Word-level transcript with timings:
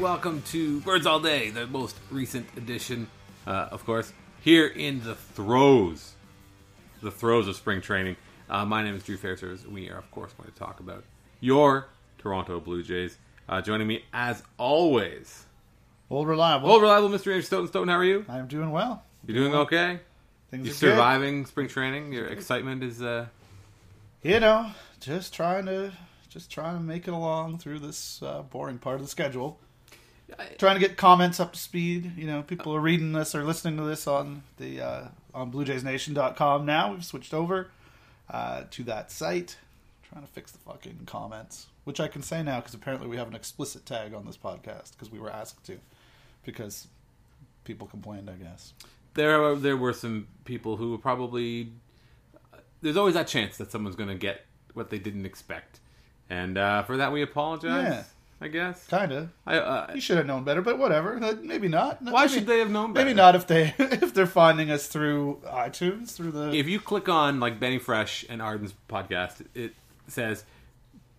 Welcome 0.00 0.42
to 0.52 0.80
Birds 0.82 1.06
All 1.06 1.18
Day, 1.18 1.50
the 1.50 1.66
most 1.66 1.96
recent 2.10 2.46
edition, 2.56 3.08
uh, 3.46 3.68
of 3.72 3.84
course, 3.84 4.12
here 4.40 4.66
in 4.66 5.02
the 5.02 5.14
throes, 5.16 6.14
the 7.02 7.10
throes 7.10 7.48
of 7.48 7.56
spring 7.56 7.80
training. 7.80 8.16
Uh, 8.48 8.64
my 8.64 8.82
name 8.84 8.94
is 8.94 9.02
Drew 9.02 9.16
Fairservice. 9.16 9.66
We 9.66 9.90
are, 9.90 9.98
of 9.98 10.08
course, 10.12 10.32
going 10.34 10.50
to 10.50 10.56
talk 10.56 10.78
about 10.80 11.02
your 11.40 11.88
Toronto 12.18 12.60
Blue 12.60 12.82
Jays. 12.84 13.18
Uh, 13.48 13.60
joining 13.60 13.86
me, 13.88 14.04
as 14.12 14.42
always, 14.56 15.46
Old 16.10 16.28
reliable. 16.28 16.70
old 16.70 16.82
reliable 16.82 17.08
Mr. 17.08 17.26
Andrew 17.28 17.42
Stoughton. 17.42 17.68
Stoughton, 17.68 17.88
how 17.88 17.96
are 17.96 18.04
you? 18.04 18.24
I'm 18.28 18.46
doing 18.46 18.70
well. 18.70 19.02
You're 19.26 19.36
doing 19.36 19.54
okay? 19.54 20.00
Things 20.50 20.64
You 20.66 20.70
are 20.70 20.74
good. 20.74 20.78
surviving 20.78 21.44
spring 21.46 21.66
training? 21.68 22.12
Your 22.12 22.26
excitement 22.26 22.82
is 22.84 23.02
uh, 23.02 23.26
You 24.22 24.38
know, 24.40 24.70
just 25.00 25.34
trying 25.34 25.66
to 25.66 25.92
just 26.28 26.50
trying 26.50 26.76
to 26.76 26.82
make 26.82 27.08
it 27.08 27.12
along 27.14 27.58
through 27.58 27.78
this 27.80 28.22
uh, 28.22 28.42
boring 28.42 28.78
part 28.78 28.96
of 28.96 29.02
the 29.02 29.08
schedule. 29.08 29.58
Trying 30.58 30.74
to 30.74 30.80
get 30.80 30.96
comments 30.96 31.40
up 31.40 31.54
to 31.54 31.58
speed. 31.58 32.12
You 32.16 32.26
know, 32.26 32.42
people 32.42 32.74
are 32.74 32.80
reading 32.80 33.12
this 33.12 33.34
or 33.34 33.44
listening 33.44 33.76
to 33.78 33.84
this 33.84 34.06
on 34.06 34.42
the 34.58 34.80
uh, 34.80 35.04
on 35.34 35.50
BlueJaysNation.com 35.50 36.66
now. 36.66 36.92
We've 36.92 37.04
switched 37.04 37.32
over 37.32 37.70
uh, 38.30 38.64
to 38.70 38.82
that 38.84 39.10
site. 39.10 39.56
Trying 40.02 40.22
to 40.26 40.32
fix 40.32 40.52
the 40.52 40.58
fucking 40.58 41.00
comments, 41.06 41.66
which 41.84 42.00
I 42.00 42.08
can 42.08 42.22
say 42.22 42.42
now 42.42 42.60
because 42.60 42.74
apparently 42.74 43.08
we 43.08 43.16
have 43.16 43.28
an 43.28 43.34
explicit 43.34 43.84
tag 43.86 44.14
on 44.14 44.24
this 44.26 44.36
podcast 44.38 44.92
because 44.92 45.10
we 45.10 45.18
were 45.18 45.30
asked 45.30 45.64
to, 45.66 45.78
because 46.44 46.88
people 47.64 47.86
complained. 47.86 48.30
I 48.30 48.34
guess. 48.34 48.72
there. 49.14 49.42
Are, 49.42 49.54
there 49.54 49.76
were 49.76 49.92
some 49.92 50.26
people 50.44 50.76
who 50.76 50.92
were 50.92 50.98
probably. 50.98 51.72
There's 52.80 52.96
always 52.96 53.14
that 53.14 53.26
chance 53.26 53.56
that 53.58 53.70
someone's 53.72 53.96
going 53.96 54.08
to 54.08 54.14
get 54.14 54.46
what 54.72 54.88
they 54.90 54.98
didn't 54.98 55.26
expect, 55.26 55.80
and 56.30 56.56
uh, 56.56 56.82
for 56.84 56.96
that 56.98 57.12
we 57.12 57.22
apologize. 57.22 57.84
Yeah. 57.84 58.02
I 58.40 58.48
guess. 58.48 58.86
Kinda. 58.86 59.30
I, 59.46 59.56
uh, 59.58 59.92
You 59.94 60.00
should 60.00 60.16
have 60.16 60.26
known 60.26 60.44
better, 60.44 60.62
but 60.62 60.78
whatever. 60.78 61.18
Maybe 61.42 61.66
not. 61.68 62.00
why 62.02 62.22
Maybe- 62.26 62.34
should 62.34 62.46
they 62.46 62.60
have 62.60 62.70
known 62.70 62.92
better? 62.92 63.04
Maybe 63.06 63.16
not 63.16 63.34
if 63.34 63.46
they 63.48 63.74
if 63.78 64.14
they're 64.14 64.26
finding 64.26 64.70
us 64.70 64.86
through 64.86 65.40
iTunes 65.46 66.12
through 66.14 66.30
the 66.32 66.52
If 66.54 66.68
you 66.68 66.78
click 66.78 67.08
on 67.08 67.40
like 67.40 67.58
Benny 67.58 67.78
Fresh 67.78 68.24
and 68.28 68.40
Arden's 68.40 68.74
podcast, 68.88 69.44
it 69.54 69.74
says 70.06 70.44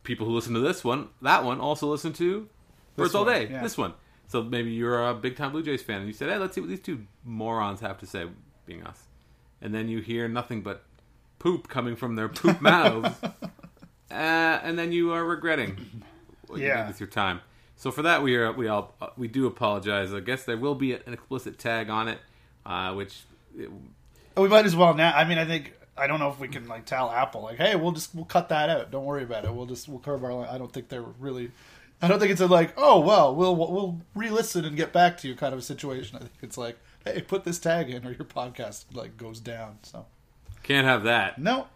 people 0.03 0.25
who 0.27 0.33
listen 0.33 0.53
to 0.53 0.59
this 0.61 0.83
one, 0.83 1.09
that 1.21 1.43
one, 1.43 1.59
also 1.59 1.87
listen 1.87 2.13
to 2.13 2.47
Birds 2.95 3.13
All 3.15 3.25
Day. 3.25 3.47
yeah. 3.51 3.61
This 3.63 3.77
one. 3.77 3.93
So 4.27 4.41
maybe 4.43 4.69
you're 4.71 5.07
a 5.09 5.13
big 5.13 5.35
time 5.35 5.51
Blue 5.51 5.63
Jays 5.63 5.81
fan, 5.83 5.97
and 5.99 6.07
you 6.07 6.13
said, 6.13 6.29
"Hey, 6.29 6.37
let's 6.37 6.53
see 6.55 6.61
what 6.61 6.69
these 6.69 6.79
two 6.79 7.05
morons 7.25 7.79
have 7.81 7.97
to 7.99 8.05
say." 8.05 8.27
Being 8.65 8.83
us, 8.85 9.07
and 9.61 9.73
then 9.73 9.89
you 9.89 9.99
hear 9.99 10.27
nothing 10.27 10.61
but 10.61 10.83
poop 11.39 11.67
coming 11.67 11.95
from 11.95 12.15
their 12.15 12.29
poop 12.29 12.61
mouths, 12.71 13.15
uh, 13.23 13.33
and 14.13 14.77
then 14.77 14.91
you 14.91 15.11
are 15.11 15.25
regretting 15.25 16.03
what 16.49 16.59
you 16.59 16.67
Yeah. 16.67 16.77
did 16.81 16.87
with 16.87 16.99
your 16.99 17.07
time. 17.09 17.41
So 17.75 17.91
for 17.91 18.01
that, 18.01 18.21
we 18.23 18.35
are 18.35 18.51
we 18.51 18.67
all 18.67 18.93
we 19.17 19.27
do 19.27 19.47
apologize. 19.47 20.13
I 20.13 20.19
guess 20.19 20.43
there 20.43 20.57
will 20.57 20.75
be 20.75 20.93
an 20.93 21.13
explicit 21.13 21.57
tag 21.57 21.89
on 21.89 22.07
it, 22.09 22.19
uh, 22.65 22.93
which 22.93 23.21
Oh, 24.37 24.41
we 24.41 24.47
might 24.49 24.65
as 24.65 24.75
well 24.75 24.93
now. 24.93 25.13
I 25.15 25.23
mean, 25.25 25.37
I 25.37 25.45
think 25.45 25.73
I 25.97 26.07
don't 26.07 26.19
know 26.19 26.29
if 26.29 26.39
we 26.39 26.47
can 26.47 26.67
like 26.67 26.85
tell 26.85 27.09
Apple 27.11 27.41
like, 27.41 27.57
hey, 27.57 27.75
we'll 27.75 27.91
just 27.91 28.13
we'll 28.15 28.25
cut 28.25 28.49
that 28.49 28.69
out. 28.69 28.91
Don't 28.91 29.05
worry 29.05 29.23
about 29.23 29.45
it. 29.45 29.53
We'll 29.53 29.65
just 29.65 29.87
we'll 29.87 29.99
curb 29.99 30.23
our. 30.23 30.33
line. 30.33 30.49
I 30.49 30.57
don't 30.57 30.71
think 30.71 30.89
they're 30.89 31.01
really. 31.01 31.51
I 32.01 32.07
don't 32.07 32.19
think 32.19 32.31
it's 32.31 32.39
a 32.41 32.47
like, 32.47 32.73
oh 32.77 32.99
well, 33.01 33.35
we'll 33.35 33.55
we'll 33.55 34.01
re-listen 34.15 34.63
and 34.65 34.77
get 34.77 34.93
back 34.93 35.17
to 35.19 35.27
you 35.27 35.35
kind 35.35 35.51
of 35.53 35.59
a 35.59 35.63
situation. 35.63 36.15
I 36.15 36.19
think 36.19 36.31
it's 36.41 36.57
like, 36.57 36.77
hey, 37.03 37.21
put 37.21 37.43
this 37.43 37.59
tag 37.59 37.89
in 37.89 38.05
or 38.05 38.11
your 38.11 38.23
podcast 38.25 38.85
like 38.93 39.17
goes 39.17 39.39
down. 39.41 39.79
So 39.83 40.05
can't 40.63 40.87
have 40.87 41.03
that. 41.03 41.37
no, 41.39 41.67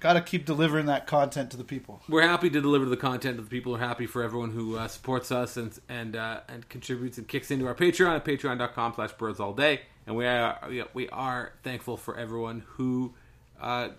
got 0.00 0.14
to 0.14 0.20
keep 0.20 0.44
delivering 0.46 0.86
that 0.86 1.06
content 1.06 1.50
to 1.52 1.56
the 1.56 1.64
people. 1.64 2.00
we're 2.08 2.22
happy 2.26 2.50
to 2.50 2.60
deliver 2.60 2.86
the 2.86 2.96
content 2.96 3.36
to 3.36 3.42
the 3.42 3.50
people. 3.50 3.72
We're 3.72 3.78
happy 3.78 4.06
for 4.06 4.22
everyone 4.22 4.50
who 4.50 4.76
uh, 4.76 4.88
supports 4.88 5.30
us 5.30 5.56
and 5.56 5.78
and 5.88 6.16
uh, 6.16 6.40
and 6.48 6.68
contributes 6.68 7.18
and 7.18 7.28
kicks 7.28 7.50
into 7.50 7.66
our 7.66 7.74
Patreon 7.74 8.16
at 8.16 8.24
patreon.com 8.24 8.94
slash 8.94 9.12
birds 9.12 9.38
all 9.40 9.52
day. 9.52 9.80
And 10.06 10.16
we 10.16 10.26
are 10.26 10.58
we- 10.94 11.08
are 11.10 11.52
thankful 11.62 11.96
for 11.96 12.16
everyone 12.16 12.64
who 12.76 13.14
uh, 13.60 13.90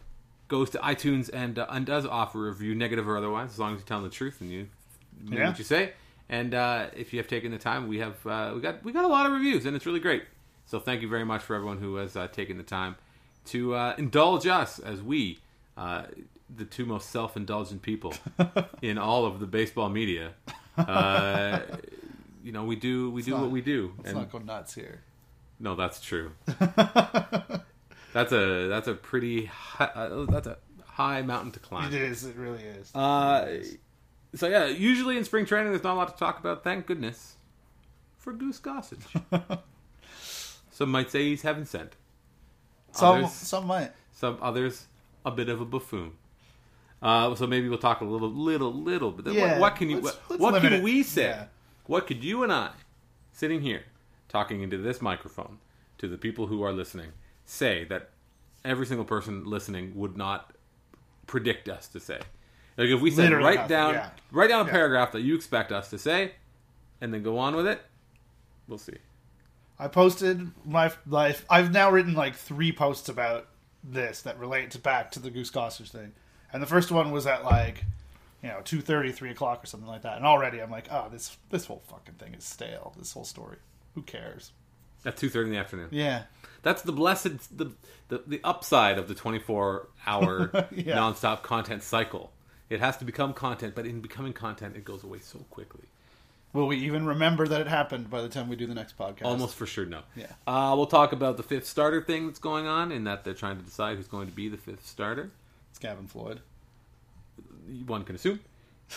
goes 0.47 0.69
to 0.71 0.79
iTunes 0.79 1.29
and 1.33 1.57
uh, 1.59 1.67
and 1.69 1.85
does 1.85 2.05
offer 2.05 2.47
a 2.47 2.51
review, 2.51 2.75
negative 2.75 3.07
or 3.07 3.15
otherwise, 3.17 3.51
as 3.51 3.59
long 3.59 3.73
as 3.75 3.79
you 3.81 3.85
tell 3.85 3.99
them 4.01 4.09
the 4.09 4.15
truth 4.15 4.41
and 4.41 4.51
you 4.51 4.67
mean 5.23 5.39
Yeah. 5.39 5.49
what 5.49 5.59
you 5.59 5.63
say. 5.65 5.93
And 6.29 6.53
uh, 6.53 6.87
if 6.95 7.11
you 7.13 7.19
have 7.19 7.27
taken 7.27 7.51
the 7.51 7.57
time, 7.57 7.87
we 7.87 7.99
have 7.99 8.25
uh, 8.25 8.51
we 8.55 8.61
got 8.61 8.83
we 8.83 8.91
got 8.91 9.05
a 9.05 9.07
lot 9.07 9.25
of 9.25 9.31
reviews, 9.33 9.65
and 9.65 9.75
it's 9.75 9.85
really 9.85 9.99
great. 9.99 10.23
So 10.65 10.79
thank 10.79 11.01
you 11.01 11.09
very 11.09 11.25
much 11.25 11.41
for 11.41 11.55
everyone 11.55 11.77
who 11.79 11.95
has 11.97 12.15
uh, 12.15 12.27
taken 12.29 12.57
the 12.57 12.63
time 12.63 12.95
to 13.47 13.75
uh, 13.75 13.95
indulge 13.97 14.47
us 14.47 14.79
as 14.79 15.01
we, 15.01 15.39
uh, 15.77 16.03
the 16.55 16.65
two 16.65 16.85
most 16.85 17.09
self-indulgent 17.11 17.81
people 17.81 18.13
in 18.81 18.97
all 18.97 19.25
of 19.25 19.39
the 19.39 19.45
baseball 19.47 19.89
media. 19.89 20.31
Uh, 20.77 21.59
you 22.43 22.51
know, 22.51 22.63
we 22.63 22.75
do 22.75 23.09
we 23.11 23.21
do 23.21 23.31
not- 23.31 23.41
what 23.41 23.51
we 23.51 23.61
do. 23.61 23.93
Let's 23.97 24.09
And- 24.09 24.17
not 24.19 24.31
go 24.31 24.39
nuts 24.39 24.73
here. 24.73 25.01
no, 25.59 25.75
that's 25.75 26.01
true. 26.01 26.31
that's 28.13 28.31
a 28.31 28.67
that's 28.67 28.87
a 28.87 28.93
pretty 28.93 29.45
high, 29.45 29.85
uh, 29.85 30.25
that's 30.25 30.47
a 30.47 30.57
high 30.85 31.21
mountain 31.21 31.51
to 31.51 31.59
climb. 31.59 31.87
It 31.93 32.01
is. 32.01 32.23
It 32.25 32.35
really 32.35 32.63
is. 32.63 32.93
Uh, 32.95 33.63
so 34.35 34.47
yeah, 34.47 34.65
usually 34.67 35.17
in 35.17 35.23
spring 35.25 35.45
training, 35.45 35.71
there's 35.71 35.83
not 35.83 35.93
a 35.93 35.97
lot 35.99 36.07
to 36.09 36.17
talk 36.17 36.39
about. 36.39 36.63
Thank 36.63 36.85
goodness 36.87 37.35
for 38.17 38.33
Goose 38.33 38.59
Gossage. 38.59 39.59
Some 40.71 40.89
might 40.91 41.11
say 41.11 41.23
he's 41.29 41.41
heaven 41.43 41.65
sent. 41.65 41.95
some 42.91 43.17
others- 43.19 43.33
some 43.33 43.67
might. 43.67 43.91
Some 44.13 44.37
others 44.41 44.85
a 45.25 45.31
bit 45.31 45.49
of 45.49 45.61
a 45.61 45.65
buffoon. 45.65 46.13
Uh, 47.01 47.33
so 47.35 47.47
maybe 47.47 47.67
we'll 47.67 47.79
talk 47.79 48.01
a 48.01 48.05
little, 48.05 48.31
little, 48.31 48.73
little 48.73 49.11
bit. 49.11 49.33
Yeah, 49.33 49.53
what, 49.53 49.59
what 49.59 49.75
can 49.75 49.89
you? 49.89 50.01
let's- 50.01 50.17
what 50.27 50.29
let's 50.29 50.41
what 50.41 50.61
can 50.61 50.73
it. 50.73 50.83
we 50.83 51.03
say? 51.03 51.23
Yeah. 51.23 51.45
What 51.87 52.07
could 52.07 52.23
you 52.23 52.43
and 52.43 52.53
I, 52.53 52.71
sitting 53.31 53.61
here, 53.61 53.83
talking 54.29 54.61
into 54.61 54.77
this 54.77 55.01
microphone, 55.01 55.57
to 55.97 56.07
the 56.07 56.17
people 56.17 56.47
who 56.47 56.63
are 56.63 56.71
listening, 56.71 57.11
say 57.45 57.83
that 57.85 58.09
every 58.63 58.85
single 58.85 59.05
person 59.05 59.45
listening 59.45 59.93
would 59.95 60.15
not 60.15 60.53
predict 61.25 61.67
us 61.67 61.87
to 61.89 61.99
say? 61.99 62.19
Like 62.77 62.89
if 62.89 63.01
we 63.01 63.11
said 63.11 63.33
write 63.33 63.67
down, 63.67 63.95
yeah. 63.95 64.09
write 64.31 64.49
down 64.49 64.67
a 64.67 64.69
paragraph 64.69 65.11
that 65.11 65.21
you 65.21 65.35
expect 65.35 65.71
us 65.71 65.89
to 65.89 65.97
say, 65.97 66.33
and 67.01 67.13
then 67.13 67.23
go 67.23 67.37
on 67.37 67.55
with 67.55 67.67
it. 67.67 67.81
We'll 68.67 68.77
see. 68.77 68.97
I 69.77 69.87
posted 69.87 70.51
my 70.63 70.91
life. 71.07 71.45
I've 71.49 71.71
now 71.71 71.89
written 71.89 72.13
like 72.13 72.35
three 72.35 72.71
posts 72.71 73.09
about 73.09 73.47
this 73.83 74.21
that 74.23 74.37
relates 74.39 74.77
back 74.77 75.11
to 75.11 75.19
the 75.19 75.29
Goose 75.31 75.51
Gossage 75.51 75.89
thing, 75.91 76.11
and 76.53 76.61
the 76.61 76.67
first 76.67 76.91
one 76.91 77.11
was 77.11 77.25
at 77.27 77.43
like 77.43 77.83
you 78.43 78.49
know 78.49 78.61
two 78.63 78.81
thirty, 78.81 79.11
three 79.11 79.31
o'clock 79.31 79.63
or 79.63 79.67
something 79.67 79.89
like 79.89 80.01
that. 80.03 80.17
And 80.17 80.25
already 80.25 80.59
I'm 80.59 80.71
like, 80.71 80.87
oh, 80.91 81.07
this 81.11 81.37
this 81.49 81.65
whole 81.65 81.81
fucking 81.87 82.15
thing 82.15 82.33
is 82.33 82.43
stale. 82.43 82.93
This 82.97 83.13
whole 83.13 83.25
story. 83.25 83.57
Who 83.95 84.01
cares? 84.03 84.51
At 85.03 85.17
two 85.17 85.29
thirty 85.29 85.47
in 85.49 85.53
the 85.53 85.59
afternoon. 85.59 85.87
Yeah, 85.91 86.23
That's 86.61 86.83
the 86.83 86.91
blessed 86.91 87.57
the 87.57 87.71
the, 88.09 88.23
the 88.27 88.41
upside 88.43 88.97
of 88.97 89.07
the 89.07 89.15
24 89.15 89.87
hour 90.05 90.51
Yeah. 90.71 90.97
nonstop 90.97 91.41
content 91.43 91.81
cycle. 91.81 92.33
It 92.69 92.79
has 92.81 92.97
to 92.97 93.05
become 93.05 93.33
content, 93.33 93.73
but 93.73 93.85
in 93.85 93.99
becoming 94.01 94.33
content, 94.33 94.75
it 94.75 94.83
goes 94.85 95.03
away 95.03 95.19
so 95.19 95.39
quickly. 95.49 95.85
Will 96.53 96.67
we 96.67 96.77
even 96.77 97.05
remember 97.05 97.47
that 97.47 97.61
it 97.61 97.67
happened 97.67 98.09
by 98.09 98.21
the 98.21 98.29
time 98.29 98.49
we 98.49 98.55
do 98.55 98.67
the 98.67 98.73
next 98.73 98.97
podcast? 98.97 99.25
Almost 99.25 99.55
for 99.55 99.65
sure, 99.65 99.85
no. 99.85 100.01
Yeah. 100.15 100.27
Uh, 100.45 100.73
we'll 100.75 100.85
talk 100.87 101.11
about 101.13 101.37
the 101.37 101.43
fifth 101.43 101.65
starter 101.67 102.01
thing 102.01 102.27
that's 102.27 102.39
going 102.39 102.67
on, 102.67 102.91
in 102.91 103.03
that 103.05 103.23
they're 103.23 103.33
trying 103.33 103.57
to 103.57 103.63
decide 103.63 103.97
who's 103.97 104.07
going 104.07 104.27
to 104.27 104.33
be 104.33 104.49
the 104.49 104.57
fifth 104.57 104.85
starter. 104.85 105.31
It's 105.69 105.79
Gavin 105.79 106.07
Floyd. 106.07 106.41
One 107.85 108.03
can 108.03 108.15
assume. 108.15 108.39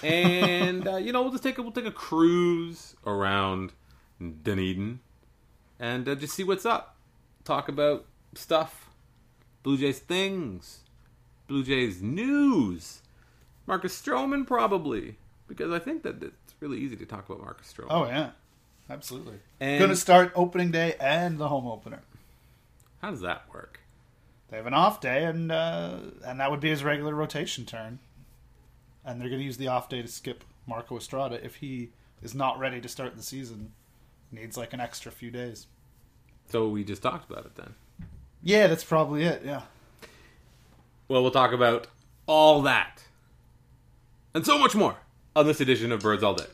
And 0.02 0.88
uh, 0.88 0.96
you 0.96 1.12
know, 1.12 1.22
we'll 1.22 1.30
just 1.30 1.44
take 1.44 1.58
a, 1.58 1.62
we'll 1.62 1.72
take 1.72 1.86
a 1.86 1.92
cruise 1.92 2.96
around 3.06 3.72
Dunedin 4.20 5.00
and 5.78 6.08
uh, 6.08 6.14
just 6.14 6.34
see 6.34 6.44
what's 6.44 6.66
up. 6.66 6.96
Talk 7.44 7.68
about 7.68 8.06
stuff, 8.34 8.88
Blue 9.62 9.76
Jays 9.76 10.00
things, 10.00 10.80
Blue 11.46 11.62
Jays 11.62 12.02
news, 12.02 13.02
Marcus 13.66 14.00
Stroman 14.00 14.46
probably 14.46 15.16
because 15.46 15.72
I 15.72 15.78
think 15.78 16.02
that 16.02 16.22
it's 16.22 16.43
really 16.64 16.78
easy 16.82 16.96
to 16.96 17.04
talk 17.06 17.28
about 17.28 17.42
Marcus 17.42 17.72
Stroman. 17.72 17.86
Oh 17.90 18.06
yeah, 18.06 18.30
absolutely. 18.88 19.34
And- 19.60 19.78
Going 19.78 19.90
to 19.90 19.96
start 19.96 20.32
opening 20.34 20.70
day 20.70 20.94
and 20.98 21.38
the 21.38 21.48
home 21.48 21.66
opener. 21.66 22.00
How 23.02 23.10
does 23.10 23.20
that 23.20 23.44
work? 23.52 23.80
They 24.48 24.56
have 24.56 24.66
an 24.66 24.74
off 24.74 25.00
day, 25.00 25.24
and 25.24 25.52
uh, 25.52 25.96
and 26.24 26.40
that 26.40 26.50
would 26.50 26.60
be 26.60 26.70
his 26.70 26.82
regular 26.82 27.14
rotation 27.14 27.66
turn. 27.66 27.98
And 29.04 29.20
they're 29.20 29.28
going 29.28 29.40
to 29.40 29.44
use 29.44 29.58
the 29.58 29.68
off 29.68 29.88
day 29.90 30.00
to 30.00 30.08
skip 30.08 30.44
Marco 30.66 30.96
Estrada 30.96 31.44
if 31.44 31.56
he 31.56 31.90
is 32.22 32.34
not 32.34 32.58
ready 32.58 32.80
to 32.80 32.88
start 32.88 33.16
the 33.16 33.22
season. 33.22 33.72
Needs 34.32 34.56
like 34.56 34.72
an 34.72 34.80
extra 34.80 35.12
few 35.12 35.30
days. 35.30 35.66
So 36.48 36.68
we 36.68 36.82
just 36.84 37.02
talked 37.02 37.30
about 37.30 37.44
it 37.44 37.54
then. 37.56 37.74
Yeah, 38.42 38.66
that's 38.68 38.84
probably 38.84 39.24
it. 39.24 39.42
Yeah. 39.44 39.62
Well, 41.08 41.20
we'll 41.22 41.30
talk 41.30 41.52
about 41.52 41.86
all 42.26 42.62
that 42.62 43.02
and 44.34 44.46
so 44.46 44.58
much 44.58 44.74
more 44.74 44.96
on 45.36 45.46
this 45.46 45.60
edition 45.60 45.90
of 45.90 46.00
Birds 46.00 46.22
All 46.22 46.34
Day. 46.34 46.44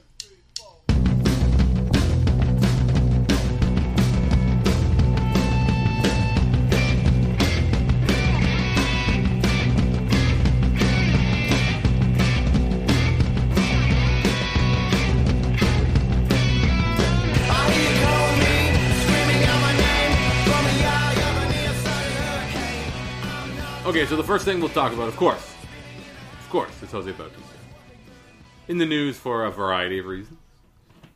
Okay, 23.86 24.06
so 24.06 24.14
the 24.14 24.22
first 24.22 24.44
thing 24.44 24.60
we'll 24.60 24.68
talk 24.68 24.92
about, 24.92 25.08
of 25.08 25.16
course, 25.16 25.54
of 26.38 26.48
course, 26.48 26.70
is 26.80 26.92
Jose 26.92 27.10
Bautista. 27.10 27.59
In 28.70 28.78
the 28.78 28.86
news 28.86 29.18
for 29.18 29.44
a 29.44 29.50
variety 29.50 29.98
of 29.98 30.06
reasons. 30.06 30.38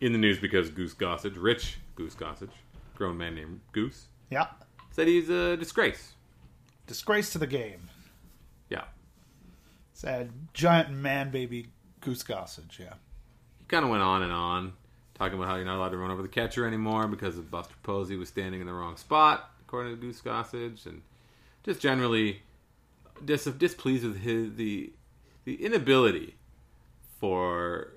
In 0.01 0.11
the 0.11 0.19
news 0.19 0.41
because 0.41 0.71
Goose 0.71 0.93
Gossage, 0.93 1.37
rich 1.41 1.79
Goose 1.95 2.17
Gossage, 2.17 2.51
grown 2.97 3.17
man 3.17 3.37
named 3.37 3.61
Goose, 3.71 4.09
Yeah. 4.29 4.49
said 4.91 5.07
he's 5.07 5.29
a 5.31 5.57
disgrace. 5.57 6.15
Disgrace 6.89 7.31
to 7.31 7.39
the 7.39 7.47
game. 7.47 7.91
Yeah. 8.69 8.87
Said 9.93 10.33
giant 10.53 10.91
man 10.91 11.31
baby 11.31 11.69
goose 12.01 12.25
gossage, 12.25 12.81
yeah. 12.81 12.95
He 13.61 13.67
kind 13.69 13.85
of 13.85 13.91
went 13.93 14.03
on 14.03 14.25
and 14.25 14.33
on, 14.33 14.73
talking 15.15 15.39
about 15.39 15.47
how 15.47 15.55
you're 15.55 15.65
not 15.65 15.77
allowed 15.77 15.91
to 15.91 15.97
run 15.99 16.11
over 16.11 16.23
the 16.23 16.29
catcher 16.29 16.67
anymore 16.67 17.07
because 17.07 17.39
of 17.39 17.53
Buster 17.53 17.77
Posey 17.85 18.17
was 18.17 18.29
standing 18.29 18.63
in 18.63 18.67
the 18.67 18.75
wrong 18.75 18.97
spot, 18.97 19.49
according 19.61 19.95
to 19.95 20.01
Goose 20.01 20.21
Gossage, 20.21 20.87
and 20.87 21.03
just 21.63 21.81
generally 21.81 22.43
dis- 23.25 23.45
displeased 23.45 24.05
with 24.05 24.19
his 24.23 24.57
the 24.57 24.93
the 25.45 25.65
inability 25.65 26.35
for 27.21 27.93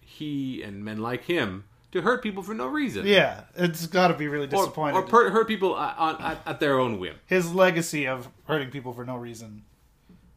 he 0.00 0.62
and 0.62 0.84
men 0.84 0.98
like 0.98 1.24
him 1.24 1.64
to 1.92 2.02
hurt 2.02 2.22
people 2.22 2.42
for 2.42 2.54
no 2.54 2.66
reason. 2.66 3.06
Yeah, 3.06 3.42
it's 3.54 3.86
got 3.86 4.08
to 4.08 4.14
be 4.14 4.28
really 4.28 4.46
Or, 4.46 4.48
disappointing. 4.48 4.96
or 4.96 5.02
per- 5.02 5.30
hurt 5.30 5.48
people 5.48 5.74
uh, 5.74 5.94
on, 5.96 6.38
at, 6.46 6.60
their 6.60 6.78
own 6.78 6.98
whim. 6.98 7.16
His 7.26 7.52
legacy 7.52 8.06
of 8.06 8.28
hurting 8.44 8.70
people 8.70 8.92
for 8.92 9.04
no 9.04 9.16
reason 9.16 9.64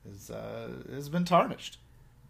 is 0.09 0.29
uh, 0.31 0.69
has 0.91 1.09
been 1.09 1.25
tarnished. 1.25 1.77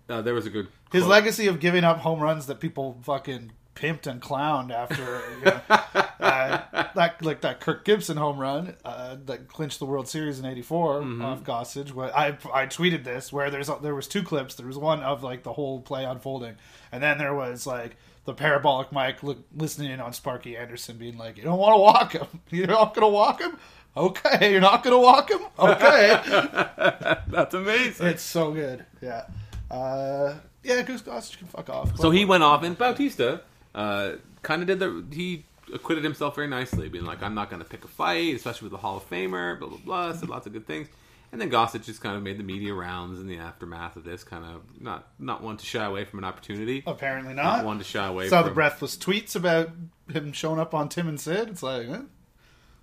Uh, 0.09 0.21
there 0.21 0.33
was 0.33 0.45
a 0.45 0.50
good 0.50 0.67
His 0.91 1.06
legacy 1.06 1.47
of 1.47 1.59
giving 1.59 1.83
up 1.83 2.00
home 2.00 2.19
runs 2.19 2.47
that 2.47 2.59
people 2.59 2.97
fucking 3.03 3.51
pimped 3.79 4.05
and 4.07 4.21
clowned 4.21 4.71
after 4.71 5.21
you 5.39 5.45
know, 5.45 5.61
uh, 5.69 6.61
that 6.95 7.21
like 7.21 7.41
that 7.41 7.59
Kirk 7.61 7.85
Gibson 7.85 8.17
home 8.17 8.37
run 8.37 8.75
uh, 8.83 9.15
that 9.25 9.47
clinched 9.47 9.79
the 9.79 9.85
World 9.85 10.07
Series 10.07 10.39
in 10.39 10.45
'84 10.45 11.01
Mm-hmm. 11.01 11.21
off 11.23 11.43
Gossage. 11.43 11.91
Where 11.93 12.15
I 12.15 12.37
I 12.53 12.65
tweeted 12.65 13.03
this 13.03 13.31
where 13.31 13.49
there's 13.49 13.69
there 13.81 13.95
was 13.95 14.07
two 14.07 14.23
clips. 14.23 14.55
There 14.55 14.67
was 14.67 14.77
one 14.77 15.01
of 15.01 15.23
like 15.23 15.43
the 15.43 15.53
whole 15.53 15.81
play 15.81 16.03
unfolding, 16.03 16.55
and 16.91 17.01
then 17.01 17.17
there 17.17 17.33
was 17.33 17.65
like 17.65 17.95
the 18.25 18.33
parabolic 18.33 18.91
mic 18.91 19.23
look, 19.23 19.37
listening 19.55 19.91
in 19.91 19.99
on 20.01 20.13
Sparky 20.13 20.57
Anderson 20.57 20.97
being 20.97 21.17
like, 21.17 21.37
"You 21.37 21.43
don't 21.43 21.57
want 21.57 21.73
to 21.75 21.79
walk 21.79 22.11
him. 22.13 22.27
You're 22.49 22.67
not 22.67 22.93
going 22.93 23.07
to 23.09 23.13
walk 23.13 23.39
him." 23.41 23.57
Okay, 23.97 24.51
you're 24.51 24.61
not 24.61 24.83
going 24.83 24.95
to 24.95 24.99
walk 25.01 25.31
him. 25.31 25.41
Okay, 25.57 26.09
That's 27.27 27.53
amazing. 27.55 28.05
it's 28.07 28.21
so 28.21 28.51
good. 28.51 28.85
Yeah, 29.01 29.25
uh, 29.71 30.35
yeah. 30.63 30.83
Goose 30.83 31.01
Gossage 31.01 31.37
can 31.39 31.47
fuck 31.47 31.69
off. 31.69 31.97
So 31.97 32.11
he 32.11 32.23
went 32.23 32.43
off, 32.43 32.63
and 32.63 32.77
Bautista 32.77 33.41
uh, 33.75 34.13
kind 34.42 34.62
of 34.62 34.68
did 34.68 34.80
the. 34.80 35.06
He 35.12 35.45
acquitted 35.74 36.04
himself 36.04 36.36
very 36.36 36.48
nicely, 36.48 36.89
being 36.89 37.06
like, 37.06 37.21
"I'm 37.21 37.36
not 37.36 37.50
going 37.50 37.62
to 37.62 37.68
pick 37.68 37.83
a 37.83 37.88
fight, 37.88 38.36
especially 38.36 38.66
with 38.66 38.71
the 38.71 38.77
Hall 38.77 38.98
of 38.98 39.10
Famer." 39.10 39.60
Blah 39.60 39.69
blah 39.69 39.77
blah. 39.77 40.13
Said 40.13 40.30
lots 40.30 40.48
of 40.48 40.54
good 40.54 40.66
things, 40.66 40.88
and 41.31 41.39
then 41.39 41.50
Gossage 41.50 41.86
just 41.86 42.01
kind 42.01 42.16
of 42.16 42.24
made 42.24 42.38
the 42.39 42.44
media 42.44 42.74
rounds 42.74 43.19
in 43.19 43.27
the 43.27 43.38
aftermath 43.38 43.95
of 43.95 44.04
this. 44.04 44.24
Kind 44.24 44.45
of 44.45 44.81
not 44.81 45.07
not 45.19 45.44
one 45.44 45.57
to 45.57 45.66
shy 45.66 45.83
away 45.83 46.06
from 46.06 46.19
an 46.19 46.25
opportunity, 46.25 46.83
Apparently 46.88 47.33
not 47.33 47.57
not. 47.57 47.66
one 47.66 47.77
to 47.77 47.83
shy 47.83 48.06
away. 48.07 48.30
Saw 48.30 48.42
from, 48.42 48.50
the 48.50 48.56
breathless 48.56 48.98
tweets 48.98 49.36
about 49.36 49.69
him 50.12 50.33
showing 50.33 50.60
up 50.60 50.74
on 50.74 50.89
Tim 50.89 51.07
and 51.07 51.19
Sid. 51.19 51.50
It's 51.50 51.63
like, 51.63 51.88
eh, 51.88 52.01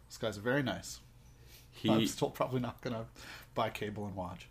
this 0.09 0.19
guy's 0.19 0.37
very 0.37 0.63
nice. 0.63 1.01
I'm 1.89 2.07
still 2.07 2.31
probably 2.31 2.61
not 2.61 2.81
gonna 2.81 3.07
buy 3.55 3.71
cable 3.71 4.07
and 4.07 4.17
watch. 4.17 4.49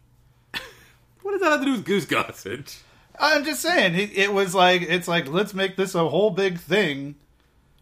what 1.22 1.32
does 1.32 1.42
that 1.42 1.52
have 1.52 1.60
to 1.60 1.66
do 1.66 1.72
with 1.74 1.86
Goose 1.86 2.06
Gossage? 2.06 2.80
I'm 3.20 3.44
just 3.46 3.62
saying, 3.62 3.96
it, 3.96 4.12
it 4.18 4.34
was 4.34 4.54
like 4.56 4.82
it's 4.84 5.08
like 5.08 5.28
let's 5.28 5.54
make 5.54 5.76
this 5.76 5.96
a 5.96 6.08
whole 6.10 6.32
big 6.32 6.60
thing. 6.60 7.16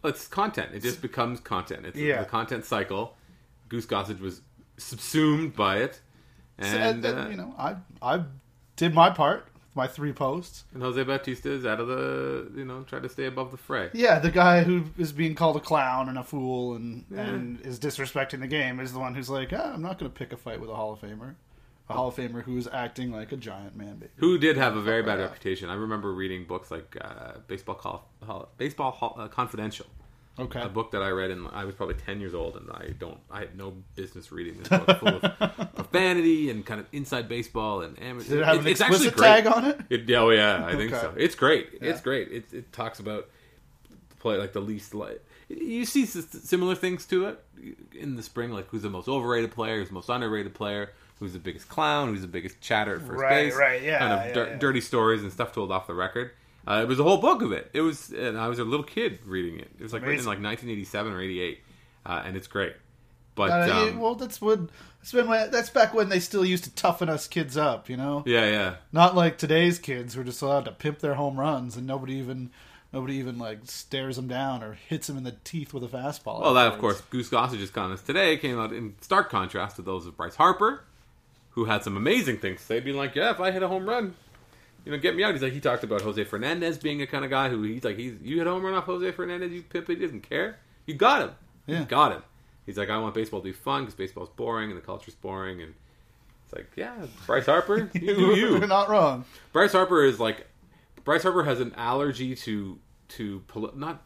It's 0.02 0.26
content. 0.28 0.70
It 0.74 0.82
just 0.82 1.00
becomes 1.00 1.40
content. 1.40 1.86
It's 1.86 1.96
Yeah. 1.96 2.20
the 2.20 2.26
content 2.26 2.64
cycle. 2.64 3.16
Goose 3.68 3.86
Gossage 3.86 4.20
was 4.20 4.42
subsumed 4.76 5.56
by 5.56 5.78
it, 5.78 6.00
and 6.58 7.04
and, 7.04 7.06
uh, 7.06 7.26
you 7.30 7.36
know, 7.36 7.54
I 7.58 7.76
I 8.02 8.24
did 8.76 8.92
my 8.94 9.08
part, 9.10 9.48
my 9.74 9.86
three 9.86 10.12
posts. 10.12 10.64
and 10.74 10.82
Jose 10.82 11.02
Bautista 11.02 11.50
is 11.50 11.64
out 11.64 11.80
of 11.80 11.88
the 11.88 12.50
you 12.54 12.64
know 12.64 12.82
tried 12.82 13.02
to 13.04 13.08
stay 13.08 13.24
above 13.24 13.50
the 13.50 13.56
fray. 13.56 13.90
Yeah, 13.94 14.18
the 14.18 14.30
guy 14.30 14.62
who 14.62 14.84
is 14.98 15.12
being 15.12 15.34
called 15.34 15.56
a 15.56 15.60
clown 15.60 16.08
and 16.08 16.18
a 16.18 16.22
fool 16.22 16.74
and 16.74 17.04
and 17.16 17.60
is 17.62 17.78
disrespecting 17.80 18.40
the 18.40 18.46
game 18.46 18.78
is 18.80 18.92
the 18.92 18.98
one 18.98 19.14
who's 19.14 19.30
like, 19.30 19.52
ah, 19.54 19.72
I'm 19.72 19.82
not 19.82 19.98
going 19.98 20.10
to 20.10 20.16
pick 20.16 20.32
a 20.32 20.36
fight 20.36 20.60
with 20.60 20.68
a 20.70 20.74
Hall 20.74 20.92
of 20.92 21.00
Famer, 21.00 21.34
a 21.88 21.92
Hall 21.94 22.08
of 22.08 22.16
Famer 22.16 22.42
who 22.42 22.56
is 22.56 22.66
acting 22.72 23.12
like 23.12 23.30
a 23.32 23.36
giant 23.36 23.76
man 23.76 23.96
baby. 23.96 24.12
who 24.16 24.38
did 24.38 24.56
have 24.56 24.76
a 24.76 24.80
very 24.80 25.02
bad 25.02 25.18
Yeah. 25.18 25.26
reputation. 25.26 25.68
I 25.68 25.74
remember 25.74 26.12
reading 26.14 26.44
books 26.46 26.70
like 26.70 26.96
uh, 27.00 27.32
Baseball 27.46 27.74
Call, 27.74 28.08
Hall- 28.24 28.48
Baseball 28.56 28.90
Hall, 28.90 29.16
uh, 29.18 29.28
Confidential, 29.28 29.86
Okay, 30.38 30.60
a 30.62 30.68
book 30.68 30.90
that 30.90 31.02
I 31.02 31.10
read, 31.10 31.30
and 31.30 31.46
I 31.52 31.64
was 31.64 31.74
probably 31.76 31.94
ten 31.94 32.18
years 32.20 32.34
old, 32.34 32.56
and 32.56 32.68
I 32.72 32.88
don't, 32.98 33.18
I 33.30 33.40
had 33.40 33.56
no 33.56 33.72
business 33.94 34.32
reading 34.32 34.58
this 34.58 34.68
book, 34.68 34.98
full 34.98 35.08
of 35.22 35.74
profanity 35.76 36.50
and 36.50 36.66
kind 36.66 36.80
of 36.80 36.86
inside 36.92 37.28
baseball 37.28 37.82
and 37.82 37.96
amateur. 38.02 38.30
did 38.30 38.38
it 38.40 38.44
have 38.44 38.58
an 38.60 38.66
it's 38.66 38.80
actually 38.80 39.06
explicit 39.08 39.16
great. 39.16 39.44
tag 39.44 39.46
on 39.46 39.64
it? 39.66 39.80
It, 40.08 40.14
oh 40.16 40.30
yeah, 40.30 40.64
I 40.66 40.74
think 40.74 40.92
Okay. 40.92 41.00
so. 41.02 41.14
It's 41.16 41.34
great. 41.36 41.68
Yeah. 41.80 41.90
It's 41.90 42.00
great. 42.00 42.32
It, 42.32 42.52
it 42.52 42.72
talks 42.72 42.98
about 42.98 43.28
play 44.18 44.36
like 44.38 44.52
the 44.54 44.60
least 44.60 44.94
like 44.94 45.22
you 45.48 45.84
see 45.84 46.06
similar 46.06 46.74
things 46.74 47.04
to 47.06 47.26
it 47.26 47.44
in 47.92 48.16
the 48.16 48.22
spring, 48.22 48.50
like 48.50 48.66
who's 48.70 48.82
the 48.82 48.90
most 48.90 49.06
overrated 49.06 49.52
player, 49.52 49.78
who's 49.78 49.88
the 49.88 49.94
most 49.94 50.08
underrated 50.08 50.54
player, 50.54 50.90
who's 51.18 51.32
the 51.32 51.38
biggest 51.38 51.68
clown, 51.68 52.08
who's 52.08 52.22
the 52.22 52.26
biggest 52.28 52.60
chatter 52.60 52.96
at 52.96 53.02
first 53.02 53.20
Right, 53.20 53.30
base, 53.46 53.54
right, 53.56 53.82
yeah, 53.82 53.98
kind 53.98 54.12
of 54.12 54.26
yeah, 54.26 54.32
dir- 54.32 54.48
yeah. 54.48 54.58
dirty 54.58 54.80
stories 54.80 55.22
and 55.22 55.32
stuff 55.32 55.52
told 55.52 55.70
off 55.72 55.86
the 55.86 55.94
record. 55.94 56.32
Uh, 56.66 56.80
it 56.82 56.88
was 56.88 56.98
a 56.98 57.02
whole 57.02 57.18
book 57.18 57.42
of 57.42 57.52
it. 57.52 57.70
It 57.74 57.82
was, 57.82 58.10
and 58.10 58.38
I 58.38 58.48
was 58.48 58.58
a 58.58 58.64
little 58.64 58.84
kid 58.86 59.18
reading 59.26 59.58
it. 59.60 59.70
It 59.78 59.82
was 59.82 59.92
like 59.92 60.02
written 60.02 60.20
in 60.20 60.24
like 60.26 60.38
1987 60.42 61.12
or 61.12 61.20
88, 61.20 61.58
uh, 62.06 62.22
and 62.24 62.36
it's 62.36 62.46
great. 62.46 62.74
But 63.34 63.50
Uh, 63.68 63.88
um, 63.90 63.98
well, 63.98 64.14
that's 64.14 64.40
when 64.40 64.70
that's 65.00 65.12
been 65.12 65.28
when, 65.28 65.50
that's 65.50 65.68
back 65.68 65.92
when 65.92 66.08
they 66.08 66.20
still 66.20 66.44
used 66.44 66.64
to 66.64 66.74
toughen 66.74 67.08
us 67.08 67.26
kids 67.26 67.56
up, 67.56 67.90
you 67.90 67.96
know. 67.96 68.22
yeah, 68.26 68.46
yeah. 68.48 68.74
Not 68.92 69.14
like 69.14 69.38
today's 69.38 69.78
kids 69.78 70.14
who 70.14 70.20
are 70.20 70.24
just 70.24 70.40
allowed 70.40 70.64
to 70.66 70.72
pimp 70.72 71.00
their 71.00 71.14
home 71.14 71.38
runs 71.38 71.76
and 71.76 71.86
nobody 71.86 72.14
even 72.14 72.50
nobody 72.92 73.14
even 73.16 73.36
like 73.38 73.58
stares 73.64 74.14
them 74.16 74.28
down 74.28 74.62
or 74.62 74.74
hits 74.88 75.08
them 75.08 75.18
in 75.18 75.24
the 75.24 75.34
teeth 75.44 75.74
with 75.74 75.82
a 75.82 75.88
fastball. 75.88 76.40
Well, 76.40 76.54
that 76.54 76.72
of 76.72 76.78
course, 76.78 77.00
Goose 77.10 77.28
Gossage's 77.28 77.70
comments 77.70 78.02
today 78.02 78.36
came 78.36 78.58
out 78.58 78.72
in 78.72 78.94
stark 79.00 79.30
contrast 79.30 79.76
to 79.76 79.82
those 79.82 80.06
of 80.06 80.16
Bryce 80.16 80.36
Harper, 80.36 80.84
who 81.54 81.64
had 81.64 81.82
some 81.82 81.96
amazing 81.96 82.38
things 82.38 82.60
to 82.60 82.66
say, 82.66 82.80
being 82.80 82.96
like, 82.96 83.14
"Yeah, 83.14 83.30
if 83.30 83.40
I 83.40 83.50
hit 83.50 83.62
a 83.62 83.68
home 83.68 83.88
run, 83.88 84.14
you 84.84 84.92
know, 84.92 84.98
get 84.98 85.14
me 85.16 85.24
out." 85.24 85.32
He's 85.32 85.42
like, 85.42 85.52
he 85.52 85.60
talked 85.60 85.84
about 85.84 86.02
Jose 86.02 86.22
Fernandez 86.24 86.78
being 86.78 87.00
a 87.02 87.06
kind 87.06 87.24
of 87.24 87.30
guy 87.30 87.48
who 87.48 87.62
he's 87.62 87.84
like, 87.84 87.96
he's 87.96 88.14
you 88.22 88.38
hit 88.38 88.46
a 88.46 88.50
home 88.50 88.64
run 88.64 88.74
off 88.74 88.84
Jose 88.84 89.10
Fernandez, 89.12 89.52
you 89.52 89.62
pimp, 89.62 89.86
he 89.88 89.94
doesn't 89.96 90.22
care, 90.28 90.58
you 90.86 90.94
got 90.94 91.22
him, 91.22 91.30
Yeah. 91.66 91.80
you 91.80 91.84
got 91.86 92.12
him. 92.12 92.22
He's 92.66 92.78
like, 92.78 92.88
I 92.90 92.98
want 92.98 93.14
baseball 93.14 93.40
to 93.40 93.44
be 93.44 93.52
fun 93.52 93.82
because 93.82 93.94
baseball's 93.94 94.30
boring 94.30 94.70
and 94.70 94.78
the 94.78 94.84
culture's 94.84 95.14
boring, 95.14 95.60
and 95.62 95.74
it's 96.44 96.54
like, 96.54 96.70
yeah, 96.76 96.94
Bryce 97.26 97.46
Harper, 97.46 97.90
you 97.94 98.00
do 98.14 98.20
you. 98.36 98.56
You're 98.58 98.66
not 98.66 98.88
wrong. 98.88 99.24
Bryce 99.52 99.72
Harper 99.72 100.02
is 100.04 100.18
like 100.18 100.46
Bryce 101.04 101.22
Harper 101.22 101.44
has 101.44 101.60
an 101.60 101.72
allergy 101.76 102.34
to 102.36 102.78
to 103.08 103.40
poli- 103.48 103.72
not 103.76 104.02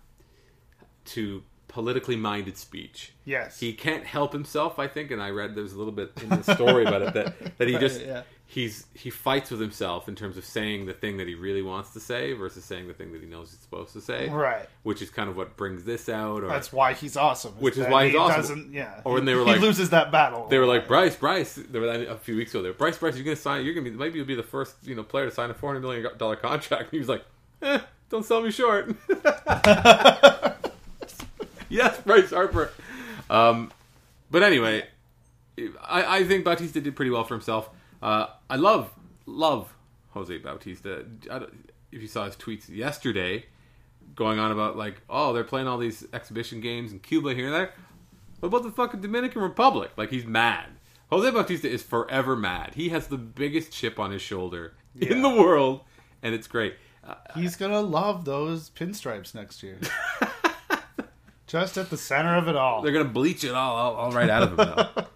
to 1.06 1.42
politically 1.68 2.16
minded 2.16 2.56
speech. 2.56 3.12
Yes. 3.25 3.60
He 3.60 3.72
can't 3.75 4.04
help 4.04 4.32
himself, 4.32 4.78
I 4.78 4.88
think, 4.88 5.10
and 5.10 5.22
I 5.22 5.30
read 5.30 5.54
there's 5.54 5.72
a 5.75 5.78
little 5.78 5.92
bit 5.92 6.12
in 6.22 6.30
the 6.30 6.42
story 6.42 6.84
about 6.87 7.02
it 7.02 7.14
that, 7.14 7.58
that 7.58 7.68
he 7.68 7.76
just 7.78 8.00
Yeah. 8.00 8.22
he's 8.46 8.87
he 8.94 9.10
fights 9.10 9.50
with 9.50 9.60
himself 9.60 10.08
in 10.08 10.14
terms 10.14 10.38
of 10.38 10.46
saying 10.46 10.87
the 10.87 10.94
thing 10.94 11.18
that 11.18 11.28
he 11.28 11.34
really 11.34 11.60
wants 11.60 11.92
to 11.92 12.00
say 12.00 12.32
versus 12.32 12.64
saying 12.64 12.88
the 12.88 12.94
thing 12.94 13.12
that 13.12 13.20
he 13.20 13.26
knows 13.28 13.50
he's 13.50 13.60
supposed 13.60 13.92
to 13.92 14.00
say. 14.00 14.28
Right. 14.30 14.66
Which 14.82 15.02
is 15.02 15.10
kind 15.10 15.28
of 15.28 15.37
what 15.37 15.56
brings 15.58 15.84
this 15.84 16.08
out 16.08 16.42
or 16.42 16.48
That's 16.48 16.72
why 16.72 16.94
he's 16.94 17.16
awesome. 17.18 17.52
Which 17.60 17.76
is 17.76 17.87
why 17.87 18.04
he's 18.04 18.12
he 18.12 18.18
awesome. 18.18 18.40
Doesn't, 18.40 18.72
yeah. 18.72 19.02
Or 19.04 19.12
when 19.14 19.26
they 19.26 19.34
were 19.34 19.42
like 19.44 19.56
he 19.58 19.62
loses 19.62 19.90
that 19.90 20.10
battle. 20.10 20.48
they 20.48 20.58
were 20.58 20.66
like 20.66 20.88
Bryce, 20.88 21.16
Bryce. 21.16 21.54
They 21.56 21.78
were 21.78 21.87
a 21.88 22.16
few 22.16 22.34
weeks 22.37 22.52
ago. 22.52 22.62
They 22.62 22.70
were 22.70 22.75
Bryce, 22.75 22.96
Bryce. 22.96 23.14
You're 23.14 23.25
gonna 23.25 23.37
sign. 23.37 23.64
You're 23.64 23.75
gonna 23.75 23.90
be 23.90 23.96
maybe 23.96 24.16
you'll 24.16 24.26
be 24.26 24.34
the 24.34 24.42
first 24.42 24.75
you 24.84 24.94
know 24.94 25.02
player 25.02 25.26
to 25.26 25.30
sign 25.34 25.50
a 25.50 25.54
four 25.54 25.68
hundred 25.68 25.80
million 25.82 26.06
dollar 26.16 26.37
contract. 26.37 26.84
And 26.84 26.90
he 26.92 26.98
was 26.98 27.08
like, 27.10 27.25
eh, 27.60 27.80
don't 28.08 28.25
sell 28.25 28.40
me 28.40 28.50
short. 28.50 28.96
yes, 31.70 32.00
Bryce 32.00 32.30
Harper. 32.30 32.72
Um, 33.30 33.70
but 34.30 34.42
anyway, 34.42 34.87
I, 35.82 36.18
I 36.18 36.25
think 36.25 36.44
Bautista 36.44 36.80
did 36.80 36.96
pretty 36.96 37.10
well 37.10 37.25
for 37.25 37.34
himself. 37.34 37.70
Uh, 38.02 38.26
I 38.48 38.56
love 38.56 38.92
love 39.26 39.75
Jose 40.10 40.37
Bautista. 40.38 41.04
If 41.90 42.02
you 42.02 42.08
saw 42.08 42.26
his 42.26 42.37
tweets 42.37 42.68
yesterday, 42.68 43.46
going 44.14 44.38
on 44.38 44.50
about 44.50 44.76
like, 44.76 45.00
oh, 45.08 45.32
they're 45.32 45.44
playing 45.44 45.68
all 45.68 45.78
these 45.78 46.06
exhibition 46.12 46.60
games 46.60 46.92
in 46.92 47.00
Cuba 47.00 47.34
here 47.34 47.46
and 47.46 47.54
there. 47.54 47.72
What 48.40 48.48
about 48.48 48.62
the 48.62 48.70
fucking 48.70 49.00
Dominican 49.00 49.42
Republic? 49.42 49.90
Like 49.96 50.10
he's 50.10 50.26
mad. 50.26 50.66
Jose 51.10 51.30
Bautista 51.30 51.68
is 51.68 51.82
forever 51.82 52.37
mad. 52.37 52.75
He 52.75 52.90
has 52.90 53.06
the 53.06 53.16
biggest 53.16 53.72
chip 53.72 53.98
on 53.98 54.10
his 54.10 54.22
shoulder 54.22 54.75
in 55.00 55.22
the 55.22 55.30
world, 55.30 55.80
and 56.22 56.34
it's 56.34 56.46
great. 56.46 56.75
Uh, 57.02 57.14
he's 57.34 57.56
gonna 57.56 57.80
love 57.80 58.25
those 58.25 58.70
pinstripes 58.70 59.34
next 59.34 59.62
year. 59.62 59.78
Just 61.48 61.76
at 61.76 61.90
the 61.90 61.96
center 61.96 62.36
of 62.36 62.46
it 62.46 62.54
all. 62.56 62.82
they're 62.82 62.92
gonna 62.92 63.04
bleach 63.06 63.42
it 63.42 63.52
all, 63.52 63.76
all, 63.76 63.94
all 63.96 64.12
right 64.12 64.30
out 64.30 64.42
of 64.44 64.50
him. 64.50 64.56
Though. 64.56 65.04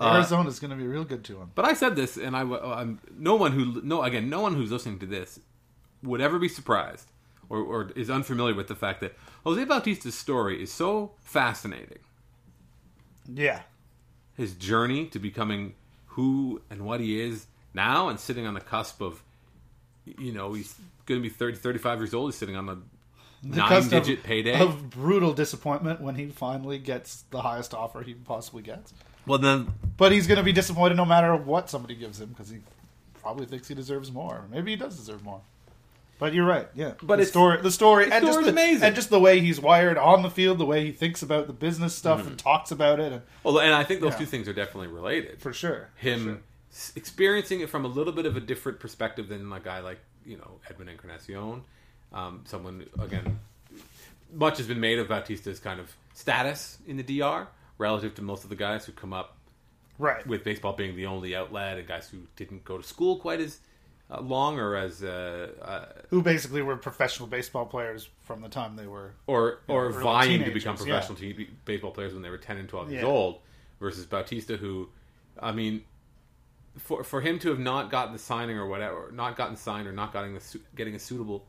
Uh, 0.00 0.12
Arizona's 0.14 0.60
gonna 0.60 0.76
be 0.76 0.86
real 0.86 1.02
good 1.02 1.24
to 1.24 1.40
him. 1.40 1.50
But 1.56 1.64
I 1.64 1.72
said 1.74 1.96
this, 1.96 2.16
and 2.16 2.36
I, 2.36 2.42
I'm 2.42 3.00
no 3.18 3.34
one 3.34 3.50
who 3.50 3.80
no 3.82 4.04
again 4.04 4.30
no 4.30 4.40
one 4.40 4.54
who's 4.54 4.70
listening 4.70 5.00
to 5.00 5.06
this 5.06 5.40
would 6.04 6.20
ever 6.20 6.38
be 6.38 6.48
surprised 6.48 7.10
or, 7.48 7.58
or 7.58 7.90
is 7.96 8.08
unfamiliar 8.08 8.54
with 8.54 8.68
the 8.68 8.76
fact 8.76 9.00
that 9.00 9.16
Jose 9.42 9.64
Bautista's 9.64 10.14
story 10.16 10.62
is 10.62 10.70
so 10.70 11.14
fascinating 11.24 11.98
Yeah. 13.26 13.62
his 14.36 14.54
journey 14.54 15.06
to 15.06 15.18
becoming 15.18 15.74
who 16.10 16.62
and 16.70 16.82
what 16.82 17.00
he 17.00 17.20
is 17.20 17.46
now, 17.74 18.08
and 18.08 18.20
sitting 18.20 18.46
on 18.46 18.54
the 18.54 18.60
cusp 18.60 19.00
of, 19.02 19.20
you 20.04 20.30
know, 20.32 20.52
he's 20.52 20.76
going 21.06 21.20
to 21.20 21.22
be 21.22 21.28
30, 21.28 21.56
35 21.58 21.98
years 21.98 22.14
old. 22.14 22.30
He's 22.30 22.38
sitting 22.38 22.54
on 22.54 22.66
a 23.42 23.46
nine-digit 23.46 24.22
payday 24.22 24.58
of 24.60 24.90
brutal 24.90 25.32
disappointment 25.32 26.00
when 26.00 26.14
he 26.14 26.26
finally 26.26 26.78
gets 26.78 27.24
the 27.30 27.42
highest 27.42 27.74
offer 27.74 28.02
he 28.02 28.14
possibly 28.14 28.62
gets. 28.62 28.92
Well, 29.26 29.38
then, 29.38 29.72
but 29.96 30.12
he's 30.12 30.26
going 30.26 30.38
to 30.38 30.44
be 30.44 30.52
disappointed 30.52 30.96
no 30.96 31.04
matter 31.04 31.36
what 31.36 31.68
somebody 31.68 31.94
gives 31.94 32.20
him 32.20 32.30
because 32.30 32.48
he 32.48 32.58
probably 33.20 33.46
thinks 33.46 33.68
he 33.68 33.74
deserves 33.74 34.10
more. 34.10 34.46
Maybe 34.50 34.70
he 34.70 34.76
does 34.76 34.96
deserve 34.96 35.22
more. 35.22 35.42
But 36.18 36.34
you're 36.34 36.46
right, 36.46 36.66
yeah. 36.74 36.94
But 37.00 37.16
the 37.16 37.22
it's, 37.22 37.30
story, 37.30 37.60
the 37.62 37.70
story, 37.70 38.06
the 38.06 38.16
and 38.16 38.26
just 38.26 38.42
the, 38.42 38.48
amazing, 38.48 38.82
and 38.82 38.94
just 38.94 39.08
the 39.08 39.20
way 39.20 39.40
he's 39.40 39.60
wired 39.60 39.96
on 39.96 40.22
the 40.22 40.30
field, 40.30 40.58
the 40.58 40.66
way 40.66 40.84
he 40.84 40.90
thinks 40.90 41.22
about 41.22 41.46
the 41.46 41.52
business 41.52 41.94
stuff 41.94 42.20
mm-hmm. 42.20 42.30
and 42.30 42.38
talks 42.38 42.72
about 42.72 42.98
it. 42.98 43.12
And, 43.12 43.22
well, 43.44 43.60
and 43.60 43.72
I 43.72 43.84
think 43.84 44.00
those 44.00 44.14
yeah. 44.14 44.18
two 44.18 44.26
things 44.26 44.48
are 44.48 44.52
definitely 44.52 44.88
related 44.88 45.40
for 45.40 45.52
sure. 45.52 45.90
Him 45.96 46.18
for 46.18 46.24
sure. 46.24 46.92
experiencing 46.96 47.60
it 47.60 47.70
from 47.70 47.84
a 47.84 47.88
little 47.88 48.12
bit 48.12 48.26
of 48.26 48.36
a 48.36 48.40
different 48.40 48.80
perspective 48.80 49.28
than 49.28 49.52
a 49.52 49.60
guy 49.60 49.78
like 49.78 50.00
you 50.24 50.36
know 50.36 50.58
Edwin 50.68 50.88
Encarnacion, 50.88 51.62
um, 52.12 52.42
someone 52.44 52.86
again. 52.98 53.38
Much 54.32 54.58
has 54.58 54.66
been 54.66 54.80
made 54.80 54.98
of 54.98 55.08
Bautista's 55.08 55.58
kind 55.58 55.80
of 55.80 55.94
status 56.12 56.78
in 56.86 56.96
the 56.96 57.02
DR 57.02 57.46
relative 57.78 58.14
to 58.16 58.22
most 58.22 58.44
of 58.44 58.50
the 58.50 58.56
guys 58.56 58.84
who 58.84 58.92
come 58.92 59.12
up 59.12 59.36
right 59.98 60.26
with 60.26 60.44
baseball 60.44 60.72
being 60.72 60.96
the 60.96 61.06
only 61.06 61.34
outlet 61.34 61.78
and 61.78 61.86
guys 61.86 62.08
who 62.08 62.18
didn't 62.36 62.64
go 62.64 62.76
to 62.76 62.84
school 62.84 63.16
quite 63.16 63.40
as 63.40 63.58
uh, 64.10 64.20
long 64.20 64.58
or 64.58 64.74
as 64.76 65.02
uh, 65.02 65.48
uh, 65.60 65.84
who 66.08 66.22
basically 66.22 66.62
were 66.62 66.76
professional 66.76 67.28
baseball 67.28 67.66
players 67.66 68.08
from 68.22 68.40
the 68.40 68.48
time 68.48 68.76
they 68.76 68.86
were 68.86 69.12
or 69.26 69.60
or 69.68 69.90
know, 69.90 69.98
vying 70.00 70.44
to 70.44 70.50
become 70.50 70.76
professional 70.76 71.18
yeah. 71.18 71.34
t- 71.34 71.50
baseball 71.64 71.90
players 71.90 72.12
when 72.12 72.22
they 72.22 72.30
were 72.30 72.38
10 72.38 72.56
and 72.58 72.68
12 72.68 72.90
years 72.90 73.02
yeah. 73.02 73.08
old 73.08 73.38
versus 73.80 74.06
Bautista 74.06 74.56
who 74.56 74.88
I 75.38 75.52
mean 75.52 75.84
for 76.78 77.04
for 77.04 77.20
him 77.20 77.38
to 77.40 77.48
have 77.50 77.58
not 77.58 77.90
gotten 77.90 78.12
the 78.12 78.18
signing 78.18 78.56
or 78.56 78.66
whatever 78.66 79.10
not 79.12 79.36
gotten 79.36 79.56
signed 79.56 79.86
or 79.86 79.92
not 79.92 80.12
getting 80.12 80.34
the 80.34 80.60
getting 80.74 80.94
a 80.94 80.98
suitable 80.98 81.44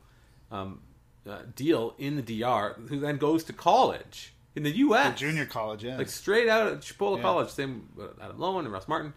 um, 0.50 0.80
uh, 1.28 1.40
deal 1.54 1.94
in 1.98 2.16
the 2.16 2.22
DR 2.22 2.74
who 2.88 2.98
then 3.00 3.16
goes 3.16 3.44
to 3.44 3.52
college 3.52 4.32
in 4.56 4.62
the 4.62 4.70
U.S. 4.70 5.12
The 5.12 5.26
junior 5.26 5.46
college, 5.46 5.84
yeah, 5.84 5.96
like 5.96 6.08
straight 6.08 6.48
out 6.48 6.66
of 6.66 6.80
Chipola 6.80 7.16
yeah. 7.16 7.22
College. 7.22 7.50
Same 7.50 7.88
Adam 8.20 8.38
Loewen 8.38 8.60
and 8.60 8.72
Russ 8.72 8.88
Martin. 8.88 9.12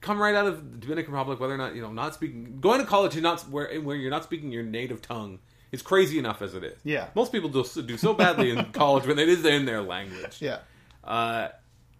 Come 0.00 0.18
right 0.20 0.34
out 0.34 0.46
of 0.46 0.72
the 0.72 0.78
Dominican 0.78 1.12
Republic, 1.12 1.40
whether 1.40 1.54
or 1.54 1.58
not 1.58 1.74
you 1.74 1.82
know, 1.82 1.92
not 1.92 2.14
speaking, 2.14 2.58
going 2.60 2.80
to 2.80 2.86
college, 2.86 3.14
and 3.14 3.22
not 3.22 3.42
where 3.50 3.80
where 3.80 3.96
you're 3.96 4.10
not 4.10 4.24
speaking 4.24 4.52
your 4.52 4.62
native 4.62 5.02
tongue 5.02 5.38
is 5.72 5.82
crazy 5.82 6.18
enough 6.18 6.42
as 6.42 6.54
it 6.54 6.64
is. 6.64 6.78
Yeah, 6.84 7.08
most 7.14 7.32
people 7.32 7.48
do 7.48 7.64
do 7.82 7.96
so 7.96 8.14
badly 8.14 8.50
in 8.50 8.64
college 8.72 9.06
when 9.06 9.18
it 9.18 9.28
is 9.28 9.44
in 9.44 9.64
their 9.64 9.82
language. 9.82 10.40
Yeah, 10.40 10.58
uh, 11.04 11.48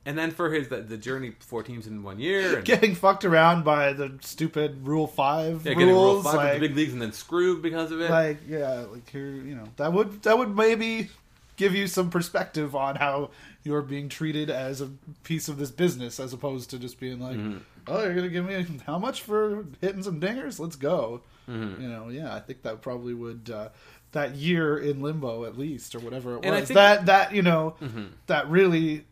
and 0.07 0.17
then 0.17 0.31
for 0.31 0.51
his 0.51 0.69
the, 0.69 0.77
the, 0.77 0.97
journey, 0.97 1.33
four 1.41 1.65
teams 1.65 1.87
in 1.87 2.03
one 2.03 2.21
year, 2.21 2.57
and, 2.57 2.65
getting 2.65 2.95
fucked 2.95 3.25
around 3.25 3.65
by 3.65 3.93
the 3.93 4.17
stupid 4.23 4.87
Rule 4.87 5.09
Five 5.09 5.67
yeah, 5.67 5.73
rules, 5.73 5.79
getting 5.79 5.95
Rule 5.95 6.23
Five 6.23 6.35
like, 6.37 6.53
the 6.55 6.69
big 6.69 6.77
leagues, 6.77 6.93
and 6.93 7.03
then 7.03 7.13
screwed 7.13 7.61
because 7.61 7.91
of 7.91 8.01
it. 8.01 8.09
Like, 8.09 8.39
yeah, 8.49 8.87
like 8.91 9.11
here, 9.11 9.27
you 9.27 9.57
know, 9.57 9.69
that 9.77 9.93
would 9.93 10.23
that 10.23 10.39
would 10.39 10.57
maybe 10.57 11.11
give 11.57 11.75
you 11.75 11.87
some 11.87 12.11
perspective 12.11 12.77
on 12.77 12.97
how 12.97 13.31
you're 13.65 13.83
being 13.83 14.09
treated 14.09 14.49
as 14.49 14.81
a 14.81 14.91
piece 15.25 15.49
of 15.49 15.59
this 15.59 15.71
business 15.71 16.21
as 16.21 16.33
opposed 16.33 16.71
to 16.71 16.79
just 16.79 17.01
being 17.01 17.19
like 17.19 17.37
mm-hmm. 17.37 17.59
oh 17.89 18.03
you're 18.03 18.15
gonna 18.15 18.29
give 18.29 18.47
me 18.47 18.65
how 18.87 18.99
much 18.99 19.23
for 19.23 19.65
hitting 19.81 20.03
some 20.03 20.21
dingers 20.21 20.61
let's 20.61 20.77
go 20.77 21.23
mm-hmm. 21.49 21.81
you 21.81 21.89
know 21.89 22.09
yeah 22.09 22.35
i 22.35 22.41
think 22.41 22.63
that 22.63 22.81
probably 22.81 23.15
would 23.15 23.51
uh, 23.53 23.69
that 24.13 24.35
year 24.35 24.79
in 24.79 25.01
limbo 25.01 25.45
at 25.45 25.59
least 25.59 25.95
or 25.95 25.99
whatever 25.99 26.37
it 26.37 26.45
and 26.45 26.55
was 26.55 26.69
think, 26.69 26.77
that 26.77 27.07
that 27.07 27.35
you 27.35 27.43
know 27.43 27.75
mm-hmm. 27.81 28.05
that 28.27 28.49
really 28.49 29.05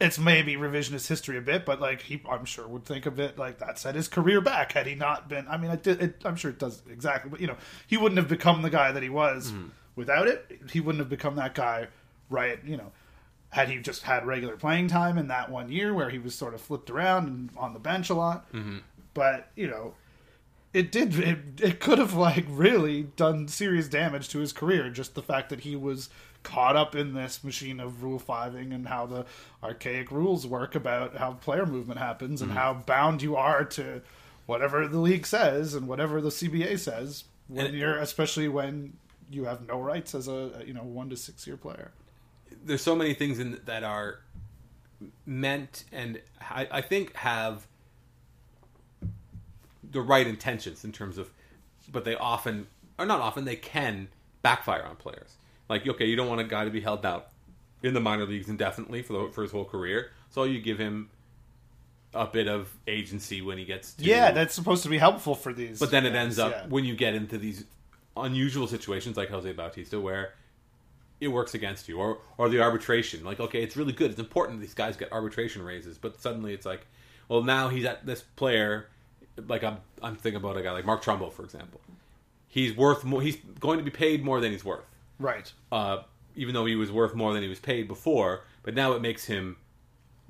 it's 0.00 0.18
maybe 0.18 0.54
revisionist 0.54 1.06
history 1.08 1.36
a 1.36 1.42
bit, 1.42 1.66
but 1.66 1.80
like 1.80 2.02
he, 2.02 2.22
I'm 2.28 2.44
sure 2.44 2.66
would 2.66 2.84
think 2.84 3.06
of 3.06 3.20
it 3.20 3.38
like 3.38 3.58
that 3.58 3.78
set 3.78 3.94
his 3.94 4.08
career 4.08 4.40
back 4.40 4.72
had 4.72 4.86
he 4.86 4.94
not 4.94 5.28
been. 5.28 5.46
I 5.48 5.56
mean, 5.56 5.70
it, 5.70 5.86
it, 5.86 6.22
I'm 6.24 6.36
sure 6.36 6.50
it 6.50 6.58
does 6.58 6.82
exactly, 6.90 7.30
but 7.30 7.40
you 7.40 7.46
know, 7.46 7.56
he 7.86 7.96
wouldn't 7.96 8.18
have 8.18 8.28
become 8.28 8.62
the 8.62 8.70
guy 8.70 8.92
that 8.92 9.02
he 9.02 9.10
was 9.10 9.52
mm-hmm 9.52 9.68
without 10.00 10.26
it, 10.26 10.60
he 10.70 10.80
wouldn't 10.80 11.00
have 11.00 11.08
become 11.10 11.36
that 11.36 11.54
guy, 11.54 11.86
right? 12.28 12.58
You 12.64 12.76
know, 12.76 12.92
had 13.50 13.68
he 13.68 13.78
just 13.78 14.02
had 14.02 14.26
regular 14.26 14.56
playing 14.56 14.88
time 14.88 15.18
in 15.18 15.28
that 15.28 15.50
one 15.50 15.70
year 15.70 15.92
where 15.92 16.10
he 16.10 16.18
was 16.18 16.34
sort 16.34 16.54
of 16.54 16.60
flipped 16.60 16.90
around 16.90 17.28
and 17.28 17.50
on 17.56 17.74
the 17.74 17.78
bench 17.78 18.10
a 18.10 18.14
lot. 18.14 18.50
Mm-hmm. 18.52 18.78
But, 19.12 19.50
you 19.56 19.66
know, 19.66 19.94
it 20.72 20.92
did, 20.92 21.18
it, 21.18 21.38
it 21.60 21.80
could 21.80 21.98
have, 21.98 22.14
like, 22.14 22.46
really 22.48 23.04
done 23.16 23.48
serious 23.48 23.88
damage 23.88 24.28
to 24.30 24.38
his 24.38 24.52
career. 24.52 24.90
Just 24.90 25.14
the 25.14 25.22
fact 25.22 25.48
that 25.50 25.60
he 25.60 25.76
was 25.76 26.10
caught 26.42 26.76
up 26.76 26.94
in 26.94 27.14
this 27.14 27.44
machine 27.44 27.80
of 27.80 28.02
rule 28.02 28.18
fiving 28.20 28.74
and 28.74 28.88
how 28.88 29.06
the 29.06 29.26
archaic 29.62 30.10
rules 30.10 30.46
work 30.46 30.74
about 30.74 31.16
how 31.16 31.32
player 31.32 31.66
movement 31.66 31.98
happens 31.98 32.40
and 32.40 32.50
mm-hmm. 32.50 32.58
how 32.58 32.74
bound 32.74 33.20
you 33.20 33.36
are 33.36 33.64
to 33.64 34.00
whatever 34.46 34.88
the 34.88 34.98
league 34.98 35.26
says 35.26 35.74
and 35.74 35.86
whatever 35.86 36.20
the 36.20 36.30
CBA 36.30 36.78
says 36.78 37.24
when 37.48 37.66
and 37.66 37.74
you're 37.74 37.98
especially 37.98 38.48
when 38.48 38.94
you 39.30 39.44
have 39.44 39.66
no 39.66 39.80
rights 39.80 40.14
as 40.14 40.28
a 40.28 40.62
you 40.66 40.72
know 40.72 40.82
one 40.82 41.10
to 41.10 41.16
six 41.16 41.46
year 41.46 41.56
player. 41.56 41.92
There's 42.64 42.82
so 42.82 42.96
many 42.96 43.14
things 43.14 43.38
in 43.38 43.60
that 43.66 43.84
are 43.84 44.20
meant 45.26 45.84
and 45.92 46.20
I, 46.40 46.68
I 46.70 46.80
think 46.80 47.14
have 47.16 47.66
the 49.90 50.00
right 50.00 50.26
intentions 50.26 50.84
in 50.84 50.92
terms 50.92 51.18
of, 51.18 51.30
but 51.90 52.04
they 52.04 52.14
often 52.14 52.66
or 52.98 53.06
not 53.06 53.20
often 53.20 53.44
they 53.44 53.56
can 53.56 54.08
backfire 54.42 54.84
on 54.84 54.96
players. 54.96 55.34
Like 55.68 55.86
okay, 55.86 56.06
you 56.06 56.16
don't 56.16 56.28
want 56.28 56.40
a 56.40 56.44
guy 56.44 56.64
to 56.64 56.70
be 56.70 56.80
held 56.80 57.04
out 57.04 57.28
in 57.82 57.94
the 57.94 58.00
minor 58.00 58.26
leagues 58.26 58.48
indefinitely 58.48 59.02
for 59.02 59.12
the, 59.12 59.32
for 59.32 59.42
his 59.42 59.52
whole 59.52 59.64
career, 59.64 60.10
so 60.30 60.44
you 60.44 60.60
give 60.60 60.78
him 60.78 61.10
a 62.12 62.26
bit 62.26 62.48
of 62.48 62.72
agency 62.88 63.40
when 63.40 63.56
he 63.56 63.64
gets 63.64 63.94
to, 63.94 64.02
yeah 64.02 64.32
that's 64.32 64.52
supposed 64.52 64.82
to 64.82 64.88
be 64.88 64.98
helpful 64.98 65.32
for 65.32 65.52
these 65.52 65.78
but 65.78 65.92
then 65.92 66.04
it 66.04 66.12
ends 66.12 66.40
up 66.40 66.50
yeah. 66.50 66.66
when 66.66 66.84
you 66.84 66.96
get 66.96 67.14
into 67.14 67.38
these 67.38 67.64
unusual 68.16 68.66
situations 68.66 69.16
like 69.16 69.30
Jose 69.30 69.52
Bautista 69.52 70.00
where 70.00 70.32
it 71.20 71.28
works 71.28 71.54
against 71.54 71.88
you, 71.88 71.98
or 71.98 72.18
or 72.38 72.48
the 72.48 72.60
arbitration. 72.60 73.24
Like, 73.24 73.40
okay, 73.40 73.62
it's 73.62 73.76
really 73.76 73.92
good. 73.92 74.10
It's 74.10 74.20
important 74.20 74.60
these 74.60 74.74
guys 74.74 74.96
get 74.96 75.12
arbitration 75.12 75.62
raises, 75.62 75.98
but 75.98 76.20
suddenly 76.20 76.54
it's 76.54 76.66
like, 76.66 76.86
well, 77.28 77.42
now 77.42 77.68
he's 77.68 77.84
at 77.84 78.06
this 78.06 78.22
player. 78.22 78.88
Like 79.48 79.64
I'm, 79.64 79.78
I'm 80.02 80.16
thinking 80.16 80.40
about 80.40 80.56
a 80.56 80.62
guy 80.62 80.72
like 80.72 80.84
Mark 80.84 81.02
Trumbo, 81.02 81.32
for 81.32 81.44
example. 81.44 81.80
He's 82.48 82.76
worth 82.76 83.04
more. 83.04 83.22
He's 83.22 83.36
going 83.60 83.78
to 83.78 83.84
be 83.84 83.90
paid 83.90 84.24
more 84.24 84.40
than 84.40 84.52
he's 84.52 84.64
worth. 84.64 84.84
Right. 85.18 85.52
Uh, 85.70 85.98
even 86.36 86.54
though 86.54 86.66
he 86.66 86.76
was 86.76 86.90
worth 86.90 87.14
more 87.14 87.32
than 87.32 87.42
he 87.42 87.48
was 87.48 87.60
paid 87.60 87.86
before, 87.88 88.44
but 88.62 88.74
now 88.74 88.92
it 88.92 89.02
makes 89.02 89.24
him 89.24 89.56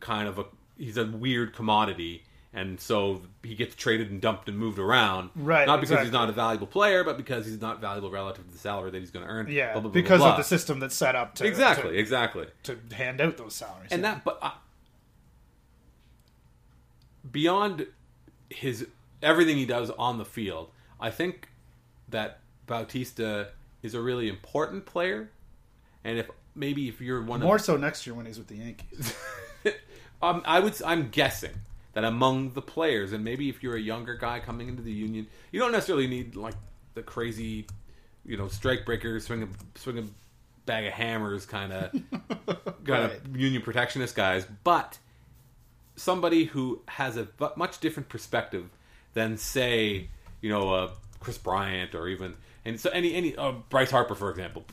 kind 0.01 0.29
of 0.29 0.39
a. 0.39 0.45
He's 0.77 0.97
a 0.97 1.05
weird 1.05 1.55
commodity 1.55 2.25
and 2.53 2.81
so 2.81 3.23
he 3.45 3.55
gets 3.55 3.77
traded 3.77 4.11
and 4.11 4.21
dumped 4.21 4.49
and 4.49 4.59
moved 4.59 4.79
around. 4.79 5.31
Right. 5.37 5.67
Not 5.67 5.77
because 5.77 5.93
exactly. 5.93 6.07
he's 6.07 6.13
not 6.13 6.29
a 6.29 6.33
valuable 6.33 6.67
player, 6.67 7.05
but 7.05 7.17
because 7.17 7.47
he's 7.47 7.61
not 7.61 7.81
valuable 7.81 8.11
relative 8.11 8.45
to 8.47 8.53
the 8.53 8.59
salary 8.59 8.91
that 8.91 8.99
he's 8.99 9.13
going 9.13 9.25
to 9.25 9.31
earn. 9.31 9.49
Yeah. 9.49 9.73
Blah, 9.73 9.83
blah, 9.83 9.91
blah, 9.91 10.03
because 10.03 10.23
of 10.23 10.37
the 10.37 10.43
system 10.43 10.81
that's 10.81 10.95
set 10.95 11.15
up 11.15 11.37
to 11.37 11.47
exactly, 11.47 11.93
to, 11.93 11.99
exactly 11.99 12.47
to 12.65 12.77
hand 12.93 13.21
out 13.21 13.37
those 13.37 13.55
salaries. 13.55 13.93
And 13.93 14.03
yeah. 14.03 14.15
that, 14.15 14.25
but 14.25 14.39
uh, 14.43 14.51
beyond 17.31 17.87
his 18.49 18.89
everything 19.23 19.57
he 19.57 19.67
does 19.67 19.91
on 19.91 20.19
the 20.19 20.25
field, 20.25 20.71
I 21.01 21.11
think 21.11 21.49
that 22.09 22.41
Bautista 22.67 23.49
is 23.83 23.95
a 23.95 24.01
really 24.01 24.29
important 24.29 24.87
player. 24.87 25.31
And 26.05 26.19
if 26.19 26.31
maybe 26.55 26.89
if 26.89 27.01
you're 27.01 27.23
one 27.23 27.41
more 27.41 27.57
of, 27.57 27.63
so 27.63 27.77
next 27.77 28.07
year 28.07 28.15
when 28.15 28.27
he's 28.27 28.39
with 28.39 28.49
the 28.49 28.57
Yankees. 28.57 29.15
um, 30.23 30.43
I 30.45 30.61
would. 30.61 30.81
I'm 30.83 31.11
guessing 31.11 31.55
that 31.93 32.05
among 32.05 32.53
the 32.53 32.63
players, 32.63 33.13
and 33.13 33.25
maybe 33.25 33.49
if 33.49 33.63
you're 33.63 33.77
a 33.77 33.81
younger 33.81 34.15
guy 34.15 34.41
coming 34.41 34.69
into 34.69 34.83
the 34.83 34.93
union, 34.93 35.27
you 35.51 35.61
don't 35.61 35.73
necessarily 35.73 36.07
need 36.07 36.37
like 36.37 36.55
the 36.95 37.03
crazy, 37.03 37.67
you 38.25 38.37
know, 38.37 38.49
strike 38.49 38.87
breaker, 38.87 39.19
swing 39.21 39.43
a 39.43 39.79
swing 39.79 39.99
a 39.99 40.05
bag 40.67 40.87
of 40.87 40.93
hammers 40.93 41.47
kind 41.47 41.73
of 41.73 41.91
kind 42.85 43.13
of 43.13 43.37
union 43.37 43.63
protectionist 43.63 44.15
guys, 44.15 44.47
but 44.63 44.99
somebody 45.97 46.45
who 46.45 46.81
has 46.89 47.17
a 47.17 47.29
much 47.57 47.81
different 47.81 48.09
perspective 48.09 48.71
than 49.15 49.37
say, 49.37 50.09
you 50.41 50.51
know, 50.51 50.73
uh, 50.73 50.91
Kris 51.21 51.39
Bryant 51.39 51.95
or 51.95 52.09
even 52.09 52.35
and 52.65 52.79
so 52.79 52.91
any 52.91 53.15
any 53.15 53.37
uh, 53.37 53.53
Bryce 53.69 53.91
Harper 53.91 54.15
for 54.15 54.31
example, 54.31 54.65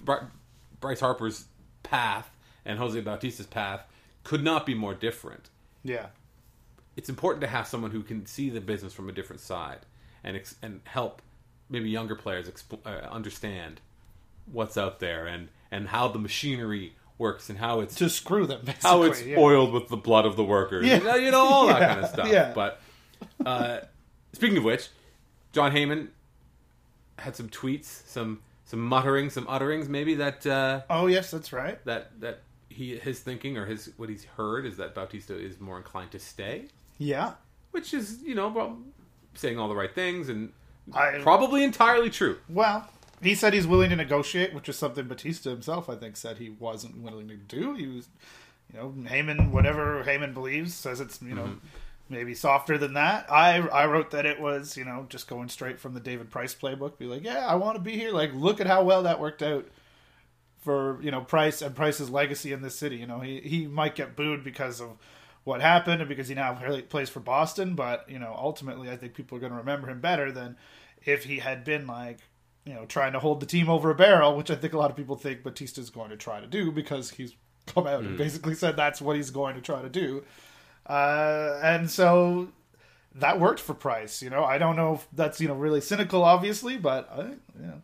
Bryce 0.80 1.00
Harper's 1.00 1.46
path 1.84 2.30
and 2.66 2.80
Jose 2.80 3.00
Bautista's 3.02 3.48
path 3.48 3.82
could 4.24 4.44
not 4.44 4.66
be 4.66 4.74
more 4.74 4.94
different. 4.94 5.50
Yeah 5.84 6.08
it's 6.98 7.10
important 7.10 7.42
to 7.42 7.48
have 7.48 7.68
someone 7.68 7.92
who 7.92 8.02
can 8.02 8.26
see 8.26 8.50
the 8.50 8.60
business 8.60 8.92
from 8.92 9.08
a 9.08 9.12
different 9.12 9.40
side 9.40 9.80
and 10.24 10.36
ex- 10.36 10.56
and 10.62 10.82
help 10.84 11.22
maybe 11.70 11.90
younger 11.90 12.16
players 12.16 12.50
exp- 12.50 12.86
uh, 12.86 13.08
understand 13.10 13.80
what's 14.52 14.78
out 14.78 15.00
there 15.00 15.28
and 15.28 15.48
and 15.72 15.88
how 15.88 16.08
the 16.08 16.20
machinery 16.20 16.96
works 17.18 17.50
and 17.50 17.60
how 17.60 17.80
it's 17.80 17.96
to 17.96 18.10
screw 18.10 18.46
them 18.46 18.62
how 18.82 19.04
it's 19.04 19.24
yeah. 19.24 19.38
oiled 19.38 19.72
with 19.72 19.88
the 19.90 19.98
blood 19.98 20.26
of 20.26 20.36
the 20.36 20.44
workers 20.44 20.86
yeah. 20.86 21.16
you 21.16 21.32
know 21.32 21.40
all 21.40 21.68
that 21.68 21.80
yeah. 21.82 21.88
kind 21.88 22.04
of 22.04 22.10
stuff 22.10 22.28
yeah. 22.30 22.52
but 22.54 22.82
uh, 23.46 23.80
speaking 24.34 24.58
of 24.58 24.64
which 24.64 24.90
Jon 25.54 25.72
Heyman 25.72 26.08
had 27.20 27.36
some 27.36 27.50
tweets 27.50 27.86
some 28.08 28.42
some 28.66 28.80
muttering 28.80 29.30
some 29.30 29.46
utterings 29.50 29.90
maybe 29.90 30.16
that 30.16 30.46
uh, 30.46 30.82
oh 30.90 31.08
yes 31.08 31.32
that's 31.32 31.52
right 31.54 31.84
that 31.86 32.12
that 32.20 32.42
he 32.70 32.98
his 32.98 33.20
thinking 33.22 33.58
or 33.58 33.66
his 33.66 33.92
what 33.98 34.10
he's 34.10 34.26
heard 34.26 34.66
is 34.66 34.78
that 34.78 34.94
Bautista 34.94 35.36
is 35.38 35.60
more 35.60 35.78
inclined 35.78 36.12
to 36.12 36.20
stay, 36.20 36.66
Yeah. 37.00 37.34
which 37.72 37.94
is 37.94 38.22
you 38.22 38.36
know 38.36 38.50
well, 38.50 38.78
saying 39.34 39.58
all 39.58 39.68
the 39.68 39.76
right 39.76 39.94
things 39.96 40.30
and 40.30 40.52
I- 40.94 41.20
probably 41.24 41.64
entirely 41.64 42.10
true. 42.12 42.38
Well, 42.48 42.88
he 43.22 43.34
said 43.36 43.54
he's 43.54 43.66
willing 43.66 43.90
to 43.90 43.96
negotiate, 43.96 44.54
which 44.54 44.70
is 44.70 44.78
something 44.78 45.08
Bautista 45.08 45.50
himself, 45.50 45.90
I 45.90 45.96
think, 45.96 46.16
said 46.18 46.38
he 46.38 46.50
wasn't 46.50 47.02
willing 47.02 47.28
to 47.30 47.36
do. 47.36 47.74
He 47.74 47.88
was, 47.88 48.08
you 48.72 48.80
know, 48.80 48.94
Heyman, 49.10 49.50
whatever 49.50 50.04
Heyman 50.06 50.34
believes, 50.36 50.74
says 50.76 51.02
it's, 51.02 51.20
you 51.22 51.34
know, 51.34 51.58
maybe 52.10 52.34
softer 52.34 52.78
than 52.78 52.94
that. 52.94 53.32
I 53.32 53.60
I 53.60 53.86
wrote 53.86 54.12
that 54.12 54.26
it 54.26 54.40
was, 54.40 54.78
you 54.78 54.86
know, 54.86 55.06
just 55.10 55.28
going 55.28 55.50
straight 55.50 55.80
from 55.80 55.94
the 55.94 56.00
David 56.00 56.30
Price 56.30 56.56
playbook. 56.56 56.98
Be 56.98 57.06
like, 57.06 57.24
yeah, 57.24 57.46
I 57.46 57.56
want 57.56 57.76
to 57.76 57.82
be 57.82 57.94
here. 57.94 58.12
Like, 58.12 58.34
look 58.34 58.60
at 58.60 58.68
how 58.68 58.84
well 58.84 59.04
that 59.04 59.20
worked 59.20 59.44
out 59.44 59.68
for 60.60 61.02
you 61.02 61.12
know 61.12 61.22
Price 61.22 61.62
and 61.62 61.76
Price's 61.76 62.10
legacy 62.10 62.52
in 62.52 62.62
this 62.62 62.76
city. 62.76 62.98
You 62.98 63.08
know, 63.08 63.20
he 63.20 63.40
he 63.42 63.68
might 63.68 63.96
get 63.96 64.16
booed 64.16 64.44
because 64.44 64.82
of 64.82 64.98
what 65.44 65.62
happened 65.62 66.02
and 66.02 66.10
because 66.10 66.28
he 66.28 66.36
now 66.36 66.60
really 66.62 66.82
plays 66.82 67.10
for 67.10 67.22
Boston, 67.22 67.74
but 67.74 68.10
you 68.10 68.20
know, 68.20 68.36
ultimately, 68.38 68.90
I 68.90 68.98
think 68.98 69.14
people 69.14 69.38
are 69.38 69.42
going 69.42 69.54
to 69.54 69.58
remember 69.58 69.90
him 69.90 70.02
better 70.02 70.30
than 70.32 70.58
if 71.06 71.24
he 71.24 71.40
had 71.40 71.64
been 71.64 71.88
like 71.88 72.20
you 72.66 72.74
know 72.74 72.86
trying 72.86 73.14
to 73.14 73.20
hold 73.20 73.40
the 73.40 73.46
team 73.46 73.70
over 73.70 73.90
a 73.90 73.96
barrel, 73.96 74.36
which 74.36 74.52
I 74.52 74.56
think 74.56 74.74
a 74.74 74.78
lot 74.78 74.92
of 74.92 74.98
people 74.98 75.16
think 75.16 75.42
Bautista's 75.42 75.90
going 75.90 76.10
to 76.10 76.18
try 76.18 76.42
to 76.42 76.48
do 76.48 76.72
because 76.72 77.12
he's 77.12 77.34
come 77.66 77.88
out 77.88 78.02
and 78.02 78.12
hmm. 78.12 78.18
basically 78.18 78.56
said 78.56 78.76
that's 78.76 79.02
what 79.02 79.16
he's 79.16 79.32
going 79.32 79.56
to 79.56 79.62
try 79.62 79.82
to 79.82 79.90
do, 79.90 80.24
uh, 80.88 81.60
and 81.64 81.90
so. 81.90 82.50
That 83.16 83.40
worked 83.40 83.60
for 83.60 83.74
Price, 83.74 84.22
you 84.22 84.30
know. 84.30 84.44
I 84.44 84.60
don't 84.60 84.76
know 84.76 84.94
if 84.94 85.08
that's 85.12 85.42
you 85.42 85.48
know 85.48 85.56
really 85.56 85.82
cynical, 85.82 86.24
obviously, 86.24 86.78
but 86.78 87.10
I, 87.12 87.22
you 87.22 87.66
know, 87.66 87.82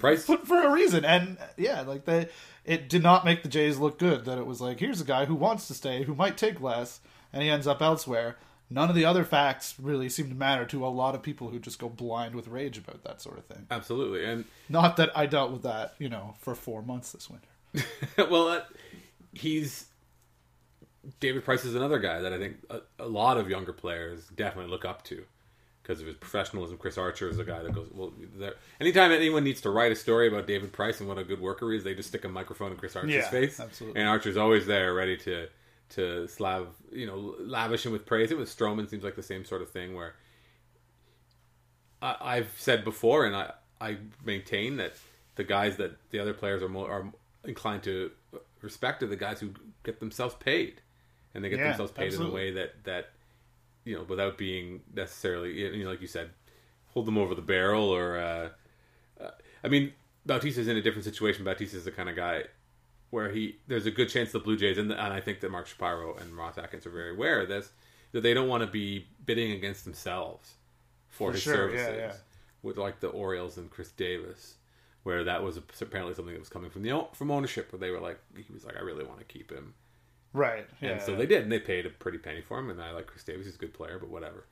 Price 0.00 0.24
for, 0.24 0.38
for 0.38 0.60
a 0.60 0.72
reason. 0.72 1.04
And 1.04 1.38
yeah, 1.56 1.82
like 1.82 2.04
they, 2.04 2.28
it 2.64 2.88
did 2.88 3.02
not 3.02 3.24
make 3.24 3.42
the 3.42 3.48
Jays 3.48 3.78
look 3.78 3.98
good. 3.98 4.24
That 4.24 4.38
it 4.38 4.46
was 4.46 4.60
like, 4.60 4.80
here's 4.80 5.00
a 5.00 5.04
guy 5.04 5.26
who 5.26 5.34
wants 5.34 5.68
to 5.68 5.74
stay, 5.74 6.02
who 6.02 6.14
might 6.14 6.36
take 6.36 6.60
less, 6.60 7.00
and 7.32 7.42
he 7.42 7.48
ends 7.48 7.66
up 7.66 7.80
elsewhere. 7.80 8.36
None 8.70 8.90
of 8.90 8.94
the 8.94 9.04
other 9.06 9.24
facts 9.24 9.74
really 9.80 10.10
seem 10.10 10.28
to 10.28 10.34
matter 10.34 10.66
to 10.66 10.86
a 10.86 10.88
lot 10.88 11.14
of 11.14 11.22
people 11.22 11.48
who 11.48 11.58
just 11.58 11.78
go 11.78 11.88
blind 11.88 12.34
with 12.34 12.48
rage 12.48 12.76
about 12.76 13.02
that 13.04 13.22
sort 13.22 13.38
of 13.38 13.46
thing. 13.46 13.66
absolutely 13.70 14.24
and 14.24 14.44
Not 14.68 14.98
that 14.98 15.10
I 15.16 15.24
dealt 15.24 15.52
with 15.52 15.62
that, 15.62 15.94
you 15.98 16.10
know, 16.10 16.34
for 16.40 16.54
four 16.54 16.82
months 16.82 17.12
this 17.12 17.30
winter. 17.30 17.88
well, 18.30 18.48
uh, 18.48 18.60
he's 19.32 19.86
David 21.20 21.44
Price 21.44 21.64
is 21.64 21.74
another 21.74 21.98
guy 21.98 22.20
that 22.20 22.32
I 22.32 22.38
think 22.38 22.56
a, 22.70 22.80
a 22.98 23.06
lot 23.08 23.38
of 23.38 23.48
younger 23.48 23.72
players 23.72 24.26
definitely 24.28 24.70
look 24.70 24.84
up 24.84 25.04
to 25.04 25.24
because 25.82 26.00
of 26.00 26.06
his 26.06 26.16
professionalism. 26.16 26.76
Chris 26.76 26.98
Archer 26.98 27.28
is 27.28 27.38
a 27.38 27.44
guy 27.44 27.62
that 27.62 27.72
goes 27.74 27.88
well. 27.92 28.12
There, 28.36 28.54
anytime 28.80 29.10
anyone 29.10 29.44
needs 29.44 29.60
to 29.62 29.70
write 29.70 29.90
a 29.92 29.96
story 29.96 30.28
about 30.28 30.46
David 30.46 30.72
Price 30.72 31.00
and 31.00 31.08
what 31.08 31.18
a 31.18 31.24
good 31.24 31.40
worker 31.40 31.70
he 31.70 31.78
is, 31.78 31.84
they 31.84 31.94
just 31.94 32.08
stick 32.10 32.24
a 32.24 32.28
microphone 32.28 32.72
in 32.72 32.76
Chris 32.78 32.94
Archer's 32.96 33.12
Yeah, 33.12 33.30
face, 33.30 33.58
absolutely. 33.58 34.00
and 34.00 34.08
Archer's 34.08 34.36
always 34.36 34.66
there, 34.66 34.92
ready 34.94 35.16
to 35.18 35.48
to 35.90 36.28
slav 36.28 36.68
you 36.92 37.06
know 37.06 37.34
lavish 37.40 37.86
him 37.86 37.92
with 37.92 38.04
praise. 38.04 38.30
It 38.30 38.36
with 38.38 38.54
Stroman 38.54 38.90
seems 38.90 39.02
like 39.02 39.16
the 39.16 39.22
same 39.22 39.44
sort 39.46 39.62
of 39.62 39.70
thing 39.70 39.94
where 39.94 40.14
I, 42.02 42.16
I've 42.20 42.52
said 42.58 42.84
before, 42.84 43.24
and 43.24 43.34
I 43.34 43.52
I 43.80 43.96
maintain 44.24 44.76
that 44.76 44.94
the 45.36 45.44
guys 45.44 45.76
that 45.76 45.96
the 46.10 46.18
other 46.18 46.34
players 46.34 46.62
are 46.62 46.68
more 46.68 46.90
are 46.90 47.12
inclined 47.44 47.82
to 47.84 48.10
respect 48.60 49.02
are 49.02 49.06
the 49.06 49.16
guys 49.16 49.40
who 49.40 49.50
get 49.84 50.00
themselves 50.00 50.34
paid, 50.34 50.82
and 51.38 51.44
they 51.44 51.48
get 51.48 51.60
Yeah, 51.60 51.68
themselves 51.68 51.92
paid 51.92 52.08
absolutely. 52.08 52.26
in 52.26 52.32
a 52.32 52.34
way 52.34 52.50
that 52.52 52.84
that 52.84 53.10
you 53.84 53.94
know 53.96 54.02
without 54.02 54.36
being 54.36 54.82
necessarily 54.94 55.52
you 55.52 55.84
know 55.84 55.90
like 55.90 56.00
you 56.00 56.06
said, 56.08 56.30
hold 56.88 57.06
them 57.06 57.16
over 57.16 57.34
the 57.34 57.42
barrel 57.42 57.88
or 57.88 58.18
uh, 58.18 58.48
uh, 59.22 59.30
I 59.62 59.68
mean 59.68 59.92
Bautista's 60.26 60.68
in 60.68 60.76
a 60.76 60.82
different 60.82 61.04
situation. 61.04 61.44
Bautista's 61.44 61.84
the 61.84 61.92
kind 61.92 62.08
of 62.08 62.16
guy 62.16 62.44
where 63.10 63.30
he 63.30 63.56
there's 63.68 63.86
a 63.86 63.90
good 63.90 64.08
chance 64.08 64.32
the 64.32 64.38
Blue 64.40 64.56
Jays 64.56 64.76
and, 64.78 64.90
and 64.90 65.00
I 65.12 65.20
think 65.20 65.40
that 65.40 65.50
Mark 65.50 65.66
Shapiro 65.66 66.16
and 66.16 66.36
Ross 66.36 66.58
Atkins 66.58 66.84
are 66.86 66.90
very 66.90 67.12
aware 67.12 67.40
of 67.40 67.48
this 67.48 67.70
that 68.12 68.22
they 68.22 68.34
don't 68.34 68.48
want 68.48 68.62
to 68.62 68.66
be 68.66 69.06
bidding 69.26 69.52
against 69.52 69.84
themselves 69.84 70.54
for, 71.08 71.28
For 71.28 71.32
his 71.32 71.42
sure, 71.42 71.54
services 71.54 71.96
yeah. 71.98 72.12
with 72.62 72.76
like 72.78 73.00
the 73.00 73.08
Orioles 73.08 73.58
and 73.58 73.70
Chris 73.70 73.90
Davis, 73.92 74.54
where 75.02 75.24
that 75.24 75.42
was 75.42 75.56
apparently 75.80 76.14
something 76.14 76.32
that 76.34 76.40
was 76.40 76.48
coming 76.48 76.70
from 76.70 76.82
the 76.82 77.06
from 77.12 77.30
ownership, 77.30 77.72
where 77.72 77.78
they 77.78 77.90
were 77.90 78.00
like 78.00 78.18
he 78.36 78.52
was 78.52 78.64
like 78.64 78.76
I 78.76 78.80
really 78.80 79.04
want 79.04 79.18
to 79.20 79.24
keep 79.24 79.50
him, 79.50 79.74
Right. 80.38 80.66
Yeah. 80.80 80.90
and 80.92 81.02
so 81.02 81.16
they 81.16 81.26
did, 81.26 81.42
and 81.42 81.50
they 81.52 81.58
paid 81.58 81.84
a 81.86 81.90
pretty 81.90 82.18
penny 82.18 82.40
for 82.40 82.58
him, 82.58 82.70
and 82.70 82.80
I 82.80 82.92
like 82.92 83.06
Chris 83.06 83.24
Davis, 83.24 83.46
he's 83.46 83.56
a 83.56 83.58
good 83.58 83.74
player, 83.74 83.98
but 83.98 84.08
whatever. 84.08 84.44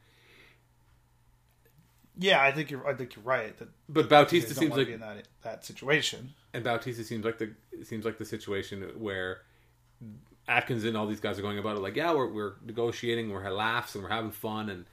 yeah, 2.18 2.42
I 2.42 2.50
think 2.52 2.70
you're. 2.70 2.86
I 2.86 2.94
think 2.94 3.14
you're 3.14 3.24
right. 3.24 3.56
That 3.58 3.68
But 3.88 4.08
Bautista 4.08 4.54
seems 4.54 4.74
like 4.76 4.88
in 4.88 5.00
that 5.00 5.28
that 5.42 5.64
situation. 5.64 6.32
and 6.54 6.64
Bautista 6.64 7.04
seems 7.04 7.24
like 7.24 7.38
the 7.38 7.50
seems 7.84 8.04
like 8.04 8.18
the 8.18 8.24
situation 8.24 8.82
where 8.98 9.42
Atkins 10.48 10.84
and 10.84 10.96
all 10.96 11.06
these 11.06 11.20
guys 11.20 11.38
are 11.38 11.42
going 11.42 11.58
about 11.58 11.76
it 11.76 11.80
like, 11.80 11.96
yeah, 11.96 12.12
we're 12.14 12.26
we're 12.32 12.54
negotiating, 12.64 13.30
we're 13.30 13.42
having 13.42 13.58
laughs, 13.58 13.94
and 13.94 14.02
we're 14.02 14.10
having 14.10 14.30
fun, 14.30 14.70
and 14.70 14.86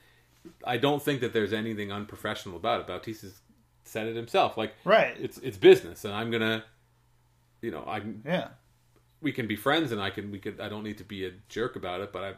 I 0.66 0.78
don't 0.78 1.02
think 1.02 1.22
that 1.22 1.32
there's 1.32 1.54
anything 1.54 1.92
unprofessional 1.92 2.58
about 2.58 2.82
it. 2.82 2.88
Bautista's 2.88 3.40
said 3.86 4.08
it 4.08 4.16
himself, 4.16 4.58
like, 4.58 4.74
Right. 4.84 5.16
it's 5.20 5.38
it's 5.38 5.58
business, 5.58 6.04
and 6.06 6.14
I'm 6.14 6.30
gonna, 6.32 6.66
you 7.62 7.72
know, 7.72 7.84
I 7.88 8.02
Yeah. 8.26 8.50
We 9.24 9.32
can 9.32 9.48
be 9.48 9.56
friends, 9.56 9.92
and 9.92 10.02
I 10.02 10.10
can 10.10 10.30
we 10.32 10.40
could 10.40 10.60
I 10.60 10.70
don't 10.70 10.84
need 10.84 11.00
to 11.00 11.04
be 11.04 11.26
a 11.26 11.32
jerk 11.50 11.76
about 11.76 12.02
it, 12.02 12.12
but 12.14 12.24
I 12.24 12.34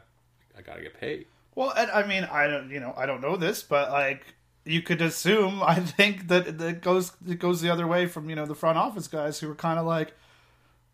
I 0.58 0.62
gotta 0.62 0.80
get 0.80 0.98
paid. 0.98 1.26
Well, 1.54 1.72
and 1.76 1.90
I 1.90 2.06
mean, 2.06 2.24
I 2.24 2.46
don't, 2.46 2.70
you 2.70 2.80
know, 2.80 2.94
I 2.96 3.06
don't 3.06 3.22
know 3.22 3.36
this, 3.36 3.62
but 3.62 3.90
like, 3.90 4.34
you 4.64 4.82
could 4.82 5.00
assume. 5.00 5.62
I 5.66 5.76
think 5.76 6.28
that 6.28 6.46
it 6.46 6.82
goes 6.82 7.12
it 7.26 7.38
goes 7.38 7.60
the 7.60 7.70
other 7.70 7.86
way 7.86 8.06
from 8.06 8.30
you 8.30 8.36
know 8.36 8.46
the 8.46 8.54
front 8.54 8.78
office 8.78 9.08
guys 9.08 9.40
who 9.40 9.50
are 9.50 9.54
kind 9.56 9.78
of 9.78 9.86
like, 9.86 10.14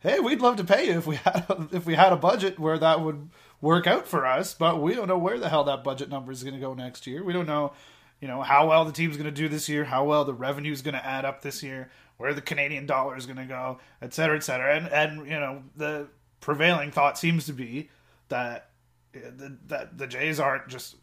hey, 0.00 0.20
we'd 0.20 0.40
love 0.40 0.56
to 0.56 0.64
pay 0.64 0.86
you 0.86 0.98
if 0.98 1.06
we 1.06 1.16
had 1.24 1.44
a, 1.48 1.68
if 1.72 1.84
we 1.84 1.94
had 1.94 2.12
a 2.12 2.16
budget 2.16 2.58
where 2.58 2.78
that 2.78 3.00
would 3.00 3.28
work 3.60 3.86
out 3.86 4.06
for 4.06 4.26
us, 4.26 4.54
but 4.54 4.80
we 4.80 4.94
don't 4.94 5.08
know 5.08 5.18
where 5.18 5.38
the 5.38 5.48
hell 5.48 5.64
that 5.64 5.84
budget 5.84 6.08
number 6.08 6.32
is 6.32 6.42
going 6.42 6.54
to 6.54 6.60
go 6.60 6.74
next 6.74 7.06
year. 7.06 7.22
We 7.24 7.32
don't 7.32 7.46
know, 7.46 7.72
you 8.20 8.28
know, 8.28 8.42
how 8.42 8.68
well 8.68 8.84
the 8.84 8.92
team's 8.92 9.16
going 9.16 9.24
to 9.24 9.30
do 9.30 9.48
this 9.48 9.68
year, 9.68 9.84
how 9.84 10.04
well 10.04 10.24
the 10.24 10.34
revenue 10.34 10.72
is 10.72 10.82
going 10.82 10.94
to 10.94 11.06
add 11.06 11.24
up 11.24 11.42
this 11.42 11.62
year, 11.62 11.90
where 12.22 12.32
the 12.32 12.40
Canadian 12.40 12.86
dollar 12.86 13.16
is 13.16 13.26
going 13.26 13.36
to 13.36 13.44
go, 13.44 13.80
et 14.00 14.14
cetera, 14.14 14.36
et 14.36 14.44
cetera, 14.44 14.76
and 14.76 14.86
and 14.86 15.26
you 15.26 15.40
know 15.40 15.64
the 15.76 16.06
prevailing 16.40 16.92
thought 16.92 17.18
seems 17.18 17.46
to 17.46 17.52
be 17.52 17.90
that 18.28 18.70
that 19.66 19.98
the 19.98 20.06
Jays 20.06 20.38
aren't 20.38 20.68
just 20.68 20.94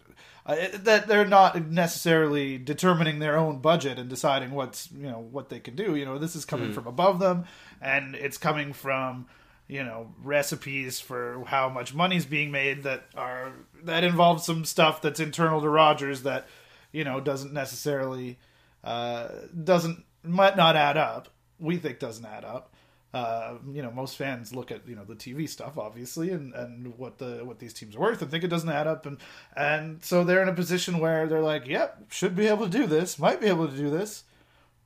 uh, 0.45 0.55
that 0.75 1.07
they're 1.07 1.27
not 1.27 1.61
necessarily 1.69 2.57
determining 2.57 3.19
their 3.19 3.37
own 3.37 3.59
budget 3.59 3.99
and 3.99 4.09
deciding 4.09 4.51
what's 4.51 4.89
you 4.93 5.09
know 5.09 5.19
what 5.19 5.49
they 5.49 5.59
can 5.59 5.75
do. 5.75 5.97
You 5.97 6.05
know, 6.05 6.17
this 6.17 6.37
is 6.37 6.45
coming 6.45 6.71
from 6.71 6.87
above 6.87 7.19
them, 7.19 7.43
and 7.81 8.15
it's 8.15 8.37
coming 8.37 8.71
from 8.71 9.27
you 9.67 9.83
know 9.83 10.13
recipes 10.23 11.01
for 11.01 11.43
how 11.47 11.67
much 11.67 11.93
money's 11.93 12.25
being 12.25 12.49
made 12.49 12.83
that 12.83 13.03
are 13.13 13.51
that 13.83 14.05
involve 14.05 14.41
some 14.41 14.63
stuff 14.63 15.01
that's 15.01 15.19
internal 15.19 15.59
to 15.59 15.67
Rogers 15.67 16.23
that 16.23 16.47
you 16.93 17.03
know 17.03 17.19
doesn't 17.19 17.51
necessarily 17.51 18.39
uh, 18.85 19.27
doesn't 19.61 20.05
might 20.23 20.57
not 20.57 20.75
add 20.75 20.97
up. 20.97 21.29
We 21.59 21.77
think 21.77 21.99
doesn't 21.99 22.25
add 22.25 22.45
up. 22.45 22.73
Uh, 23.11 23.55
you 23.73 23.81
know, 23.81 23.89
most 23.89 24.17
fans 24.17 24.53
look 24.53 24.71
at 24.71 24.87
you 24.87 24.95
know 24.95 25.03
the 25.03 25.15
TV 25.15 25.49
stuff, 25.49 25.77
obviously, 25.77 26.29
and, 26.29 26.53
and 26.53 26.95
what 26.97 27.17
the 27.17 27.41
what 27.43 27.57
these 27.57 27.73
teams 27.73 27.95
are 27.95 27.99
worth, 27.99 28.21
and 28.21 28.29
think 28.29 28.43
it 28.43 28.49
doesn't 28.49 28.69
add 28.69 28.85
up, 28.85 29.05
and 29.07 29.17
and 29.55 30.03
so 30.03 30.23
they're 30.23 30.43
in 30.43 30.49
a 30.49 30.53
position 30.53 30.99
where 30.99 31.27
they're 31.27 31.41
like, 31.41 31.67
yep, 31.67 32.03
should 32.11 32.35
be 32.35 32.47
able 32.47 32.65
to 32.69 32.77
do 32.77 32.85
this, 32.85 33.17
might 33.17 33.41
be 33.41 33.47
able 33.47 33.67
to 33.67 33.75
do 33.75 33.89
this, 33.89 34.25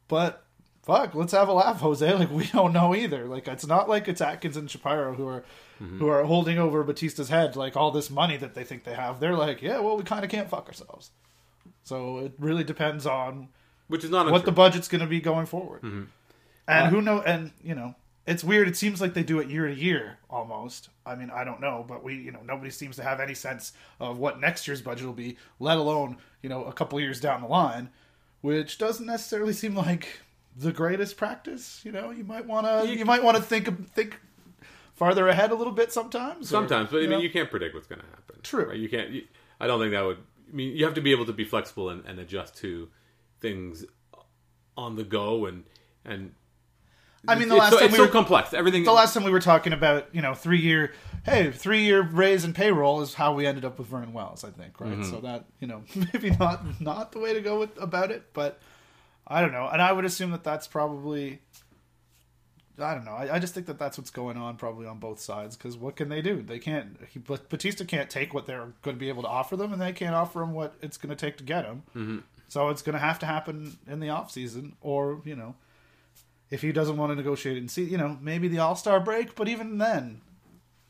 but 0.08 0.46
fuck, 0.84 1.16
let's 1.16 1.34
have 1.34 1.48
a 1.50 1.54
laugh, 1.54 1.82
Jose. 1.82 2.14
Like 2.18 2.32
we 2.32 2.46
don't 2.48 2.72
know 2.72 2.96
either. 2.96 3.26
Like 3.26 3.48
it's 3.48 3.68
not 3.68 3.90
like 3.90 4.08
it's 4.08 4.22
Atkins 4.22 4.56
and 4.56 4.70
Shapiro 4.70 5.16
who 5.16 5.28
are 5.28 5.44
who 5.80 6.08
are 6.08 6.24
holding 6.24 6.58
over 6.58 6.82
Bautista's 6.86 7.28
head 7.28 7.58
like 7.58 7.76
all 7.76 7.92
this 7.92 8.10
money 8.10 8.38
that 8.38 8.54
they 8.54 8.64
think 8.64 8.86
they 8.86 8.94
have. 8.94 9.20
They're 9.20 9.36
like, 9.36 9.62
yeah, 9.62 9.80
well, 9.80 9.98
we 9.98 10.04
kind 10.04 10.24
of 10.24 10.32
can't 10.32 10.50
fuck 10.50 10.68
ourselves. 10.68 11.12
So 11.84 12.20
it 12.20 12.34
really 12.40 12.64
depends 12.64 13.06
on 13.06 13.50
Which 13.88 14.04
is 14.04 14.10
not 14.10 14.32
what 14.32 14.46
the 14.46 14.52
budget's 14.52 14.88
going 14.88 15.02
to 15.02 15.08
be 15.08 15.22
going 15.22 15.46
forward. 15.46 15.82
Mm-hmm. 15.82 16.04
And 16.68 16.90
who 16.90 17.00
uh, 17.00 17.02
know? 17.02 17.22
And 17.22 17.52
you 17.64 17.76
know, 17.76 17.96
it's 18.26 18.44
weird. 18.44 18.68
It 18.68 18.78
seems 18.78 19.02
like 19.02 19.14
they 19.14 19.24
do 19.24 19.40
it 19.40 19.50
year 19.50 19.68
to 19.68 19.74
year 19.74 20.18
almost. 20.30 20.90
I 21.06 21.16
mean, 21.16 21.30
I 21.30 21.44
don't 21.44 21.60
know, 21.60 21.86
but 21.88 22.04
we, 22.04 22.16
you 22.16 22.32
know, 22.32 22.40
nobody 22.46 22.72
seems 22.72 22.96
to 22.96 23.04
have 23.04 23.20
any 23.20 23.34
sense 23.34 23.74
of 24.00 24.18
what 24.18 24.40
next 24.40 24.68
year's 24.68 24.82
budget 24.82 25.06
will 25.06 25.14
be, 25.14 25.38
let 25.60 25.78
alone 25.78 26.18
you 26.42 26.50
know 26.50 26.64
a 26.64 26.74
couple 26.74 27.00
years 27.00 27.20
down 27.20 27.42
the 27.42 27.48
line, 27.48 27.90
which 28.42 28.78
doesn't 28.78 29.06
necessarily 29.06 29.54
seem 29.54 29.76
like 29.76 30.22
the 30.56 30.72
greatest 30.72 31.18
practice. 31.18 31.82
You 31.84 31.92
know, 31.92 32.12
you 32.12 32.24
might 32.24 32.46
want 32.46 32.66
to 32.66 32.88
you, 32.88 33.04
might 33.06 33.24
want 33.24 33.38
to 33.38 33.44
think 33.44 33.92
think 33.94 34.20
farther 34.94 35.28
ahead 35.28 35.52
a 35.52 35.56
little 35.56 35.74
bit 35.74 35.92
sometimes. 35.92 36.48
or, 36.48 36.56
Sometimes, 36.56 36.90
but 36.92 36.98
I 36.98 37.02
mean, 37.02 37.12
know. 37.12 37.20
you 37.20 37.30
can't 37.30 37.50
predict 37.50 37.76
what's 37.76 37.88
going 37.88 38.02
to 38.02 38.08
happen. 38.08 38.38
True. 38.44 38.70
Right? 38.70 38.80
You 38.80 38.90
can't. 38.90 39.10
You, 39.10 39.24
I 39.60 39.68
don't 39.68 39.80
think 39.80 39.92
that 39.92 40.06
would. 40.06 40.18
I 40.18 40.56
mean, 40.56 40.76
you 40.76 40.86
have 40.86 40.94
to 40.94 41.02
be 41.02 41.12
able 41.12 41.26
to 41.26 41.34
be 41.34 41.44
flexible 41.44 41.90
and, 41.90 42.06
and 42.06 42.20
adjust 42.20 42.56
to 42.58 42.88
things 43.44 43.86
on 44.76 44.96
the 44.96 45.04
go 45.04 45.46
and 45.46 45.66
and. 46.04 46.34
I 47.26 47.36
mean, 47.36 47.48
the 47.48 47.56
last 47.56 47.72
time 47.74 47.84
it's 47.84 47.92
we 47.94 47.98
so 48.00 48.06
were- 48.06 48.12
complex. 48.12 48.54
Everything. 48.54 48.84
the 48.84 48.92
last 48.92 49.14
time 49.14 49.24
we 49.24 49.32
were 49.32 49.40
talking 49.40 49.72
about 49.72 50.08
you 50.14 50.22
know 50.22 50.34
three 50.34 50.60
year 50.60 50.92
hey 51.26 51.52
three 51.52 51.84
year 51.84 52.02
raise 52.02 52.44
and 52.44 52.54
payroll 52.54 53.00
is 53.02 53.14
how 53.14 53.34
we 53.34 53.46
ended 53.46 53.64
up 53.64 53.78
with 53.78 53.88
Vernon 53.88 54.12
Wells 54.12 54.44
I 54.44 54.50
think 54.50 54.78
right 54.82 54.92
Mm-hmm. 54.92 55.10
so 55.10 55.22
that 55.22 55.46
you 55.62 55.68
know 55.68 55.84
maybe 56.14 56.32
not 56.32 56.82
not 56.82 57.12
the 57.14 57.20
way 57.20 57.34
to 57.34 57.40
go 57.40 57.60
with, 57.60 57.70
about 57.82 58.12
it 58.12 58.24
but 58.34 58.60
I 59.26 59.40
don't 59.40 59.54
know 59.54 59.70
and 59.72 59.82
I 59.82 59.94
would 59.94 60.04
assume 60.04 60.32
that 60.32 60.44
that's 60.44 60.68
probably 60.68 61.40
I 62.80 62.96
don't 62.96 63.06
know. 63.06 63.12
I, 63.14 63.36
I 63.36 63.40
just 63.40 63.54
think 63.54 63.68
that 63.68 63.78
that's 63.78 63.98
what's 64.00 64.10
going 64.10 64.36
on 64.36 64.58
probably 64.58 64.88
on 64.88 64.98
both 64.98 65.20
sides 65.20 65.56
because 65.56 65.78
what 65.78 65.96
can 65.96 66.10
they 66.10 66.24
do? 66.24 66.42
They 66.42 66.58
can't. 66.58 66.98
He, 67.08 67.20
Bautista 67.20 67.86
can't 67.86 68.10
take 68.10 68.34
what 68.34 68.48
they're 68.48 68.74
going 68.82 68.96
to 68.96 69.00
be 69.00 69.10
able 69.10 69.22
to 69.22 69.30
offer 69.30 69.56
them, 69.56 69.74
and 69.74 69.80
they 69.80 69.92
can't 69.94 70.16
offer 70.16 70.42
him 70.42 70.54
what 70.54 70.74
it's 70.82 70.98
going 70.98 71.12
to 71.12 71.16
take 71.16 71.38
to 71.38 71.44
get 71.44 71.66
him. 71.66 71.84
Mm-hmm. 71.96 72.18
So 72.54 72.70
it's 72.70 72.84
going 72.84 72.94
to 72.94 73.00
have 73.00 73.18
to 73.18 73.26
happen 73.26 73.78
in 73.88 74.00
the 74.00 74.10
off 74.10 74.30
season, 74.30 74.76
or 74.80 75.24
you 75.26 75.36
know, 75.36 75.56
if 76.52 76.62
he 76.62 76.72
doesn't 76.72 76.98
want 76.98 77.12
to 77.12 77.16
negotiate 77.16 77.58
and 77.58 77.70
see, 77.70 77.84
you 77.84 77.98
know, 77.98 78.16
maybe 78.22 78.48
the 78.48 78.60
All 78.60 78.76
Star 78.76 79.00
break. 79.00 79.34
But 79.34 79.48
even 79.48 79.80
then, 79.80 80.22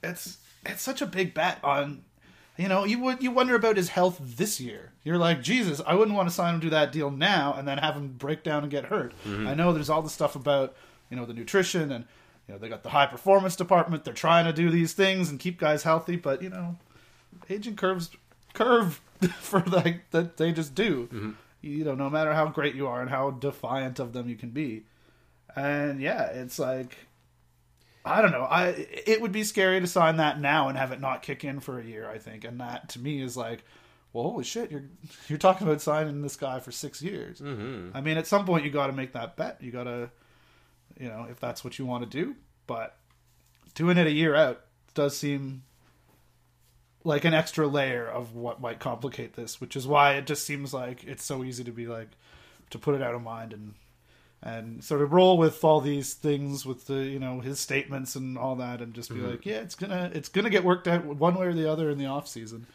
it's 0.04 0.39
it's 0.65 0.82
such 0.82 1.02
a 1.02 1.06
big 1.06 1.34
bet 1.34 1.63
on. 1.63 2.04
You 2.58 2.67
know, 2.67 2.84
you 2.84 2.99
would 2.99 3.23
you 3.23 3.32
wonder 3.32 3.56
about 3.56 3.78
his 3.78 3.88
health 3.88 4.19
this 4.21 4.60
year. 4.60 4.91
You're 5.06 5.17
like, 5.17 5.41
Jesus, 5.41 5.82
I 5.88 5.95
wouldn't 5.95 6.17
want 6.17 6.28
to 6.28 6.36
sign 6.36 6.56
him 6.56 6.62
to 6.62 6.69
that 6.71 6.91
deal 6.91 7.10
now 7.10 7.54
and 7.58 7.65
then 7.65 7.78
have 7.78 7.95
him 7.95 8.10
break 8.10 8.43
down 8.43 8.63
and 8.63 8.69
get 8.69 8.86
hurt. 8.86 9.13
Mm-hmm. 9.26 9.47
I 9.47 9.54
know 9.54 9.71
there's 9.71 9.89
all 9.89 10.02
the 10.02 10.10
stuff 10.10 10.36
about 10.36 10.76
you 11.10 11.15
know 11.15 11.26
the 11.26 11.34
nutrition 11.34 11.93
and 11.93 12.04
you 12.45 12.54
know 12.56 12.60
they 12.60 12.67
got 12.67 12.84
the 12.84 12.89
high 12.89 13.06
performance 13.06 13.56
department. 13.56 14.04
They're 14.04 14.13
trying 14.13 14.43
to 14.43 14.54
do 14.54 14.69
these 14.69 14.91
things 14.91 15.30
and 15.30 15.39
keep 15.39 15.62
guys 15.62 15.84
healthy, 15.84 16.17
but 16.17 16.41
you 16.41 16.49
know, 16.49 16.76
aging 17.49 17.78
curves 17.78 18.10
curve 18.54 18.99
for 19.39 19.62
like 19.62 20.12
that 20.12 20.36
they 20.36 20.52
just 20.52 20.76
do. 20.76 21.04
Mm-hmm. 21.06 21.32
You 21.63 21.86
know, 21.86 21.95
no 21.95 22.10
matter 22.10 22.34
how 22.34 22.47
great 22.47 22.76
you 22.76 22.88
are 22.88 23.02
and 23.02 23.10
how 23.10 23.32
defiant 23.32 23.99
of 23.99 24.13
them 24.13 24.28
you 24.30 24.36
can 24.36 24.49
be, 24.49 24.84
and 25.56 26.02
yeah, 26.02 26.26
it's 26.26 26.60
like 26.60 26.97
I 28.06 28.21
don't 28.21 28.32
know. 28.32 28.43
I 28.43 28.88
it 29.06 29.21
would 29.21 29.32
be 29.32 29.43
scary 29.43 29.80
to 29.80 29.88
sign 29.88 30.17
that 30.17 30.39
now 30.39 30.67
and 30.67 30.78
have 30.78 30.91
it 30.91 30.99
not 30.99 31.21
kick 31.21 31.43
in 31.43 31.60
for 31.60 31.80
a 31.80 31.84
year. 31.84 32.10
I 32.10 32.17
think, 32.17 32.43
and 32.43 32.60
that 32.60 32.89
to 32.89 32.99
me 32.99 33.21
is 33.21 33.38
like, 33.38 33.63
well, 34.12 34.26
holy 34.26 34.43
shit, 34.43 34.71
you're 34.71 34.84
you're 35.28 35.38
talking 35.38 35.65
about 35.65 35.82
signing 35.82 36.21
this 36.21 36.36
guy 36.36 36.60
for 36.60 36.71
six 36.71 37.02
years. 37.02 37.39
Mm-hmm. 37.39 37.95
I 37.95 38.02
mean, 38.02 38.17
at 38.17 38.28
some 38.28 38.45
point 38.45 38.65
you 38.65 38.71
got 38.71 38.88
to 38.88 38.93
make 38.93 39.13
that 39.13 39.38
bet. 39.38 39.58
You 39.62 39.71
got 39.71 39.86
to, 39.86 40.10
you 40.99 41.08
know, 41.08 41.28
if 41.30 41.39
that's 41.39 41.63
what 41.63 41.80
you 41.80 41.86
want 41.86 42.04
to 42.04 42.10
do. 42.10 42.36
But 42.67 42.97
doing 43.73 43.97
it 43.97 44.08
a 44.08 44.12
year 44.12 44.36
out 44.36 44.62
does 44.93 45.17
seem 45.17 45.63
like 47.03 47.25
an 47.25 47.33
extra 47.33 47.67
layer 47.67 48.07
of 48.07 48.35
what 48.35 48.61
might 48.61 48.79
complicate 48.79 49.33
this, 49.33 49.59
which 49.59 49.75
is 49.75 49.85
why 49.87 50.13
it 50.13 50.25
just 50.25 50.45
seems 50.45 50.73
like 50.73 51.03
it's 51.03 51.23
so 51.25 51.43
easy 51.43 51.63
to 51.63 51.71
be 51.71 51.87
like 51.87 52.09
to 52.69 52.77
put 52.79 52.95
it 52.95 53.01
out 53.01 53.13
of 53.15 53.21
mind 53.21 53.53
and 53.53 53.73
and 54.45 54.83
sort 54.83 55.01
of 55.01 55.13
roll 55.13 55.37
with 55.37 55.63
all 55.63 55.79
these 55.79 56.13
things 56.13 56.65
with 56.65 56.87
the 56.87 56.95
you 57.05 57.19
know 57.19 57.39
his 57.39 57.59
statements 57.61 58.15
and 58.15 58.37
all 58.37 58.55
that 58.57 58.81
and 58.81 58.93
just 58.93 59.09
be 59.09 59.15
Mhm. 59.17 59.31
like 59.31 59.45
yeah 59.45 59.59
it's 59.59 59.75
gonna 59.75 60.11
it's 60.13 60.27
gonna 60.27 60.49
get 60.49 60.63
worked 60.65 60.85
out 60.87 61.05
one 61.05 61.35
way 61.35 61.45
or 61.47 61.53
the 61.53 61.69
other 61.71 61.89
in 61.89 61.97
the 61.97 62.05
off 62.07 62.27
season 62.27 62.65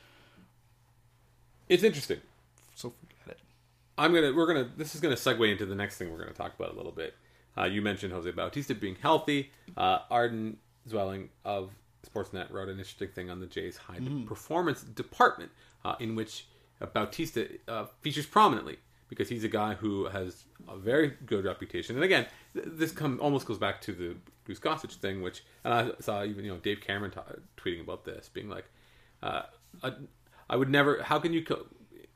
It's 1.68 1.82
interesting. 1.82 2.20
so 2.74 2.90
forget 3.00 3.36
it 3.36 3.40
I'm 3.98 4.14
gonna 4.14 4.32
we're 4.32 4.46
gonna 4.46 4.70
this 4.76 4.94
is 4.94 5.00
gonna 5.00 5.14
segue 5.16 5.50
into 5.50 5.66
the 5.66 5.74
next 5.74 5.98
thing 5.98 6.10
we're 6.10 6.18
gonna 6.20 6.32
talk 6.32 6.54
about 6.58 6.72
a 6.72 6.76
little 6.76 6.92
bit. 6.92 7.14
Uh, 7.56 7.64
you 7.64 7.82
mentioned 7.82 8.12
Jose 8.12 8.30
Bautista 8.30 8.74
being 8.74 8.96
healthy. 9.02 9.50
Uh, 9.76 9.98
Arden 10.10 10.58
Zwelling 10.88 11.28
of 11.44 11.70
Sportsnet 12.06 12.52
wrote 12.52 12.68
an 12.68 12.78
interesting 12.78 13.08
thing 13.08 13.30
on 13.30 13.40
the 13.40 13.46
Jays' 13.46 13.76
high 13.76 14.00
performance 14.26 14.82
department, 14.82 15.50
uh, 15.84 15.96
in 16.00 16.14
which 16.14 16.46
uh, 16.80 16.86
Bautista 16.86 17.48
uh, 17.66 17.86
features 18.00 18.26
prominently 18.26 18.78
because 19.08 19.28
he's 19.28 19.44
a 19.44 19.48
guy 19.48 19.74
who 19.74 20.06
has 20.06 20.44
a 20.68 20.76
very 20.76 21.14
good 21.26 21.44
reputation. 21.44 21.96
And 21.96 22.04
again, 22.04 22.26
th- 22.54 22.66
this 22.68 22.92
come 22.92 23.18
almost 23.20 23.46
goes 23.46 23.58
back 23.58 23.80
to 23.82 23.92
the 23.92 24.16
Bruce 24.44 24.60
Gossage 24.60 24.94
thing, 24.94 25.22
which 25.22 25.44
and 25.64 25.74
I 25.74 25.90
saw 26.00 26.24
even 26.24 26.44
you 26.44 26.52
know 26.52 26.58
Dave 26.58 26.80
Cameron 26.80 27.10
ta 27.10 27.24
tweeting 27.56 27.80
about 27.80 28.04
this, 28.04 28.28
being 28.28 28.48
like, 28.48 28.66
uh, 29.22 29.42
I, 29.82 29.92
I 30.48 30.56
would 30.56 30.70
never. 30.70 31.02
How 31.02 31.18
can 31.18 31.32
you? 31.32 31.44
Co- 31.44 31.66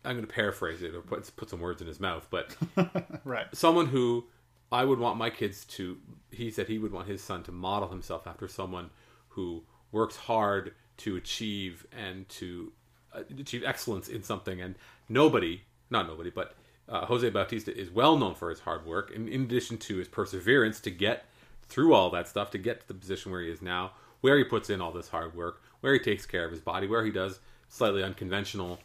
I'm 0.05 0.17
going 0.17 0.27
to 0.27 0.33
paraphrase 0.33 0.83
it 0.83 0.95
or 0.95 1.01
put 1.01 1.35
put 1.37 1.51
some 1.51 1.61
words 1.61 1.81
in 1.81 1.89
his 1.89 2.01
mouth, 2.01 2.27
but 2.31 2.57
right 3.25 3.47
someone 3.53 3.87
who 3.87 4.25
I 4.71 4.85
would 4.85 4.99
want 4.99 5.19
my 5.19 5.31
kids 5.31 5.65
to. 5.67 5.99
He 6.31 6.51
said 6.51 6.69
he 6.69 6.79
would 6.79 6.93
want 6.93 7.09
his 7.09 7.23
son 7.23 7.43
to 7.45 7.53
model 7.53 7.89
himself 7.89 8.27
after 8.27 8.49
someone 8.49 8.91
who 9.31 9.65
works 9.93 10.17
hard 10.17 10.75
to 10.99 11.17
achieve 11.17 11.87
and 11.97 12.29
to 12.29 12.73
uh, 13.15 13.23
achieve 13.39 13.63
excellence 13.65 14.09
in 14.09 14.23
something. 14.23 14.61
And 14.61 14.75
nobody, 15.09 15.63
not 15.91 16.07
nobody, 16.07 16.31
but 16.31 16.55
uh, 16.89 17.07
Jose 17.07 17.29
Bautista 17.31 17.77
is 17.77 17.91
well 17.91 18.17
known 18.17 18.35
for 18.35 18.51
his 18.51 18.61
hard 18.61 18.85
work, 18.87 19.11
in, 19.11 19.29
in 19.29 19.43
addition 19.43 19.79
to 19.79 19.97
his 19.97 20.09
perseverance 20.09 20.81
to 20.81 20.91
get 20.91 21.27
through 21.69 21.95
all 21.95 22.11
that 22.11 22.29
stuff 22.29 22.51
to 22.51 22.59
get 22.59 22.81
to 22.81 22.89
the 22.89 22.95
position 22.95 23.33
where 23.33 23.41
he 23.41 23.51
is 23.51 23.63
now, 23.63 23.93
where 24.21 24.37
he 24.37 24.45
puts 24.45 24.69
in 24.69 24.81
all 24.81 24.93
this 24.93 25.09
hard 25.09 25.35
work, 25.35 25.63
where 25.81 25.93
he 25.93 25.99
takes 25.99 26.27
care 26.27 26.45
of 26.45 26.51
his 26.51 26.61
body, 26.61 26.87
where 26.87 27.05
he 27.05 27.11
does 27.11 27.41
slightly 27.69 28.03
unconventional 28.03 28.79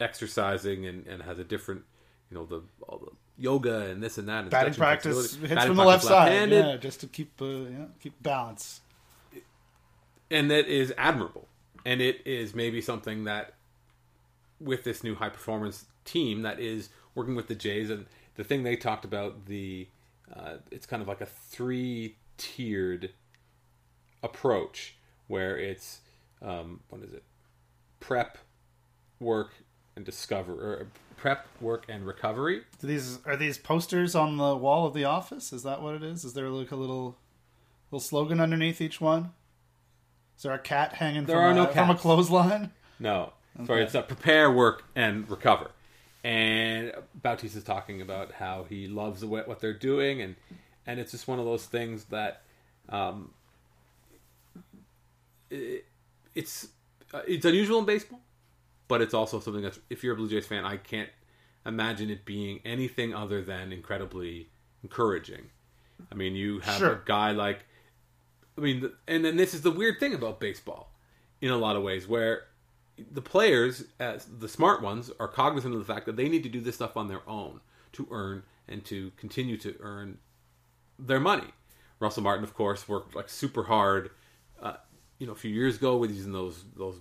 exercising 0.00 0.86
and, 0.86 1.06
and 1.06 1.22
has 1.22 1.38
a 1.38 1.44
different, 1.44 1.82
you 2.30 2.36
know, 2.36 2.44
the 2.44 2.62
all 2.86 2.98
the 2.98 3.10
yoga 3.38 3.86
and 3.86 4.02
this 4.02 4.18
and 4.18 4.28
that. 4.28 4.42
And 4.42 4.50
batting 4.50 4.74
practice 4.74 5.34
hits 5.36 5.54
Batting 5.54 5.68
from 5.68 5.76
the 5.76 5.84
left 5.84 6.04
side 6.04 6.50
yeah 6.50 6.76
just 6.76 7.00
to 7.00 7.06
keep 7.06 7.40
uh, 7.40 7.46
yeah 7.46 7.84
keep 8.02 8.22
balance 8.22 8.80
and 10.30 10.50
that 10.50 10.66
is 10.66 10.92
admirable. 10.96 11.48
And 11.84 12.00
it 12.00 12.20
is 12.26 12.54
maybe 12.54 12.80
something 12.80 13.24
that, 13.24 13.54
with 14.60 14.84
this 14.84 15.02
new 15.02 15.14
high 15.14 15.30
performance 15.30 15.86
team 16.04 16.42
that 16.42 16.60
is 16.60 16.90
working 17.14 17.34
with 17.34 17.48
the 17.48 17.54
Jays, 17.54 17.90
and 17.90 18.06
the 18.36 18.44
thing 18.44 18.62
they 18.62 18.76
talked 18.76 19.04
about, 19.04 19.46
the 19.46 19.88
uh, 20.34 20.56
it's 20.70 20.86
kind 20.86 21.02
of 21.02 21.08
like 21.08 21.20
a 21.20 21.26
three 21.26 22.16
tiered 22.38 23.10
approach 24.22 24.96
where 25.26 25.58
it's 25.58 26.00
um, 26.42 26.80
what 26.88 27.02
is 27.02 27.12
it? 27.12 27.24
Prep, 27.98 28.38
work, 29.18 29.52
and 29.96 30.04
discover, 30.04 30.52
or 30.52 30.86
prep, 31.16 31.46
work, 31.60 31.84
and 31.88 32.06
recovery. 32.06 32.62
Do 32.78 32.86
these 32.86 33.18
are 33.26 33.36
these 33.36 33.58
posters 33.58 34.14
on 34.14 34.36
the 34.36 34.56
wall 34.56 34.86
of 34.86 34.94
the 34.94 35.04
office 35.04 35.52
is 35.52 35.62
that 35.62 35.82
what 35.82 35.94
it 35.94 36.02
is 36.02 36.24
is 36.24 36.34
there 36.34 36.48
like 36.48 36.70
a 36.70 36.76
little 36.76 37.16
little 37.90 38.00
slogan 38.00 38.40
underneath 38.40 38.80
each 38.80 39.00
one 39.00 39.32
is 40.40 40.44
there 40.44 40.54
a 40.54 40.58
cat 40.58 40.94
hanging 40.94 41.26
There 41.26 41.36
from, 41.36 41.44
are 41.44 41.50
a, 41.50 41.54
no 41.54 41.66
from 41.66 41.90
a 41.90 41.92
cats. 41.92 42.00
clothesline 42.00 42.70
No, 42.98 43.34
sorry, 43.66 43.82
it's 43.82 43.94
a 43.94 44.00
prepare, 44.00 44.50
work, 44.50 44.84
and 44.96 45.28
recover. 45.28 45.70
And 46.24 46.94
Bautista's 47.20 47.62
talking 47.62 48.00
about 48.00 48.32
how 48.32 48.64
he 48.66 48.88
loves 48.88 49.20
the 49.20 49.26
what 49.26 49.60
they're 49.60 49.74
doing, 49.74 50.22
and 50.22 50.36
and 50.86 50.98
it's 50.98 51.10
just 51.12 51.28
one 51.28 51.38
of 51.38 51.44
those 51.44 51.66
things 51.66 52.04
that, 52.06 52.40
um, 52.88 53.32
it, 55.50 55.84
it's 56.34 56.68
uh, 57.12 57.20
it's 57.26 57.44
unusual 57.44 57.80
in 57.80 57.84
baseball, 57.84 58.20
but 58.88 59.00
it's 59.02 59.14
also 59.14 59.40
something 59.40 59.62
that's 59.62 59.78
if 59.90 60.02
you're 60.02 60.14
a 60.14 60.16
Blue 60.16 60.28
Jays 60.28 60.46
fan, 60.46 60.64
I 60.64 60.76
can't 60.78 61.10
imagine 61.66 62.08
it 62.08 62.24
being 62.24 62.60
anything 62.64 63.14
other 63.14 63.42
than 63.42 63.72
incredibly 63.72 64.48
encouraging. 64.82 65.50
I 66.10 66.14
mean, 66.14 66.34
you 66.34 66.60
have 66.60 66.78
Sure. 66.78 66.92
a 66.92 67.02
guy 67.04 67.32
like, 67.32 67.66
I 68.58 68.60
mean, 68.60 68.90
and 69.08 69.24
then 69.24 69.36
this 69.36 69.54
is 69.54 69.62
the 69.62 69.70
weird 69.70 69.98
thing 70.00 70.14
about 70.14 70.40
baseball, 70.40 70.92
in 71.40 71.50
a 71.50 71.56
lot 71.56 71.76
of 71.76 71.82
ways, 71.82 72.06
where 72.06 72.44
the 73.10 73.22
players, 73.22 73.84
as 73.98 74.26
the 74.26 74.48
smart 74.48 74.82
ones, 74.82 75.10
are 75.18 75.28
cognizant 75.28 75.74
of 75.74 75.80
the 75.80 75.92
fact 75.92 76.06
that 76.06 76.16
they 76.16 76.28
need 76.28 76.42
to 76.42 76.48
do 76.48 76.60
this 76.60 76.74
stuff 76.74 76.96
on 76.96 77.08
their 77.08 77.26
own 77.28 77.60
to 77.92 78.06
earn 78.10 78.42
and 78.68 78.84
to 78.84 79.10
continue 79.16 79.56
to 79.58 79.74
earn 79.80 80.18
their 80.98 81.20
money. 81.20 81.48
Russell 81.98 82.22
Martin, 82.22 82.44
of 82.44 82.54
course, 82.54 82.88
worked 82.88 83.14
like 83.14 83.28
super 83.28 83.64
hard, 83.64 84.10
uh, 84.62 84.74
you 85.18 85.26
know, 85.26 85.32
a 85.32 85.36
few 85.36 85.50
years 85.50 85.76
ago 85.76 85.96
with 85.96 86.10
using 86.10 86.32
those 86.32 86.64
those 86.76 86.96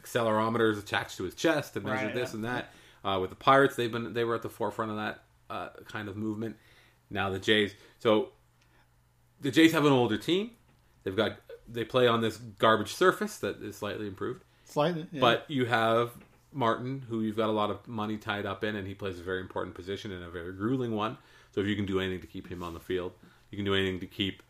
accelerometers 0.00 0.78
attached 0.78 1.16
to 1.16 1.24
his 1.24 1.34
chest 1.34 1.74
to 1.74 1.80
measure 1.80 2.06
Right, 2.06 2.14
this 2.14 2.30
yeah. 2.30 2.36
and 2.36 2.44
that. 2.44 2.72
Uh, 3.04 3.18
with 3.20 3.30
the 3.30 3.36
Pirates, 3.36 3.76
they've 3.76 3.90
been 3.90 4.12
they 4.12 4.24
were 4.24 4.34
at 4.34 4.42
the 4.42 4.48
forefront 4.48 4.90
of 4.90 4.96
that 4.96 5.22
uh, 5.48 5.68
kind 5.86 6.08
of 6.08 6.16
movement. 6.16 6.56
Now 7.08 7.30
the 7.30 7.38
Jays, 7.38 7.74
so 7.98 8.30
the 9.40 9.50
Jays 9.50 9.72
have 9.72 9.84
an 9.84 9.92
older 9.92 10.18
team. 10.18 10.50
They've 11.04 11.16
got 11.16 11.38
they 11.68 11.84
play 11.84 12.06
on 12.06 12.20
this 12.20 12.36
garbage 12.36 12.94
surface 12.94 13.38
that 13.38 13.62
is 13.62 13.76
slightly 13.76 14.06
improved. 14.06 14.44
slightly 14.64 15.06
yeah. 15.12 15.20
But 15.20 15.44
you 15.48 15.66
have 15.66 16.10
Martin, 16.52 17.04
who 17.08 17.20
you've 17.22 17.36
got 17.36 17.48
a 17.48 17.52
lot 17.52 17.70
of 17.70 17.86
money 17.86 18.16
tied 18.16 18.46
up 18.46 18.64
in, 18.64 18.76
and 18.76 18.86
he 18.86 18.94
plays 18.94 19.18
a 19.20 19.22
very 19.22 19.40
important 19.40 19.74
position 19.74 20.10
and 20.10 20.24
a 20.24 20.30
very 20.30 20.52
grueling 20.52 20.94
one. 20.94 21.16
So 21.52 21.60
if 21.60 21.66
you 21.66 21.76
can 21.76 21.86
do 21.86 22.00
anything 22.00 22.20
to 22.20 22.26
keep 22.26 22.48
him 22.48 22.62
on 22.62 22.74
the 22.74 22.80
field, 22.80 23.12
you 23.50 23.56
can 23.56 23.64
do 23.64 23.74
anything 23.74 24.00
to 24.00 24.06
keep 24.06 24.42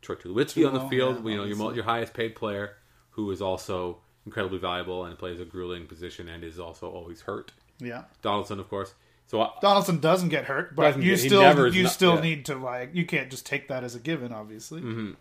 Troy 0.00 0.16
Tulowitzki 0.16 0.66
on 0.66 0.74
the 0.74 0.88
field. 0.88 1.24
yeah, 1.24 1.30
you 1.30 1.36
know, 1.36 1.44
your, 1.44 1.74
your 1.74 1.84
highest 1.84 2.14
paid 2.14 2.34
player, 2.34 2.76
who 3.10 3.30
is 3.30 3.40
also 3.42 3.98
incredibly 4.24 4.58
valuable 4.58 5.04
and 5.04 5.18
plays 5.18 5.40
a 5.40 5.44
grueling 5.44 5.86
position 5.86 6.28
and 6.28 6.44
is 6.44 6.58
also 6.58 6.88
always 6.90 7.22
hurt. 7.22 7.52
yeah 7.80 8.04
Donaldson, 8.22 8.60
of 8.60 8.68
course. 8.68 8.94
So 9.28 9.40
I, 9.40 9.50
Donaldson 9.62 9.98
doesn't 10.00 10.28
get 10.28 10.44
hurt 10.44 10.76
but 10.76 10.96
you 10.98 11.10
get- 11.16 11.18
still 11.20 11.74
you 11.74 11.82
not- 11.84 11.92
still 11.92 12.14
yeah. 12.16 12.20
need 12.20 12.44
to 12.46 12.54
like 12.54 12.94
you 12.94 13.06
can't 13.06 13.30
just 13.30 13.46
take 13.46 13.68
that 13.68 13.82
as 13.84 13.94
a 13.94 13.98
given 13.98 14.32
obviously 14.32 14.80
Mm-hmm. 14.80 15.12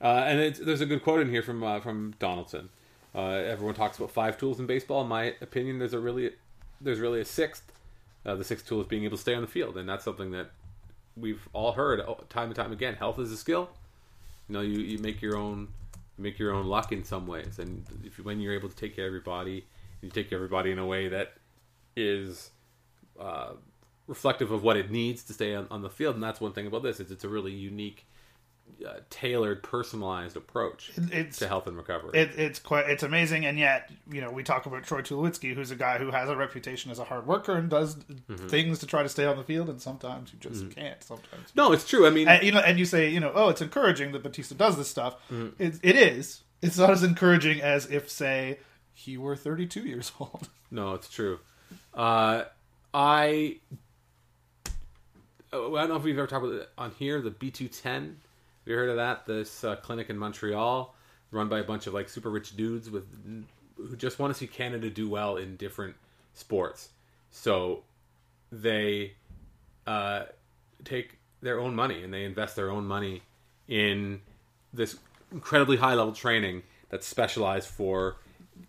Uh, 0.00 0.24
and 0.26 0.40
it's, 0.40 0.58
there's 0.58 0.80
a 0.80 0.86
good 0.86 1.02
quote 1.04 1.20
in 1.20 1.28
here 1.30 1.42
from 1.42 1.62
uh, 1.62 1.78
from 1.78 2.12
Donaldson. 2.18 2.70
Uh, 3.14 3.28
everyone 3.28 3.74
talks 3.74 3.98
about 3.98 4.10
five 4.10 4.36
tools 4.36 4.58
in 4.58 4.66
baseball. 4.66 5.02
In 5.02 5.08
my 5.08 5.34
opinion, 5.40 5.78
there's 5.78 5.92
a 5.92 6.00
really 6.00 6.32
there's 6.80 6.98
really 6.98 7.20
a 7.20 7.24
sixth. 7.24 7.70
Uh, 8.26 8.34
the 8.34 8.42
sixth 8.42 8.66
tool 8.66 8.80
is 8.80 8.86
being 8.88 9.04
able 9.04 9.16
to 9.16 9.20
stay 9.22 9.34
on 9.34 9.42
the 9.42 9.46
field, 9.46 9.76
and 9.76 9.88
that's 9.88 10.04
something 10.04 10.32
that 10.32 10.50
we've 11.16 11.48
all 11.52 11.72
heard 11.72 12.00
uh, 12.00 12.14
time 12.28 12.46
and 12.46 12.56
time 12.56 12.72
again. 12.72 12.94
Health 12.94 13.18
is 13.20 13.30
a 13.30 13.36
skill. 13.36 13.70
You 14.48 14.54
know, 14.54 14.60
you, 14.60 14.80
you 14.80 14.98
make 14.98 15.22
your 15.22 15.36
own 15.36 15.68
you 16.18 16.24
make 16.24 16.36
your 16.38 16.52
own 16.52 16.66
luck 16.66 16.90
in 16.90 17.04
some 17.04 17.28
ways, 17.28 17.60
and 17.60 17.84
if 18.04 18.18
when 18.18 18.40
you're 18.40 18.54
able 18.54 18.68
to 18.70 18.76
take 18.76 18.96
care 18.96 19.06
of 19.06 19.12
your 19.12 19.22
body, 19.22 19.66
you 20.00 20.10
take 20.10 20.28
care 20.28 20.38
of 20.38 20.42
your 20.42 20.48
body 20.48 20.72
in 20.72 20.80
a 20.80 20.86
way 20.86 21.06
that 21.08 21.34
is 21.94 22.50
uh, 23.22 23.52
reflective 24.06 24.50
of 24.50 24.62
what 24.62 24.76
it 24.76 24.90
needs 24.90 25.22
to 25.24 25.32
stay 25.32 25.54
on, 25.54 25.66
on 25.70 25.82
the 25.82 25.90
field. 25.90 26.14
And 26.16 26.22
that's 26.24 26.40
one 26.40 26.52
thing 26.52 26.66
about 26.66 26.82
this 26.82 26.98
is 27.00 27.10
it's 27.10 27.24
a 27.24 27.28
really 27.28 27.52
unique, 27.52 28.04
uh, 28.86 28.94
tailored, 29.10 29.62
personalized 29.62 30.36
approach 30.36 30.90
It's 30.96 31.38
to 31.38 31.46
health 31.46 31.66
and 31.66 31.76
recovery. 31.76 32.18
it, 32.18 32.30
it's 32.36 32.58
quite 32.58 32.88
it's 32.88 33.02
amazing, 33.02 33.44
and 33.46 33.58
yet 33.58 33.90
you 34.10 34.20
know 34.20 34.30
we 34.30 34.42
talk 34.42 34.66
about 34.66 34.82
Troy 34.84 35.02
Tulowitzki, 35.02 35.54
who's 35.54 35.70
a 35.70 35.76
guy 35.76 35.98
who 35.98 36.10
has 36.10 36.28
a 36.28 36.36
reputation 36.36 36.90
as 36.90 36.98
a 36.98 37.04
hard 37.04 37.26
worker 37.26 37.52
and 37.56 37.68
does 37.70 37.96
Mm-hmm. 37.96 38.48
things 38.48 38.78
to 38.80 38.86
try 38.86 39.02
to 39.02 39.08
stay 39.08 39.24
on 39.24 39.36
the 39.36 39.44
field, 39.44 39.68
and 39.68 39.80
sometimes 39.80 40.32
you 40.32 40.38
just 40.38 40.70
can't. 40.74 41.02
Sometimes. 41.02 41.52
no, 41.54 41.72
it's 41.72 41.86
true. 41.88 42.06
I 42.06 42.10
mean, 42.10 42.28
And, 42.28 42.42
you 42.42 42.50
know, 42.52 42.60
and 42.60 42.78
you 42.78 42.84
say, 42.84 43.08
you 43.10 43.20
know, 43.20 43.32
oh, 43.34 43.48
it's 43.50 43.60
encouraging 43.60 44.12
that 44.12 44.22
Bautista 44.22 44.54
does 44.54 44.76
this 44.76 44.88
stuff. 44.88 45.16
Mm-hmm. 45.30 45.62
It, 45.62 45.78
it 45.82 45.96
is. 45.96 46.42
It's 46.62 46.78
not 46.78 46.90
as 46.90 47.02
encouraging 47.02 47.60
as 47.60 47.90
if, 47.90 48.08
say, 48.10 48.58
he 48.94 49.16
were 49.18 49.34
32 49.36 49.80
years 49.80 50.12
old. 50.20 50.48
No, 50.70 50.94
it's 50.94 51.08
true. 51.08 51.40
Uh, 51.92 52.44
I 52.94 53.58
oh, 55.52 55.74
I 55.76 55.80
don't 55.80 55.90
know 55.90 55.96
if 55.96 56.02
we've 56.02 56.18
ever 56.18 56.26
talked 56.26 56.44
about 56.44 56.56
it 56.56 56.68
on 56.76 56.90
here. 56.98 57.20
The 57.20 57.30
B 57.30 57.50
two 57.50 57.68
ten. 57.68 58.02
Have 58.02 58.70
you 58.70 58.76
heard 58.76 58.90
of 58.90 58.96
that? 58.96 59.26
This 59.26 59.64
uh, 59.64 59.76
clinic 59.76 60.10
in 60.10 60.16
Montreal, 60.16 60.94
run 61.30 61.48
by 61.48 61.58
a 61.60 61.64
bunch 61.64 61.86
of 61.86 61.94
like 61.94 62.08
super 62.08 62.30
rich 62.30 62.56
dudes 62.56 62.90
with 62.90 63.06
who 63.76 63.96
just 63.96 64.18
want 64.18 64.32
to 64.32 64.38
see 64.38 64.46
Canada 64.46 64.90
do 64.90 65.08
well 65.08 65.36
in 65.36 65.56
different 65.56 65.96
sports. 66.34 66.90
So 67.30 67.82
they 68.52 69.14
uh, 69.86 70.24
take 70.84 71.18
their 71.40 71.58
own 71.58 71.74
money 71.74 72.04
and 72.04 72.12
they 72.12 72.24
invest 72.24 72.54
their 72.54 72.70
own 72.70 72.86
money 72.86 73.22
in 73.68 74.20
this 74.72 74.96
incredibly 75.32 75.76
high 75.76 75.94
level 75.94 76.12
training 76.12 76.62
that's 76.90 77.06
specialized 77.06 77.68
for 77.68 78.16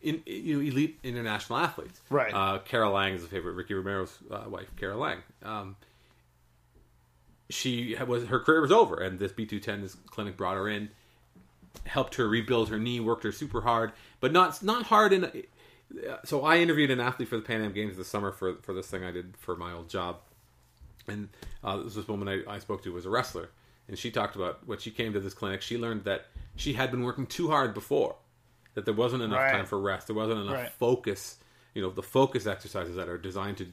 in, 0.03 0.21
you 0.25 0.55
know, 0.55 0.61
elite 0.61 0.99
international 1.03 1.59
athletes. 1.59 2.01
Right. 2.09 2.33
Uh, 2.33 2.59
Carol 2.59 2.93
Lang 2.93 3.13
is 3.13 3.23
a 3.23 3.27
favorite. 3.27 3.53
Ricky 3.53 3.73
Romero's 3.73 4.17
uh, 4.29 4.43
wife, 4.47 4.69
Carol 4.75 4.99
Lang. 4.99 5.19
Um, 5.43 5.75
she 7.49 7.95
was 8.07 8.25
her 8.25 8.39
career 8.39 8.61
was 8.61 8.71
over, 8.71 8.97
and 8.97 9.19
this 9.19 9.31
B 9.31 9.45
two 9.45 9.59
ten 9.59 9.81
this 9.81 9.95
clinic 10.07 10.37
brought 10.37 10.55
her 10.55 10.67
in, 10.67 10.89
helped 11.85 12.15
her 12.15 12.27
rebuild 12.27 12.69
her 12.69 12.79
knee, 12.79 12.99
worked 12.99 13.23
her 13.23 13.31
super 13.31 13.61
hard, 13.61 13.91
but 14.19 14.31
not 14.31 14.61
not 14.63 14.83
hard 14.83 15.13
in. 15.13 15.25
uh, 15.25 16.17
So 16.25 16.43
I 16.43 16.57
interviewed 16.57 16.89
an 16.89 16.99
athlete 16.99 17.29
for 17.29 17.35
the 17.35 17.43
Pan 17.43 17.63
Am 17.63 17.73
Games 17.73 17.97
this 17.97 18.07
summer 18.07 18.31
for 18.31 18.55
for 18.63 18.73
this 18.73 18.87
thing 18.87 19.03
I 19.03 19.11
did 19.11 19.35
for 19.37 19.55
my 19.55 19.71
old 19.71 19.89
job, 19.89 20.17
and 21.07 21.29
uh, 21.63 21.77
this 21.77 21.95
this 21.95 22.07
woman 22.07 22.27
I, 22.27 22.55
I 22.55 22.59
spoke 22.59 22.81
to 22.83 22.93
was 22.93 23.05
a 23.05 23.09
wrestler, 23.09 23.49
and 23.87 23.99
she 23.99 24.09
talked 24.09 24.35
about 24.35 24.65
when 24.65 24.79
she 24.79 24.89
came 24.89 25.13
to 25.13 25.19
this 25.19 25.33
clinic, 25.33 25.61
she 25.61 25.77
learned 25.77 26.05
that 26.05 26.25
she 26.55 26.73
had 26.73 26.89
been 26.91 27.03
working 27.03 27.27
too 27.27 27.49
hard 27.49 27.73
before, 27.73 28.15
that 28.75 28.85
there 28.85 28.93
wasn't 28.93 29.21
enough 29.23 29.39
Right. 29.39 29.51
time 29.51 29.65
for 29.65 29.79
rest, 29.79 30.07
there 30.07 30.15
wasn't 30.15 30.39
enough 30.39 30.55
Right. 30.55 30.71
focus. 30.71 31.37
You 31.73 31.81
know, 31.81 31.89
the 31.89 32.03
focus 32.03 32.45
exercises 32.45 32.95
that 32.95 33.07
are 33.09 33.17
designed 33.17 33.57
to 33.57 33.67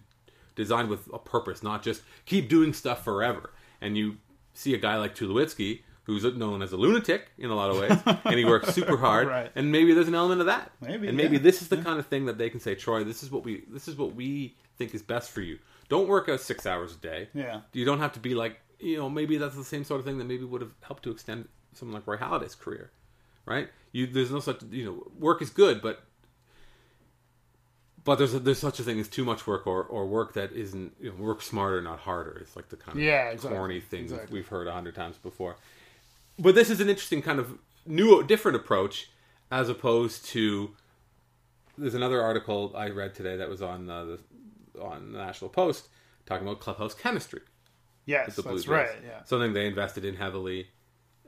designed 0.57 0.89
with 0.91 1.09
a 1.13 1.19
purpose, 1.19 1.63
not 1.63 1.83
just 1.83 2.03
keep 2.27 2.49
doing 2.49 2.73
stuff 2.73 3.05
forever. 3.05 3.51
And 3.81 3.97
you 3.97 4.19
see 4.53 4.75
a 4.75 4.79
guy 4.79 4.97
like 4.99 5.15
Tulowitzki, 5.15 5.83
who's 6.05 6.25
known 6.25 6.61
as 6.61 6.73
a 6.73 6.77
lunatic 6.77 7.31
in 7.39 7.51
a 7.51 7.55
lot 7.55 7.71
of 7.71 7.79
ways, 7.79 8.19
and 8.25 8.35
he 8.39 8.45
works 8.45 8.75
super 8.75 8.97
hard. 8.97 9.29
Right. 9.29 9.51
And 9.55 9.71
maybe 9.71 9.95
there's 9.95 10.09
an 10.09 10.15
element 10.15 10.41
of 10.41 10.47
that. 10.49 10.73
Maybe, 10.81 11.09
and 11.09 11.17
maybe 11.17 11.37
yeah. 11.37 11.43
this 11.43 11.63
is 11.63 11.69
the 11.69 11.77
kind 11.77 11.99
of 11.99 12.07
thing 12.07 12.27
that 12.27 12.37
they 12.37 12.51
can 12.51 12.61
say, 12.61 12.75
Troy, 12.75 13.05
this 13.05 13.23
is 13.23 13.31
what 13.31 13.45
we 13.45 13.65
this 13.69 13.89
is 13.89 13.97
what 13.97 14.15
we 14.15 14.57
think 14.77 14.95
is 14.95 15.03
best 15.03 15.31
for 15.31 15.41
you. 15.41 15.59
Don't 15.89 16.09
work 16.09 16.29
out 16.29 16.41
six 16.41 16.67
hours 16.67 16.95
a 16.95 16.99
day. 16.99 17.29
Yeah. 17.33 17.61
You 17.73 17.85
don't 17.85 18.01
have 18.01 18.13
to 18.15 18.21
be 18.21 18.35
like 18.35 18.61
you 18.81 18.97
know, 18.97 19.11
maybe 19.11 19.37
that's 19.37 19.57
the 19.57 19.65
same 19.65 19.85
sort 19.85 20.01
of 20.01 20.07
thing 20.07 20.19
that 20.19 20.25
maybe 20.25 20.45
would 20.45 20.63
have 20.63 20.73
helped 20.81 21.03
to 21.05 21.11
extend 21.11 21.49
someone 21.75 21.95
like 21.95 22.07
Roy 22.07 22.17
Halladay's 22.17 22.55
career. 22.55 22.91
Right? 23.51 23.69
You 23.93 24.07
there's 24.07 24.31
no 24.31 24.41
such 24.41 24.63
you 24.71 24.85
know, 24.85 25.13
work 25.19 25.43
is 25.43 25.51
good, 25.51 25.83
but 25.83 26.05
but 28.05 28.17
there's 28.17 28.33
a, 28.33 28.39
there's 28.39 28.59
such 28.59 28.79
a 28.81 28.83
thing 28.83 28.99
as 29.01 29.09
too 29.09 29.25
much 29.25 29.47
work 29.47 29.67
or, 29.67 29.83
or 29.83 30.07
work 30.07 30.33
that 30.35 30.53
isn't 30.53 30.95
you 31.01 31.11
know, 31.11 31.17
work 31.23 31.43
smarter 31.43 31.83
not 31.83 31.99
harder. 32.01 32.39
It's 32.41 32.55
like 32.57 32.69
the 32.69 32.77
kind 32.77 32.97
of 32.97 33.03
Yeah, 33.05 33.29
exactly. 33.31 33.59
corny 33.59 33.81
thing 33.81 34.07
that 34.07 34.15
Exactly. 34.15 34.35
we've 34.39 34.49
heard 34.49 34.67
a 34.69 34.73
hundred 34.73 34.95
times 34.95 35.17
before. 35.17 35.57
But 36.39 36.55
this 36.55 36.71
is 36.71 36.81
an 36.81 36.89
interesting 36.89 37.23
kind 37.23 37.39
of 37.39 37.59
new 37.85 38.23
different 38.23 38.57
approach 38.57 39.11
as 39.51 39.69
opposed 39.69 40.25
to 40.27 40.71
there's 41.77 41.95
another 41.95 42.23
article 42.23 42.73
I 42.77 42.89
read 42.91 43.15
today 43.15 43.37
that 43.37 43.49
was 43.49 43.61
on 43.63 43.91
uh, 43.91 44.05
the 44.05 44.19
on 44.81 45.13
the 45.13 45.19
National 45.19 45.51
Post 45.51 45.89
talking 46.25 46.47
about 46.47 46.61
clubhouse 46.61 46.95
chemistry. 46.95 47.41
Yes, 48.07 48.37
that's 48.37 48.67
right. 48.69 48.91
Yeah. 49.05 49.25
something 49.25 49.53
they 49.53 49.67
invested 49.67 50.05
in 50.05 50.15
heavily, 50.17 50.69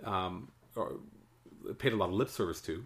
um, 0.04 0.50
or 0.74 1.00
paid 1.78 1.92
a 1.92 1.96
lot 1.96 2.08
of 2.08 2.14
lip 2.14 2.28
service 2.30 2.60
to. 2.62 2.84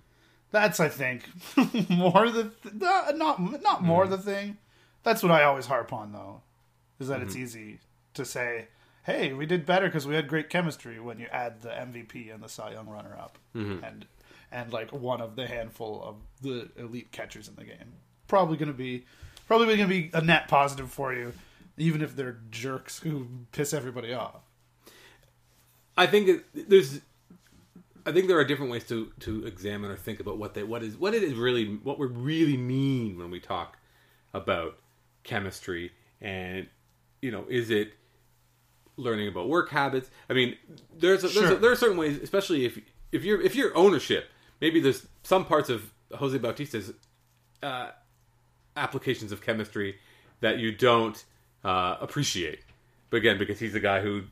That's, 0.53 0.79
I 0.81 0.89
think, 0.89 1.25
more 1.91 2.31
the 2.31 2.53
not 2.73 3.17
not, 3.19 3.63
not 3.63 3.83
more 3.83 4.05
Mm-hmm. 4.05 4.11
the 4.13 4.19
thing. 4.19 4.57
That's 5.03 5.23
what 5.23 5.33
I 5.33 5.45
always 5.45 5.67
harp 5.67 5.93
on, 5.93 6.13
though, 6.13 6.41
is 7.01 7.09
that 7.09 7.19
Mm-hmm. 7.19 7.27
it's 7.27 7.37
easy 7.37 7.79
to 8.15 8.25
say, 8.25 8.69
"Hey, 9.05 9.33
we 9.33 9.45
did 9.47 9.67
better 9.67 9.87
because 9.87 10.07
we 10.07 10.15
had 10.15 10.29
great 10.29 10.49
chemistry." 10.49 10.99
When 11.01 11.19
you 11.19 11.27
add 11.33 11.63
the 11.63 11.69
MVP 11.71 12.33
and 12.33 12.43
the 12.43 12.49
Cy 12.49 12.73
Young 12.73 12.89
runner-up, 12.89 13.39
Mm-hmm. 13.55 13.85
and 13.85 14.07
and 14.53 14.73
like 14.73 14.93
one 14.93 15.21
of 15.21 15.35
the 15.37 15.47
handful 15.47 16.03
of 16.03 16.17
the 16.43 16.69
elite 16.81 17.11
catchers 17.11 17.49
in 17.49 17.57
the 17.57 17.65
game, 17.65 17.95
probably 18.29 18.57
going 18.57 18.71
to 18.71 18.79
be 18.79 19.05
probably 19.49 19.67
going 19.67 19.81
to 19.81 19.87
be 19.89 20.11
a 20.15 20.21
net 20.21 20.47
positive 20.49 20.91
for 20.91 21.13
you, 21.13 21.33
even 21.77 22.03
if 22.03 22.15
they're 22.17 22.39
jerks 22.51 23.01
who 23.01 23.27
piss 23.53 23.75
everybody 23.75 24.13
off. 24.15 24.43
I 25.97 26.07
think 26.07 26.43
there's. 26.55 27.01
I 28.07 28.13
think 28.13 28.29
there 28.29 28.39
are 28.39 28.45
different 28.45 28.71
ways 28.71 28.85
to, 28.85 29.13
to 29.21 29.45
examine 29.47 29.91
or 29.91 29.97
think 29.97 30.21
about 30.21 30.39
what 30.39 30.55
they 30.55 30.63
what 30.63 30.83
is 30.83 30.97
what 30.97 31.13
it 31.15 31.23
is 31.23 31.35
really 31.35 31.67
what 31.83 31.99
we 31.99 32.07
really 32.07 32.57
mean 32.57 33.19
when 33.19 33.31
we 33.31 33.41
talk 33.41 33.77
about 34.33 34.79
chemistry 35.25 35.93
and 36.21 36.69
you 37.21 37.31
know 37.33 37.45
is 37.49 37.71
it 37.71 37.93
learning 38.97 39.29
about 39.29 39.49
work 39.49 39.71
habits. 39.71 40.11
I 40.31 40.33
mean, 40.33 40.57
there's 40.97 41.25
a, 41.25 41.29
there's 41.29 41.35
Sure. 41.49 41.53
a, 41.53 41.57
there 41.57 41.71
are 41.71 41.77
certain 41.77 41.97
ways, 41.97 42.19
especially 42.23 42.65
if 42.65 42.79
if 43.13 43.25
you're 43.25 43.41
if 43.41 43.55
you're 43.55 43.77
ownership, 43.77 44.29
maybe 44.61 44.81
there's 44.81 45.07
some 45.23 45.45
parts 45.45 45.69
of 45.69 45.93
Jose 46.15 46.37
Bautista's 46.39 46.93
uh, 47.63 47.91
applications 48.77 49.33
of 49.33 49.43
chemistry 49.43 49.99
that 50.41 50.59
you 50.59 50.73
don't 50.73 51.23
uh, 51.65 51.97
appreciate. 52.01 52.61
But 53.11 53.19
again, 53.19 53.39
because 53.39 53.59
he's 53.59 53.73
the 53.73 53.81
guy 53.81 54.01
who 54.01 54.25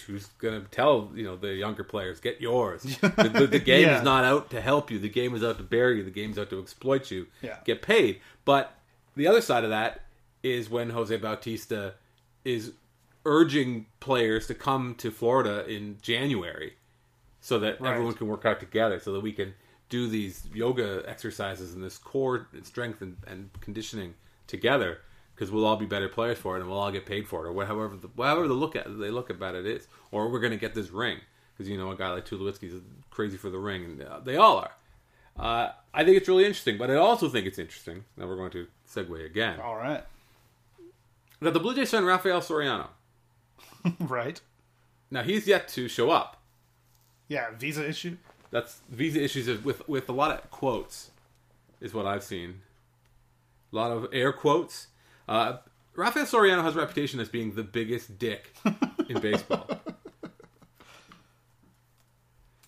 who's 0.00 0.26
going 0.38 0.60
to 0.60 0.66
tell 0.68 1.10
you 1.14 1.24
know 1.24 1.36
the 1.36 1.54
younger 1.54 1.84
players, 1.84 2.20
get 2.20 2.40
yours. 2.40 2.82
the, 3.00 3.08
the, 3.34 3.46
the 3.46 3.58
game 3.58 3.86
Yeah. 3.86 3.98
is 3.98 4.04
not 4.04 4.24
out 4.24 4.50
to 4.50 4.60
help 4.60 4.90
you. 4.90 4.98
The 4.98 5.08
game 5.08 5.34
is 5.34 5.42
out 5.44 5.58
to 5.58 5.64
bury 5.64 5.98
you. 5.98 6.04
The 6.04 6.10
game's 6.10 6.38
out 6.38 6.50
to 6.50 6.60
exploit 6.60 7.10
you. 7.10 7.26
Yeah. 7.42 7.58
Get 7.64 7.82
paid. 7.82 8.20
But 8.44 8.74
the 9.16 9.26
other 9.26 9.40
side 9.40 9.64
of 9.64 9.70
that 9.70 10.02
is 10.42 10.70
when 10.70 10.90
Jose 10.90 11.14
Bautista 11.16 11.94
is 12.44 12.72
urging 13.26 13.86
players 14.00 14.46
to 14.46 14.54
come 14.54 14.94
to 14.96 15.10
Florida 15.10 15.66
in 15.66 15.98
January 16.00 16.74
so 17.40 17.58
that 17.58 17.80
Right. 17.80 17.92
everyone 17.92 18.14
can 18.14 18.26
work 18.28 18.44
out 18.46 18.60
together 18.60 18.98
so 18.98 19.12
that 19.12 19.20
we 19.20 19.32
can 19.32 19.54
do 19.90 20.08
these 20.08 20.46
yoga 20.54 21.02
exercises 21.06 21.74
and 21.74 21.82
this 21.82 21.98
core 21.98 22.46
strength 22.62 23.02
and, 23.02 23.16
and 23.26 23.50
conditioning 23.60 24.14
together 24.46 24.98
because 25.40 25.50
we'll 25.50 25.64
all 25.64 25.76
be 25.76 25.86
better 25.86 26.06
players 26.06 26.36
for 26.36 26.58
it 26.58 26.60
and 26.60 26.68
we'll 26.68 26.78
all 26.78 26.92
get 26.92 27.06
paid 27.06 27.26
for 27.26 27.46
it 27.46 27.48
or 27.48 27.52
whatever 27.52 27.96
the, 27.96 28.08
however 28.22 28.46
the 28.46 28.52
look 28.52 28.76
at 28.76 28.84
they 28.98 29.08
look 29.10 29.30
about 29.30 29.54
it 29.54 29.64
is 29.64 29.88
or 30.10 30.28
we're 30.28 30.38
going 30.38 30.50
to 30.50 30.58
get 30.58 30.74
this 30.74 30.90
ring 30.90 31.16
because 31.56 31.66
you 31.66 31.78
know 31.78 31.90
a 31.90 31.96
guy 31.96 32.10
like 32.10 32.26
Tulowitzki's 32.26 32.82
crazy 33.10 33.38
for 33.38 33.48
the 33.48 33.58
ring 33.58 33.82
and 33.86 34.02
uh, 34.02 34.20
they 34.20 34.36
all 34.36 34.58
are 34.58 34.72
uh, 35.38 35.72
I 35.94 36.04
think 36.04 36.18
it's 36.18 36.28
really 36.28 36.44
interesting 36.44 36.76
but 36.76 36.90
I 36.90 36.96
also 36.96 37.30
think 37.30 37.46
it's 37.46 37.58
interesting 37.58 38.04
now 38.18 38.26
we're 38.26 38.36
going 38.36 38.50
to 38.50 38.66
segue 38.86 39.24
again 39.24 39.58
All 39.60 39.76
right, 39.76 40.04
that 41.40 41.54
the 41.54 41.60
Blue 41.60 41.74
Jays 41.74 41.88
signed 41.88 42.04
Rafael 42.04 42.42
Soriano 42.42 42.88
right? 44.00 44.40
now 45.10 45.22
he's 45.22 45.46
yet 45.46 45.68
to 45.68 45.88
show 45.88 46.10
up 46.10 46.36
Yeah, 47.28 47.46
visa 47.58 47.88
issue. 47.88 48.18
That's 48.50 48.80
visa 48.90 49.22
issues 49.22 49.64
with 49.64 49.88
with 49.88 50.08
a 50.10 50.12
lot 50.12 50.32
of 50.32 50.50
quotes, 50.50 51.12
is 51.80 51.94
what 51.94 52.04
I've 52.04 52.24
seen. 52.24 52.60
A 53.72 53.76
lot 53.76 53.92
of 53.92 54.08
air 54.12 54.32
quotes. 54.32 54.88
Uh, 55.30 55.58
Rafael 55.94 56.26
Soriano 56.26 56.62
has 56.64 56.74
a 56.76 56.80
reputation 56.80 57.20
as 57.20 57.28
being 57.28 57.54
the 57.54 57.62
biggest 57.62 58.18
dick 58.18 58.52
in 59.08 59.20
baseball, 59.20 59.66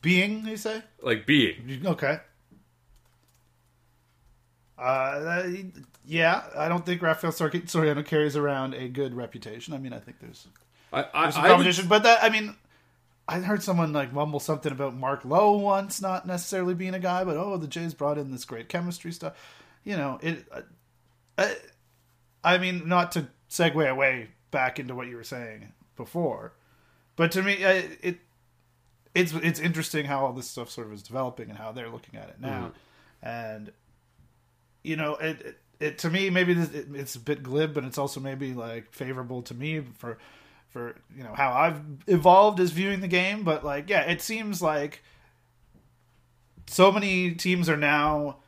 Being, 0.00 0.46
you 0.46 0.56
say? 0.56 0.82
like 1.02 1.26
being. 1.26 1.82
Okay. 1.84 2.18
Uh, 4.78 5.44
yeah, 6.06 6.42
I 6.56 6.68
don't 6.68 6.84
think 6.84 7.02
Rafael 7.02 7.32
Sor- 7.32 7.50
Soriano 7.50 8.04
carries 8.04 8.36
around 8.36 8.74
a 8.74 8.88
good 8.88 9.14
reputation. 9.14 9.74
I 9.74 9.78
mean, 9.78 9.92
I 9.92 10.00
think 10.00 10.18
there's, 10.20 10.46
I, 10.92 11.04
I, 11.14 11.22
there's 11.22 11.36
I 11.36 11.42
would- 11.42 11.48
competition, 11.48 11.88
but 11.88 12.02
that 12.02 12.22
I 12.22 12.30
mean, 12.30 12.56
I 13.28 13.38
heard 13.40 13.62
someone 13.62 13.92
like 13.92 14.12
mumble 14.12 14.40
something 14.40 14.72
about 14.72 14.94
Mark 14.96 15.24
Lowe 15.24 15.56
once 15.58 16.00
not 16.00 16.26
necessarily 16.26 16.74
being 16.74 16.94
a 16.94 16.98
guy, 17.00 17.22
but 17.24 17.36
oh, 17.36 17.56
the 17.56 17.68
Jays 17.68 17.94
brought 17.94 18.18
in 18.18 18.30
this 18.32 18.44
great 18.44 18.68
chemistry 18.68 19.12
stuff. 19.12 19.34
You 19.84 19.96
know, 19.96 20.18
it. 20.22 20.44
Uh, 20.50 20.60
I, 21.38 21.56
I 22.44 22.58
mean, 22.58 22.88
not 22.88 23.12
to 23.12 23.28
segue 23.50 23.88
away 23.88 24.28
back 24.50 24.78
into 24.78 24.94
what 24.94 25.08
you 25.08 25.16
were 25.16 25.24
saying 25.24 25.72
before, 25.96 26.52
but 27.16 27.32
to 27.32 27.42
me, 27.42 27.64
I, 27.64 27.84
it 28.02 28.18
it's 29.14 29.32
it's 29.32 29.60
interesting 29.60 30.06
how 30.06 30.26
all 30.26 30.32
this 30.32 30.48
stuff 30.48 30.70
sort 30.70 30.86
of 30.86 30.92
is 30.92 31.02
developing 31.02 31.50
and 31.50 31.58
how 31.58 31.72
they're 31.72 31.90
looking 31.90 32.18
at 32.18 32.28
it 32.28 32.40
now, 32.40 32.72
mm-hmm. 33.22 33.28
and 33.28 33.72
you 34.82 34.96
know, 34.96 35.16
it, 35.16 35.40
it 35.40 35.58
it 35.80 35.98
to 35.98 36.10
me 36.10 36.30
maybe 36.30 36.54
this, 36.54 36.70
it, 36.72 36.86
it's 36.94 37.14
a 37.14 37.20
bit 37.20 37.42
glib, 37.42 37.74
but 37.74 37.84
it's 37.84 37.98
also 37.98 38.20
maybe 38.20 38.54
like 38.54 38.92
favorable 38.92 39.42
to 39.42 39.54
me 39.54 39.80
for 39.98 40.18
for 40.68 40.96
you 41.14 41.22
know 41.22 41.34
how 41.34 41.52
I've 41.52 41.80
evolved 42.06 42.60
as 42.60 42.70
viewing 42.70 43.00
the 43.00 43.08
game. 43.08 43.42
But 43.42 43.64
like, 43.64 43.90
yeah, 43.90 44.02
it 44.02 44.22
seems 44.22 44.62
like 44.62 45.02
so 46.66 46.90
many 46.90 47.32
teams 47.32 47.68
are 47.68 47.76
now 47.76 48.38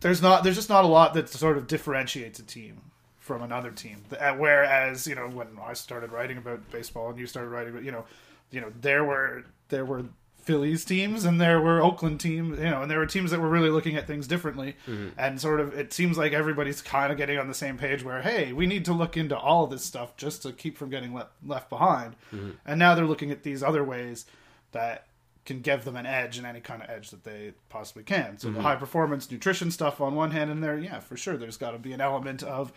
there's 0.00 0.20
not 0.20 0.42
there's 0.42 0.56
just 0.56 0.68
not 0.68 0.84
a 0.84 0.88
lot 0.88 1.14
that 1.14 1.28
sort 1.28 1.56
of 1.56 1.66
differentiates 1.66 2.38
a 2.38 2.42
team 2.42 2.80
from 3.22 3.40
another 3.40 3.70
team. 3.70 4.02
Whereas 4.36 5.06
you 5.06 5.14
know 5.14 5.28
when 5.28 5.48
I 5.64 5.72
started 5.74 6.12
writing 6.12 6.36
about 6.36 6.70
baseball 6.70 7.10
and 7.10 7.18
you 7.18 7.26
started 7.26 7.48
writing 7.48 7.72
about 7.72 7.84
you 7.84 7.92
know 7.92 8.04
you 8.50 8.60
know 8.60 8.72
there 8.80 9.04
were 9.04 9.44
there 9.68 9.84
were 9.84 10.04
Phillies 10.42 10.84
teams 10.84 11.24
and 11.24 11.40
there 11.40 11.60
were 11.60 11.80
Oakland 11.80 12.18
teams, 12.18 12.58
you 12.58 12.64
know, 12.64 12.82
and 12.82 12.90
there 12.90 12.98
were 12.98 13.06
teams 13.06 13.30
that 13.30 13.38
were 13.38 13.48
really 13.48 13.70
looking 13.70 13.94
at 13.94 14.08
things 14.08 14.26
differently. 14.26 14.74
Mm-hmm. 14.88 15.10
And 15.16 15.40
sort 15.40 15.60
of, 15.60 15.72
it 15.78 15.92
seems 15.92 16.18
like 16.18 16.32
everybody's 16.32 16.82
kind 16.82 17.12
of 17.12 17.16
getting 17.16 17.38
on 17.38 17.46
the 17.46 17.54
same 17.54 17.78
page 17.78 18.02
where, 18.02 18.22
hey, 18.22 18.52
we 18.52 18.66
need 18.66 18.84
to 18.86 18.92
look 18.92 19.16
into 19.16 19.38
all 19.38 19.62
of 19.62 19.70
this 19.70 19.84
stuff 19.84 20.16
just 20.16 20.42
to 20.42 20.50
keep 20.50 20.76
from 20.76 20.90
getting 20.90 21.14
left 21.14 21.30
left 21.46 21.70
behind. 21.70 22.16
Mm-hmm. 22.34 22.50
And 22.66 22.78
now 22.80 22.96
they're 22.96 23.06
looking 23.06 23.30
at 23.30 23.44
these 23.44 23.62
other 23.62 23.84
ways 23.84 24.26
that 24.72 25.06
can 25.44 25.60
give 25.60 25.84
them 25.84 25.96
an 25.96 26.06
edge 26.06 26.38
and 26.38 26.46
any 26.46 26.60
kind 26.60 26.82
of 26.82 26.90
edge 26.90 27.10
that 27.10 27.22
they 27.22 27.52
possibly 27.68 28.02
can. 28.02 28.36
So 28.38 28.48
mm-hmm. 28.48 28.56
the 28.56 28.62
high 28.62 28.76
performance 28.76 29.30
nutrition 29.30 29.70
stuff 29.70 30.00
on 30.00 30.16
one 30.16 30.32
hand, 30.32 30.50
and 30.50 30.62
there, 30.62 30.78
yeah, 30.78 30.98
for 30.98 31.16
sure, 31.16 31.36
there's 31.36 31.56
got 31.56 31.70
to 31.70 31.78
be 31.78 31.92
an 31.92 32.00
element 32.00 32.42
of 32.42 32.72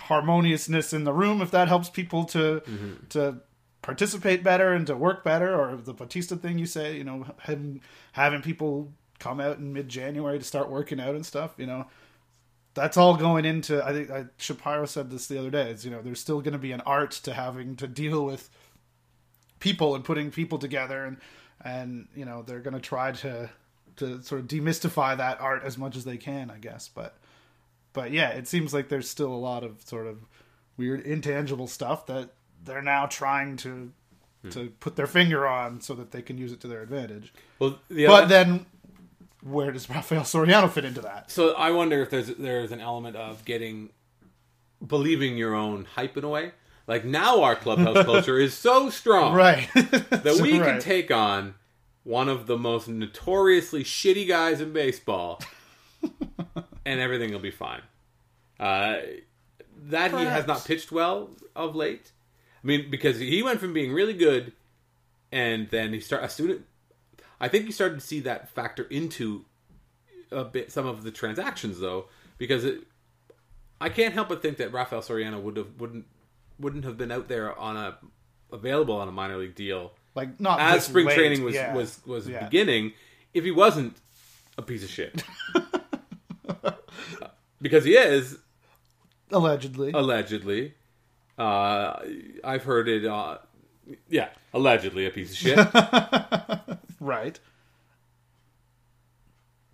harmoniousness 0.00 0.92
in 0.92 1.04
the 1.04 1.12
room 1.12 1.40
if 1.40 1.50
that 1.50 1.68
helps 1.68 1.88
people 1.88 2.24
to 2.24 2.62
mm-hmm. 2.66 3.06
to 3.10 3.40
participate 3.82 4.44
better 4.44 4.72
and 4.72 4.86
to 4.86 4.96
work 4.96 5.24
better, 5.24 5.54
or 5.54 5.76
the 5.76 5.94
Bautista 5.94 6.36
thing 6.36 6.58
you 6.58 6.66
say, 6.66 6.96
you 6.96 7.04
know, 7.04 7.26
having, 7.38 7.80
having 8.12 8.42
people 8.42 8.92
come 9.18 9.40
out 9.40 9.58
in 9.58 9.72
mid 9.72 9.88
January 9.88 10.38
to 10.38 10.44
start 10.44 10.70
working 10.70 11.00
out 11.00 11.14
and 11.14 11.24
stuff, 11.24 11.54
you 11.56 11.66
know, 11.66 11.86
that's 12.74 12.96
all 12.96 13.16
going 13.16 13.44
into. 13.44 13.84
I 13.84 13.92
think 13.92 14.10
I, 14.10 14.26
Shapiro 14.36 14.86
said 14.86 15.10
this 15.10 15.26
the 15.26 15.38
other 15.38 15.50
day. 15.50 15.70
Is 15.70 15.84
you 15.84 15.90
know, 15.90 16.02
there's 16.02 16.20
still 16.20 16.40
going 16.40 16.52
to 16.52 16.58
be 16.58 16.72
an 16.72 16.82
art 16.82 17.12
to 17.12 17.34
having 17.34 17.76
to 17.76 17.88
deal 17.88 18.24
with 18.24 18.48
people 19.58 19.94
and 19.94 20.04
putting 20.04 20.30
people 20.30 20.58
together, 20.58 21.04
and 21.04 21.16
and 21.62 22.08
you 22.14 22.24
know, 22.24 22.42
they're 22.42 22.60
going 22.60 22.74
to 22.74 22.80
try 22.80 23.12
to 23.12 23.50
to 23.96 24.22
sort 24.22 24.40
of 24.40 24.46
demystify 24.46 25.16
that 25.16 25.40
art 25.40 25.62
as 25.64 25.76
much 25.76 25.96
as 25.96 26.04
they 26.04 26.16
can, 26.16 26.50
I 26.50 26.58
guess. 26.58 26.88
But 26.88 27.16
but 27.92 28.12
yeah, 28.12 28.30
it 28.30 28.46
seems 28.46 28.72
like 28.72 28.88
there's 28.88 29.08
still 29.08 29.32
a 29.32 29.36
lot 29.36 29.64
of 29.64 29.82
sort 29.84 30.06
of 30.06 30.18
weird 30.76 31.00
intangible 31.02 31.66
stuff 31.66 32.06
that 32.06 32.30
they're 32.64 32.82
now 32.82 33.06
trying 33.06 33.56
to 33.58 33.92
hmm. 34.42 34.50
to 34.50 34.70
put 34.80 34.96
their 34.96 35.06
finger 35.06 35.46
on 35.46 35.80
so 35.80 35.94
that 35.94 36.10
they 36.10 36.22
can 36.22 36.38
use 36.38 36.52
it 36.52 36.60
to 36.60 36.68
their 36.68 36.82
advantage. 36.82 37.32
Well, 37.58 37.78
the 37.88 38.06
but 38.06 38.28
then 38.28 38.66
where 39.42 39.72
does 39.72 39.88
Rafael 39.88 40.22
Soriano 40.22 40.70
fit 40.70 40.84
into 40.84 41.00
that? 41.02 41.30
So 41.30 41.54
I 41.54 41.70
wonder 41.70 42.02
if 42.02 42.10
there's 42.10 42.28
there's 42.28 42.72
an 42.72 42.80
element 42.80 43.16
of 43.16 43.44
getting 43.44 43.90
believing 44.84 45.36
your 45.36 45.54
own 45.54 45.84
hype 45.84 46.16
in 46.16 46.24
a 46.24 46.28
way. 46.28 46.52
Like 46.86 47.04
now 47.04 47.42
our 47.42 47.54
clubhouse 47.54 48.04
culture 48.04 48.38
is 48.38 48.54
so 48.54 48.90
strong, 48.90 49.34
right, 49.34 49.68
that 49.74 50.40
we 50.42 50.58
right. 50.58 50.72
can 50.72 50.80
take 50.80 51.10
on 51.10 51.54
one 52.02 52.28
of 52.28 52.46
the 52.46 52.56
most 52.56 52.88
notoriously 52.88 53.84
shitty 53.84 54.26
guys 54.26 54.60
in 54.60 54.72
baseball, 54.72 55.40
and 56.84 57.00
everything 57.00 57.32
will 57.32 57.40
be 57.40 57.50
fine. 57.50 57.82
Uh, 58.58 58.96
that 59.84 60.10
Perhaps. 60.10 60.18
he 60.18 60.24
has 60.26 60.46
not 60.46 60.64
pitched 60.64 60.92
well 60.92 61.30
of 61.56 61.74
late. 61.74 62.12
I 62.62 62.66
mean, 62.66 62.90
because 62.90 63.18
he 63.18 63.42
went 63.42 63.60
from 63.60 63.72
being 63.72 63.92
really 63.92 64.12
good, 64.12 64.52
and 65.32 65.68
then 65.70 65.92
he 65.92 66.00
start 66.00 66.24
a 66.24 66.28
student. 66.28 66.66
I 67.40 67.48
think 67.48 67.64
he 67.64 67.72
started 67.72 68.00
to 68.00 68.06
see 68.06 68.20
that 68.20 68.50
factor 68.50 68.82
into 68.84 69.44
a 70.30 70.44
bit 70.44 70.70
some 70.70 70.86
of 70.86 71.02
the 71.02 71.10
transactions 71.10 71.80
though, 71.80 72.06
because 72.36 72.64
it, 72.64 72.82
I 73.80 73.88
can't 73.88 74.12
help 74.12 74.28
but 74.28 74.42
think 74.42 74.58
that 74.58 74.72
Rafael 74.72 75.00
Soriano 75.00 75.40
would 75.40 75.56
have 75.56 75.80
wouldn't 75.80 76.04
wouldn't 76.58 76.84
have 76.84 76.98
been 76.98 77.10
out 77.10 77.28
there 77.28 77.58
on 77.58 77.76
a 77.76 77.96
available 78.52 78.96
on 78.96 79.08
a 79.08 79.12
minor 79.12 79.38
league 79.38 79.54
deal 79.54 79.92
like 80.14 80.40
not 80.40 80.60
as 80.60 80.84
spring 80.84 81.06
late. 81.06 81.16
training 81.16 81.44
was 81.44 81.54
yeah. 81.54 81.74
was 81.74 82.00
was 82.06 82.28
yeah. 82.28 82.44
beginning 82.44 82.92
if 83.32 83.44
he 83.44 83.50
wasn't 83.50 83.96
a 84.58 84.62
piece 84.62 84.82
of 84.82 84.90
shit 84.90 85.22
because 87.60 87.84
he 87.84 87.96
is 87.96 88.38
allegedly 89.30 89.92
allegedly 89.92 90.74
uh, 91.40 91.98
I've 92.44 92.64
heard 92.64 92.86
it. 92.86 93.06
Uh, 93.06 93.38
yeah, 94.10 94.28
allegedly 94.52 95.06
a 95.06 95.10
piece 95.10 95.30
of 95.30 95.36
shit. 95.36 95.58
right. 97.00 97.40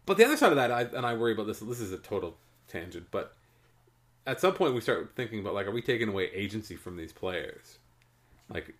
But 0.06 0.16
the 0.16 0.24
other 0.24 0.36
side 0.36 0.52
of 0.52 0.56
that, 0.56 0.70
I, 0.70 0.82
and 0.82 1.04
I 1.04 1.14
worry 1.14 1.32
about 1.32 1.48
this. 1.48 1.58
This 1.58 1.80
is 1.80 1.90
a 1.90 1.98
total 1.98 2.36
tangent, 2.68 3.08
but 3.10 3.34
at 4.28 4.40
some 4.40 4.54
point 4.54 4.74
we 4.74 4.80
start 4.80 5.10
thinking 5.16 5.40
about 5.40 5.54
like, 5.54 5.66
are 5.66 5.72
we 5.72 5.82
taking 5.82 6.08
away 6.08 6.30
agency 6.32 6.76
from 6.76 6.96
these 6.96 7.12
players? 7.12 7.78
Like, 8.48 8.72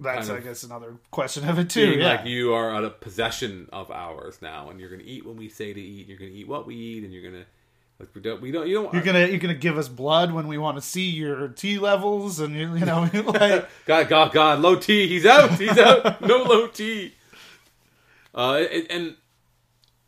that's 0.00 0.28
I 0.28 0.40
guess 0.40 0.64
another 0.64 0.96
question 1.12 1.48
of 1.48 1.60
it 1.60 1.70
too. 1.70 1.92
Yeah. 1.92 2.16
Like 2.16 2.26
you 2.26 2.52
are 2.52 2.74
a 2.74 2.90
possession 2.90 3.68
of 3.72 3.92
ours 3.92 4.38
now, 4.42 4.70
and 4.70 4.80
you're 4.80 4.90
going 4.90 5.02
to 5.02 5.06
eat 5.06 5.24
when 5.24 5.36
we 5.36 5.48
say 5.48 5.72
to 5.72 5.80
eat. 5.80 6.08
You're 6.08 6.18
going 6.18 6.32
to 6.32 6.36
eat 6.36 6.48
what 6.48 6.66
we 6.66 6.74
eat, 6.74 7.04
and 7.04 7.12
you're 7.12 7.22
going 7.22 7.44
to 7.44 7.46
like 8.00 8.08
we 8.14 8.20
don't, 8.20 8.40
we 8.40 8.50
don't, 8.50 8.66
you 8.66 8.74
don't. 8.74 8.92
You're 8.92 9.02
gonna, 9.02 9.26
you're 9.26 9.38
gonna 9.38 9.54
give 9.54 9.78
us 9.78 9.88
blood 9.88 10.32
when 10.32 10.48
we 10.48 10.58
want 10.58 10.76
to 10.76 10.82
see 10.82 11.10
your 11.10 11.48
T 11.48 11.78
levels, 11.78 12.40
and 12.40 12.54
you, 12.54 12.74
you 12.74 12.84
know, 12.84 13.08
like 13.14 13.68
God, 13.86 14.08
God, 14.08 14.32
God, 14.32 14.60
low 14.60 14.76
T, 14.76 15.06
he's 15.06 15.24
out, 15.24 15.50
he's 15.52 15.78
out, 15.78 16.20
no 16.26 16.42
low 16.42 16.66
T. 16.66 17.14
Uh, 18.34 18.64
and 18.90 19.16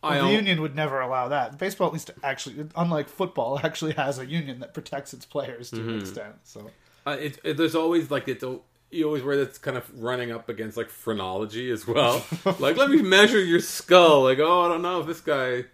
well, 0.03 0.27
the 0.27 0.33
union 0.33 0.61
would 0.63 0.75
never 0.75 1.01
allow 1.01 1.29
that. 1.29 1.59
Baseball, 1.59 1.87
at 1.87 1.93
least, 1.93 2.11
actually, 2.25 2.67
unlike 2.75 3.09
football, 3.09 3.61
actually 3.63 3.93
has 3.93 4.19
a 4.19 4.27
union 4.27 4.61
that 4.61 4.75
protects 4.75 5.15
its 5.15 5.25
players 5.25 5.71
to 5.71 5.77
mm-hmm. 5.77 5.89
an 5.91 6.01
extent. 6.01 6.35
So, 6.43 6.71
uh, 7.07 7.17
it, 7.21 7.39
it, 7.45 7.57
there's 7.57 7.77
always 7.77 8.11
like 8.11 8.27
it's 8.27 8.45
you 8.91 9.05
always 9.05 9.23
wear 9.23 9.37
that's 9.37 9.59
kind 9.59 9.77
of 9.77 10.03
running 10.03 10.33
up 10.33 10.49
against 10.49 10.77
like 10.77 10.91
phrenology 10.91 11.71
as 11.71 11.87
well. 11.87 12.25
like, 12.59 12.77
let 12.77 12.91
me 12.91 13.03
measure 13.03 13.43
your 13.43 13.61
skull. 13.61 14.25
Like, 14.25 14.39
oh, 14.41 14.63
I 14.63 14.69
don't 14.69 14.83
know 14.83 15.01
if 15.01 15.07
this 15.07 15.21
guy 15.21 15.65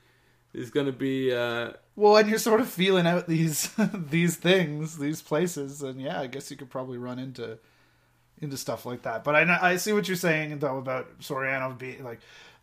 is 0.54 0.70
going 0.70 0.86
to 0.86 0.92
be. 0.92 1.32
Uh, 1.32 1.72
well, 1.96 2.16
and 2.16 2.28
you're 2.28 2.38
sort 2.38 2.60
of 2.60 2.68
feeling 2.68 3.06
out 3.06 3.26
these 3.26 3.70
these 3.94 4.36
things, 4.36 4.98
these 4.98 5.22
places, 5.22 5.82
and 5.82 6.00
yeah, 6.00 6.20
I 6.20 6.26
guess 6.26 6.50
you 6.50 6.56
could 6.56 6.70
probably 6.70 6.98
run 6.98 7.18
into 7.18 7.58
into 8.40 8.56
stuff 8.56 8.84
like 8.86 9.02
that. 9.02 9.24
But 9.24 9.36
I 9.36 9.58
I 9.72 9.76
see 9.76 9.92
what 9.92 10.08
you're 10.08 10.16
saying 10.16 10.58
though 10.58 10.78
about 10.78 11.20
Soriano 11.20 11.76
being 11.78 12.04
like 12.04 12.20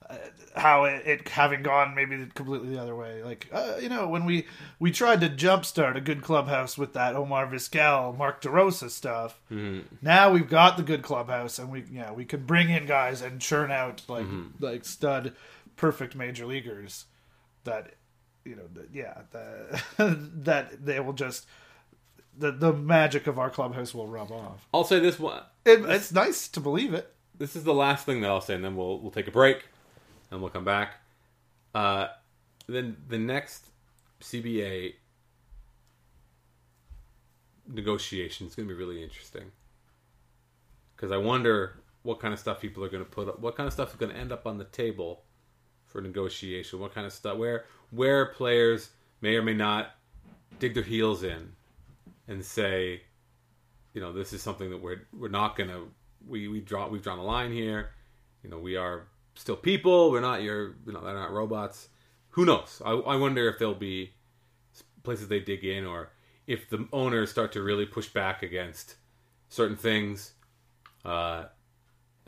uh, 0.09 0.17
how 0.55 0.85
it, 0.85 1.05
it, 1.05 1.27
having 1.29 1.61
gone 1.61 1.93
maybe 1.95 2.27
completely 2.33 2.69
the 2.69 2.81
other 2.81 2.95
way. 2.95 3.23
Like 3.23 3.47
uh, 3.51 3.77
you 3.79 3.89
know 3.89 4.07
when 4.07 4.25
we 4.25 4.47
we 4.79 4.91
tried 4.91 5.21
to 5.21 5.29
jumpstart 5.29 5.95
a 5.95 6.01
good 6.01 6.21
clubhouse 6.21 6.77
with 6.77 6.93
that 6.93 7.15
Omar 7.15 7.47
Vizquel, 7.47 8.17
Mark 8.17 8.41
DeRosa 8.41 8.89
stuff. 8.89 9.39
Mm-hmm. 9.51 9.95
Now 10.01 10.31
we've 10.31 10.49
got 10.49 10.77
the 10.77 10.83
good 10.83 11.01
clubhouse, 11.01 11.59
and 11.59 11.71
we 11.71 11.85
yeah 11.91 12.11
we 12.11 12.25
could 12.25 12.45
bring 12.45 12.69
in 12.69 12.85
guys 12.85 13.21
and 13.21 13.39
churn 13.39 13.71
out 13.71 14.01
like 14.07 14.25
mm-hmm. 14.25 14.63
like 14.63 14.85
stud 14.85 15.33
perfect 15.75 16.13
major 16.13 16.45
leaguers 16.45 17.05
that 17.63 17.93
you 18.45 18.55
know, 18.55 18.63
yeah, 18.91 19.21
the, 19.31 19.81
that 20.43 20.85
they 20.85 20.99
will 20.99 21.13
just 21.13 21.45
the 22.37 22.51
the 22.51 22.73
magic 22.73 23.27
of 23.27 23.37
our 23.37 23.49
clubhouse 23.49 23.93
will 23.93 24.07
rub 24.07 24.31
off. 24.31 24.67
I'll 24.73 24.83
say 24.83 24.99
this 24.99 25.19
one. 25.19 25.43
It, 25.65 25.81
it's 25.85 26.11
nice 26.11 26.47
to 26.49 26.59
believe 26.59 26.93
it. 26.93 27.13
This 27.37 27.55
is 27.55 27.63
the 27.63 27.73
last 27.73 28.05
thing 28.05 28.21
that 28.21 28.29
I'll 28.29 28.41
say, 28.41 28.55
and 28.55 28.63
then 28.63 28.75
we'll 28.75 28.99
we'll 28.99 29.11
take 29.11 29.27
a 29.27 29.31
break, 29.31 29.65
and 30.31 30.41
we'll 30.41 30.49
come 30.49 30.65
back. 30.65 30.95
Uh, 31.75 32.07
then 32.67 32.97
the 33.07 33.17
next 33.17 33.67
CBA 34.21 34.93
negotiation 37.67 38.47
is 38.47 38.55
going 38.55 38.67
to 38.67 38.73
be 38.73 38.77
really 38.77 39.03
interesting 39.03 39.51
because 40.95 41.11
I 41.11 41.17
wonder 41.17 41.75
what 42.03 42.19
kind 42.19 42.33
of 42.33 42.39
stuff 42.39 42.59
people 42.59 42.83
are 42.83 42.89
going 42.89 43.03
to 43.03 43.09
put 43.09 43.27
up, 43.27 43.39
what 43.39 43.55
kind 43.55 43.67
of 43.67 43.73
stuff 43.73 43.91
is 43.91 43.95
going 43.95 44.11
to 44.11 44.17
end 44.17 44.31
up 44.31 44.47
on 44.47 44.57
the 44.57 44.63
table 44.65 45.23
for 45.89 46.01
negotiation, 46.01 46.79
what 46.79 46.93
kind 46.93 47.05
of 47.05 47.11
stuff, 47.13 47.37
where 47.37 47.65
where 47.91 48.27
players 48.27 48.91
may 49.21 49.35
or 49.35 49.41
may 49.41 49.53
not 49.53 49.95
dig 50.59 50.73
their 50.73 50.83
heels 50.83 51.23
in 51.23 51.51
and 52.27 52.45
say, 52.45 53.01
you 53.93 54.01
know, 54.01 54.13
this 54.13 54.31
is 54.31 54.41
something 54.41 54.69
that 54.69 54.81
we're 54.81 55.01
we're 55.17 55.27
not 55.29 55.57
gonna 55.57 55.81
we 56.27 56.47
we 56.47 56.61
draw 56.61 56.87
we've 56.87 57.03
drawn 57.03 57.19
a 57.19 57.23
line 57.23 57.51
here. 57.51 57.91
You 58.43 58.49
know, 58.49 58.59
we 58.59 58.77
are 58.77 59.07
still 59.35 59.55
people. 59.55 60.11
We're 60.11 60.21
not 60.21 60.43
your 60.43 60.75
you 60.85 60.93
know 60.93 61.01
they're 61.03 61.13
not 61.13 61.31
robots. 61.31 61.89
Who 62.29 62.45
knows? 62.45 62.81
I, 62.85 62.91
I 62.91 63.15
wonder 63.15 63.49
if 63.49 63.57
there'll 63.57 63.73
be 63.73 64.13
places 65.03 65.27
they 65.27 65.39
dig 65.39 65.63
in 65.63 65.85
or 65.85 66.11
if 66.45 66.69
the 66.69 66.87
owners 66.93 67.31
start 67.31 67.51
to 67.53 67.61
really 67.61 67.85
push 67.85 68.07
back 68.07 68.43
against 68.43 68.95
certain 69.49 69.77
things. 69.77 70.33
Uh, 71.03 71.45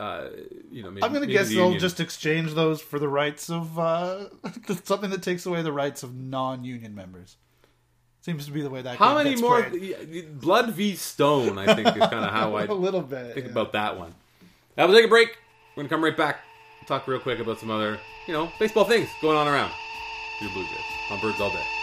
uh, 0.02 0.30
you 0.72 0.82
know, 0.82 0.90
maybe, 0.90 1.04
I'm 1.04 1.12
going 1.12 1.24
to 1.24 1.32
guess 1.32 1.48
the 1.48 1.54
they'll 1.54 1.64
union. 1.66 1.80
just 1.80 2.00
exchange 2.00 2.54
those 2.54 2.80
for 2.80 2.98
the 2.98 3.08
rights 3.08 3.48
of 3.48 3.78
uh, 3.78 4.26
something 4.84 5.10
that 5.10 5.22
takes 5.22 5.46
away 5.46 5.62
the 5.62 5.72
rights 5.72 6.02
of 6.02 6.12
non-union 6.16 6.92
members. 6.92 7.36
Seems 8.20 8.46
to 8.46 8.52
be 8.52 8.62
the 8.62 8.70
way 8.70 8.82
that. 8.82 8.96
How 8.96 9.16
many 9.16 9.36
more? 9.36 9.62
Played. 9.62 10.40
Blood 10.40 10.70
v 10.70 10.96
Stone, 10.96 11.56
I 11.56 11.74
think, 11.74 11.88
is 11.88 11.94
kind 11.94 12.24
of 12.24 12.30
how 12.32 12.54
I 12.56 12.64
a 12.64 12.72
little 12.72 13.00
bit 13.00 13.34
think 13.34 13.46
yeah. 13.46 13.52
about 13.52 13.72
that 13.72 13.96
one. 13.96 14.14
Now 14.76 14.86
we'll 14.86 14.96
take 14.96 15.06
a 15.06 15.08
break. 15.08 15.36
We're 15.76 15.82
gonna 15.82 15.88
come 15.88 16.04
right 16.04 16.16
back. 16.16 16.40
Talk 16.86 17.06
real 17.06 17.20
quick 17.20 17.38
about 17.38 17.60
some 17.60 17.70
other, 17.70 17.98
you 18.26 18.32
know, 18.32 18.50
baseball 18.58 18.84
things 18.84 19.08
going 19.20 19.36
on 19.36 19.46
around. 19.46 19.72
Your 20.40 20.50
Blue 20.50 20.64
Jays 20.64 20.78
on 21.10 21.20
Birds 21.20 21.40
all 21.40 21.50
day. 21.50 21.81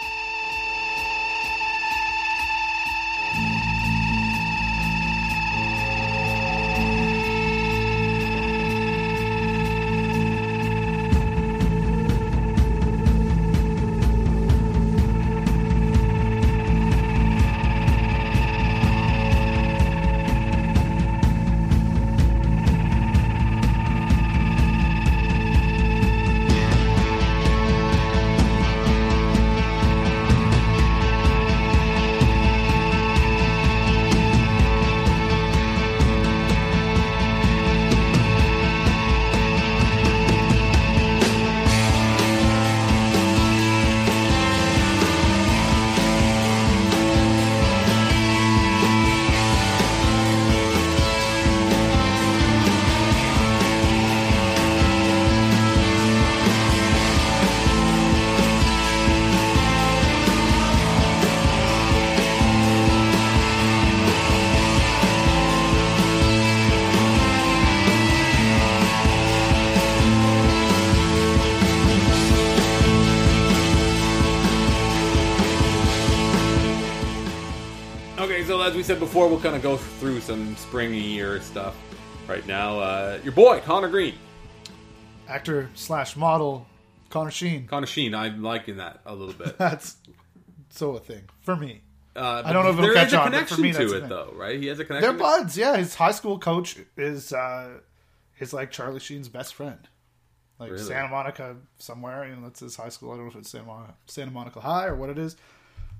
Before, 79.19 79.31
we'll 79.31 79.41
kind 79.41 79.57
of 79.57 79.61
go 79.61 79.75
through 79.75 80.21
some 80.21 80.55
springy 80.55 81.01
year 81.01 81.41
stuff 81.41 81.75
right 82.25 82.47
now. 82.47 82.79
Uh, 82.79 83.19
your 83.21 83.33
boy 83.33 83.59
Conner 83.59 83.89
Greene, 83.89 84.15
actor 85.27 85.69
slash 85.75 86.15
model 86.15 86.65
Connor 87.09 87.29
Sheen. 87.29 87.67
Connor 87.67 87.85
Sheen, 87.85 88.15
I'm 88.15 88.41
liking 88.41 88.77
that 88.77 89.01
a 89.05 89.13
little 89.13 89.33
bit. 89.33 89.57
that's 89.57 89.97
so 90.69 90.95
a 90.95 91.01
thing 91.01 91.23
for 91.41 91.57
me. 91.57 91.81
Uh, 92.15 92.43
I 92.45 92.53
don't 92.53 92.63
know 92.63 92.69
if 92.69 92.77
there 92.77 92.93
catch 92.93 93.07
is 93.07 93.13
a 93.15 93.19
on, 93.19 93.25
connection 93.25 93.61
me, 93.61 93.73
to 93.73 93.97
it, 93.97 94.07
though, 94.07 94.31
right? 94.37 94.57
He 94.57 94.67
has 94.67 94.79
a 94.79 94.85
connection. 94.85 95.17
They're 95.17 95.19
buds, 95.19 95.57
yeah. 95.57 95.75
His 95.75 95.95
high 95.95 96.11
school 96.11 96.39
coach 96.39 96.77
is 96.95 97.33
uh 97.33 97.71
is 98.39 98.53
like 98.53 98.71
Charlie 98.71 99.01
Sheen's 99.01 99.27
best 99.27 99.53
friend. 99.53 99.85
Like 100.59 100.71
Really? 100.71 100.85
Santa 100.85 101.09
Monica 101.09 101.57
somewhere, 101.77 102.25
you 102.25 102.37
know, 102.37 102.43
that's 102.43 102.61
his 102.61 102.77
high 102.77 102.87
school. 102.87 103.11
I 103.11 103.15
don't 103.17 103.25
know 103.25 103.31
if 103.31 103.35
it's 103.35 103.49
Santa 103.49 103.65
Monica, 103.65 103.95
Santa 104.05 104.31
Monica 104.31 104.61
High 104.61 104.85
or 104.85 104.95
what 104.95 105.09
it 105.09 105.17
is. 105.17 105.35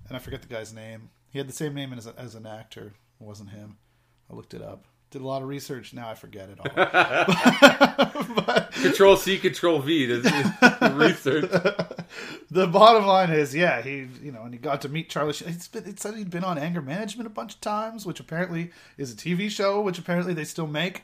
And 0.08 0.16
I 0.16 0.22
forget 0.22 0.42
the 0.42 0.48
guy's 0.48 0.74
name. 0.74 1.10
He 1.32 1.38
had 1.38 1.50
the 1.50 1.54
same 1.54 1.74
name 1.74 1.92
as, 1.92 2.08
as 2.08 2.34
an 2.36 2.48
actor. 2.48 2.94
It 3.20 3.24
wasn't 3.24 3.50
him. 3.50 3.78
I 4.32 4.36
looked 4.36 4.54
it 4.54 4.62
up. 4.62 4.86
Did 5.12 5.22
a 5.24 5.28
lot 5.28 5.42
of 5.42 5.48
research. 5.48 5.92
Now 5.94 6.08
I 6.10 6.14
forget 6.14 6.50
it 6.50 6.60
all. 6.60 6.70
Control 8.84 9.18
C, 9.18 9.40
Control 9.40 9.80
V. 9.80 10.06
This 10.06 10.26
is 10.82 10.92
research. 10.94 11.50
the 12.52 12.68
bottom 12.68 13.08
line 13.08 13.32
is, 13.32 13.56
yeah, 13.56 13.82
he, 13.82 14.08
you 14.22 14.32
know, 14.32 14.44
and 14.44 14.54
he 14.54 14.60
got 14.60 14.82
to 14.82 14.90
meet 14.90 15.10
Charlie. 15.10 15.34
Sheen. 15.34 15.50
It's 15.50 15.68
been, 15.68 15.86
it 15.86 16.00
said 16.00 16.16
he'd 16.16 16.30
been 16.30 16.44
on 16.44 16.60
Anger 16.60 16.82
Management 16.84 17.26
a 17.26 17.32
bunch 17.32 17.56
of 17.56 17.62
times, 17.62 18.06
which 18.06 18.20
apparently 18.20 18.70
is 18.98 19.12
a 19.12 19.16
TV 19.16 19.50
show, 19.50 19.82
which 19.82 19.98
apparently 19.98 20.36
they 20.36 20.44
still 20.44 20.68
make 20.68 21.04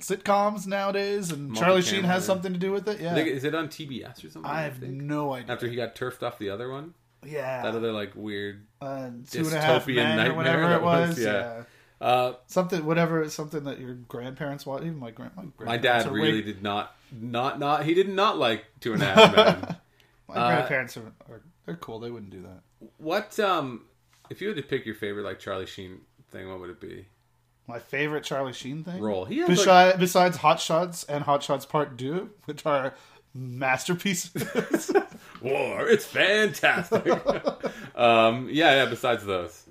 sitcoms 0.00 0.66
nowadays, 0.66 1.30
and 1.30 1.56
Charlie 1.56 1.80
Sheen 1.80 2.04
has 2.04 2.24
something 2.26 2.52
to 2.52 2.58
do 2.58 2.72
with 2.72 2.86
it. 2.88 3.00
Yeah, 3.00 3.16
Is 3.16 3.44
it 3.44 3.54
on 3.54 3.68
TBS 3.68 4.24
or 4.24 4.30
something? 4.30 4.50
I 4.50 4.62
have 4.62 4.82
no 4.82 5.32
idea. 5.32 5.54
After 5.54 5.66
he 5.68 5.76
got 5.76 5.94
turfed 5.94 6.22
off 6.22 6.38
the 6.38 6.50
other 6.50 6.70
one, 6.70 6.92
yeah, 7.26 7.62
that 7.62 7.74
other 7.74 7.92
like 7.92 8.12
weird. 8.14 8.66
uh, 8.80 9.10
two 9.30 9.40
and 9.40 9.52
a 9.52 9.60
half 9.60 9.86
dystopian 9.86 9.96
men 9.96 10.12
or 10.12 10.16
nightmare 10.16 10.36
whatever 10.36 10.68
that 10.68 10.76
it 10.76 10.82
was. 10.82 11.08
was, 11.10 11.18
yeah. 11.18 11.32
yeah. 11.32 11.62
Uh, 11.98 12.34
something, 12.46 12.84
whatever, 12.84 13.28
something 13.30 13.64
that 13.64 13.80
your 13.80 13.94
grandparents 13.94 14.66
watched. 14.66 14.84
Even 14.84 14.98
my 14.98 15.10
grand, 15.10 15.32
my, 15.36 15.64
my 15.64 15.76
dad 15.76 16.06
really 16.10 16.42
did 16.42 16.62
not, 16.62 16.94
not, 17.10 17.58
not. 17.58 17.84
He 17.84 17.94
did 17.94 18.08
not 18.08 18.38
like 18.38 18.66
Two 18.80 18.92
and 18.92 19.02
a 19.02 19.06
Half 19.06 19.36
Men. 19.36 19.76
My 20.28 20.34
uh, 20.34 20.48
grandparents 20.48 20.96
are, 20.96 21.12
are 21.30 21.40
they're 21.66 21.76
cool. 21.76 22.00
They 22.00 22.10
wouldn't 22.10 22.32
do 22.32 22.42
that. 22.42 22.88
what 22.98 23.38
um, 23.38 23.82
if 24.28 24.40
you 24.40 24.48
had 24.48 24.56
to 24.56 24.62
pick 24.62 24.84
your 24.84 24.96
favorite 24.96 25.22
like 25.24 25.38
Charlie 25.38 25.66
Sheen 25.66 26.00
thing, 26.30 26.48
what 26.48 26.58
would 26.60 26.70
it 26.70 26.80
be? 26.80 27.06
My 27.68 27.78
favorite 27.78 28.24
Charlie 28.24 28.52
Sheen 28.52 28.84
thing. 28.84 29.00
Role. 29.00 29.24
He 29.24 29.38
has 29.38 29.48
like, 29.48 29.56
Besides, 29.58 29.98
besides 29.98 30.36
Hot 30.38 30.60
Shots 30.60 31.04
and 31.04 31.24
Hot 31.24 31.42
Shots 31.42 31.64
Part 31.64 31.96
Two, 31.98 32.30
which 32.44 32.64
are 32.66 32.94
masterpieces. 33.36 34.92
war. 35.42 35.86
It's 35.88 36.04
fantastic. 36.04 37.06
um, 37.94 38.48
yeah, 38.50 38.82
yeah. 38.82 38.86
Besides 38.86 39.24
those, 39.24 39.64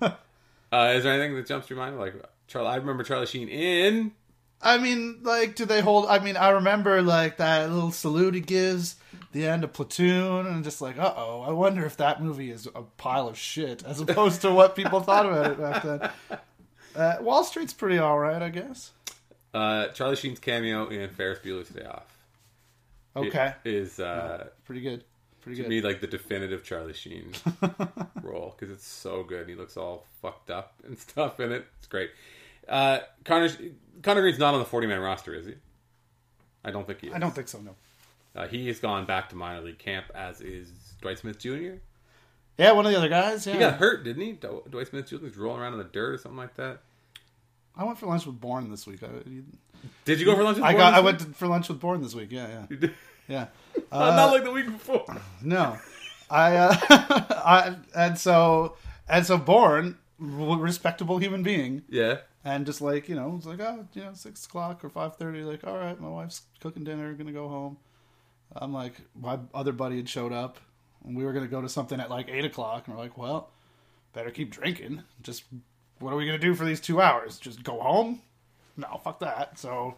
uh, 0.00 0.92
is 0.94 1.04
there 1.04 1.12
anything 1.12 1.36
that 1.36 1.46
jumps 1.46 1.68
to 1.68 1.74
your 1.74 1.84
mind? 1.84 1.98
Like 1.98 2.14
Charlie, 2.46 2.68
I 2.68 2.76
remember 2.76 3.02
Charlie 3.02 3.26
Sheen 3.26 3.48
in. 3.48 4.12
I 4.60 4.78
mean, 4.78 5.20
like, 5.22 5.54
do 5.54 5.64
they 5.64 5.80
hold? 5.80 6.06
I 6.06 6.18
mean, 6.18 6.36
I 6.36 6.50
remember 6.50 7.02
like 7.02 7.36
that 7.36 7.70
little 7.70 7.92
salute 7.92 8.34
he 8.34 8.40
gives 8.40 8.96
the 9.32 9.46
end 9.46 9.62
of 9.62 9.72
Platoon, 9.72 10.46
and 10.46 10.64
just 10.64 10.80
like, 10.80 10.98
uh 10.98 11.14
oh, 11.16 11.42
I 11.42 11.52
wonder 11.52 11.84
if 11.84 11.96
that 11.98 12.22
movie 12.22 12.50
is 12.50 12.66
a 12.74 12.82
pile 12.82 13.28
of 13.28 13.38
shit 13.38 13.84
as 13.84 14.00
opposed 14.00 14.40
to 14.42 14.52
what 14.52 14.74
people 14.74 15.00
thought 15.00 15.26
about 15.26 15.52
it 15.52 15.60
back 15.60 15.82
then. 15.82 16.40
Uh, 16.96 17.22
Wall 17.22 17.44
Street's 17.44 17.72
pretty 17.72 17.98
all 17.98 18.18
right, 18.18 18.42
I 18.42 18.48
guess. 18.48 18.90
Uh, 19.54 19.88
Charlie 19.88 20.16
Sheen's 20.16 20.40
cameo 20.40 20.88
in 20.88 21.10
Ferris 21.10 21.38
Bueller's 21.38 21.68
Day 21.68 21.84
Off. 21.84 22.17
Okay, 23.26 23.54
is 23.64 24.00
uh, 24.00 24.48
pretty 24.64 24.80
good, 24.80 25.04
pretty 25.42 25.56
to 25.56 25.62
good. 25.62 25.68
me 25.68 25.80
like 25.80 26.00
the 26.00 26.06
definitive 26.06 26.64
Charlie 26.64 26.92
Sheen 26.94 27.32
role 28.22 28.54
because 28.58 28.72
it's 28.74 28.86
so 28.86 29.22
good. 29.24 29.48
He 29.48 29.54
looks 29.54 29.76
all 29.76 30.04
fucked 30.22 30.50
up 30.50 30.74
and 30.86 30.98
stuff 31.08 31.40
in 31.40 31.52
it. 31.52 31.66
It's 31.78 31.86
great. 31.88 32.10
Uh, 32.68 33.00
Connor 33.24 33.48
Conner 34.02 34.20
Greene's 34.20 34.38
not 34.38 34.54
on 34.54 34.60
the 34.60 34.66
forty 34.66 34.86
man 34.86 35.00
roster, 35.00 35.34
is 35.34 35.46
he? 35.46 35.54
I 36.64 36.70
don't 36.70 36.86
think 36.86 37.00
he 37.00 37.08
is. 37.08 37.14
I 37.14 37.18
don't 37.18 37.34
think 37.34 37.48
so. 37.48 37.60
No. 37.60 37.74
Uh, 38.36 38.46
he 38.46 38.66
has 38.68 38.78
gone 38.78 39.06
back 39.06 39.30
to 39.30 39.36
minor 39.36 39.60
league 39.62 39.78
camp, 39.78 40.06
as 40.14 40.40
is 40.40 40.70
Dwight 41.00 41.18
Smith 41.18 41.38
Jr. 41.38 41.76
Yeah, 42.58 42.72
one 42.72 42.84
of 42.86 42.92
the 42.92 42.98
other 42.98 43.08
guys. 43.08 43.46
Yeah, 43.46 43.52
He 43.54 43.58
got 43.60 43.74
hurt, 43.74 44.04
didn't 44.04 44.22
he? 44.22 44.32
Dw- 44.32 44.68
Dwight 44.70 44.88
Smith 44.88 45.06
Jr. 45.08 45.18
was 45.18 45.36
rolling 45.36 45.60
around 45.62 45.72
in 45.74 45.78
the 45.78 45.84
dirt 45.84 46.14
or 46.14 46.18
something 46.18 46.36
like 46.38 46.54
that. 46.56 46.80
I 47.76 47.84
went 47.84 47.98
for 47.98 48.06
lunch 48.06 48.26
with 48.26 48.40
Bourne 48.40 48.68
this 48.70 48.86
week. 48.86 49.02
I, 49.04 49.08
Did 50.04 50.18
you 50.18 50.26
go 50.26 50.34
for 50.36 50.42
lunch? 50.42 50.56
With 50.56 50.64
I 50.64 50.72
Bourne 50.72 50.78
got. 50.80 50.90
this 50.90 50.96
I 50.96 51.00
week? 51.00 51.04
went 51.04 51.18
to, 51.20 51.26
for 51.38 51.46
lunch 51.46 51.68
with 51.68 51.80
Bourne 51.80 52.02
this 52.02 52.14
week. 52.16 52.32
Yeah, 52.32 52.48
yeah, 52.48 52.66
You 52.68 52.76
did? 52.76 52.94
Yeah. 53.28 53.46
Uh, 53.92 54.14
not 54.16 54.32
like 54.32 54.44
the 54.44 54.50
week 54.50 54.66
before. 54.66 55.06
No, 55.42 55.78
I, 56.30 56.56
uh, 56.56 56.76
I 56.90 57.76
and 57.94 58.18
so 58.18 58.76
and 59.08 59.24
so 59.24 59.38
born 59.38 59.96
respectable 60.18 61.18
human 61.18 61.42
being, 61.42 61.84
Yeah. 61.88 62.18
and 62.44 62.66
just 62.66 62.80
like 62.80 63.08
you 63.08 63.14
know, 63.14 63.34
it's 63.36 63.46
like 63.46 63.60
oh, 63.60 63.86
you 63.94 64.02
know, 64.02 64.12
six 64.14 64.44
o'clock 64.46 64.84
or 64.84 64.90
five 64.90 65.16
thirty. 65.16 65.42
Like, 65.42 65.64
all 65.66 65.76
right, 65.78 65.98
my 65.98 66.08
wife's 66.08 66.42
cooking 66.60 66.84
dinner, 66.84 67.12
gonna 67.14 67.32
go 67.32 67.48
home. 67.48 67.78
I'm 68.54 68.72
like, 68.74 68.94
my 69.18 69.38
other 69.54 69.72
buddy 69.72 69.96
had 69.96 70.08
showed 70.08 70.32
up, 70.32 70.58
and 71.06 71.16
we 71.16 71.24
were 71.24 71.32
gonna 71.32 71.46
go 71.48 71.62
to 71.62 71.68
something 71.68 72.00
at 72.00 72.10
like 72.10 72.28
eight 72.28 72.44
o'clock, 72.44 72.86
and 72.88 72.96
we're 72.96 73.02
like, 73.02 73.16
well, 73.16 73.50
better 74.12 74.30
keep 74.30 74.50
drinking. 74.50 75.02
Just 75.22 75.44
what 76.00 76.12
are 76.12 76.16
we 76.16 76.26
gonna 76.26 76.38
do 76.38 76.54
for 76.54 76.64
these 76.64 76.80
two 76.80 77.00
hours? 77.00 77.38
Just 77.38 77.62
go 77.62 77.80
home? 77.80 78.20
No, 78.76 79.00
fuck 79.02 79.20
that. 79.20 79.58
So, 79.58 79.96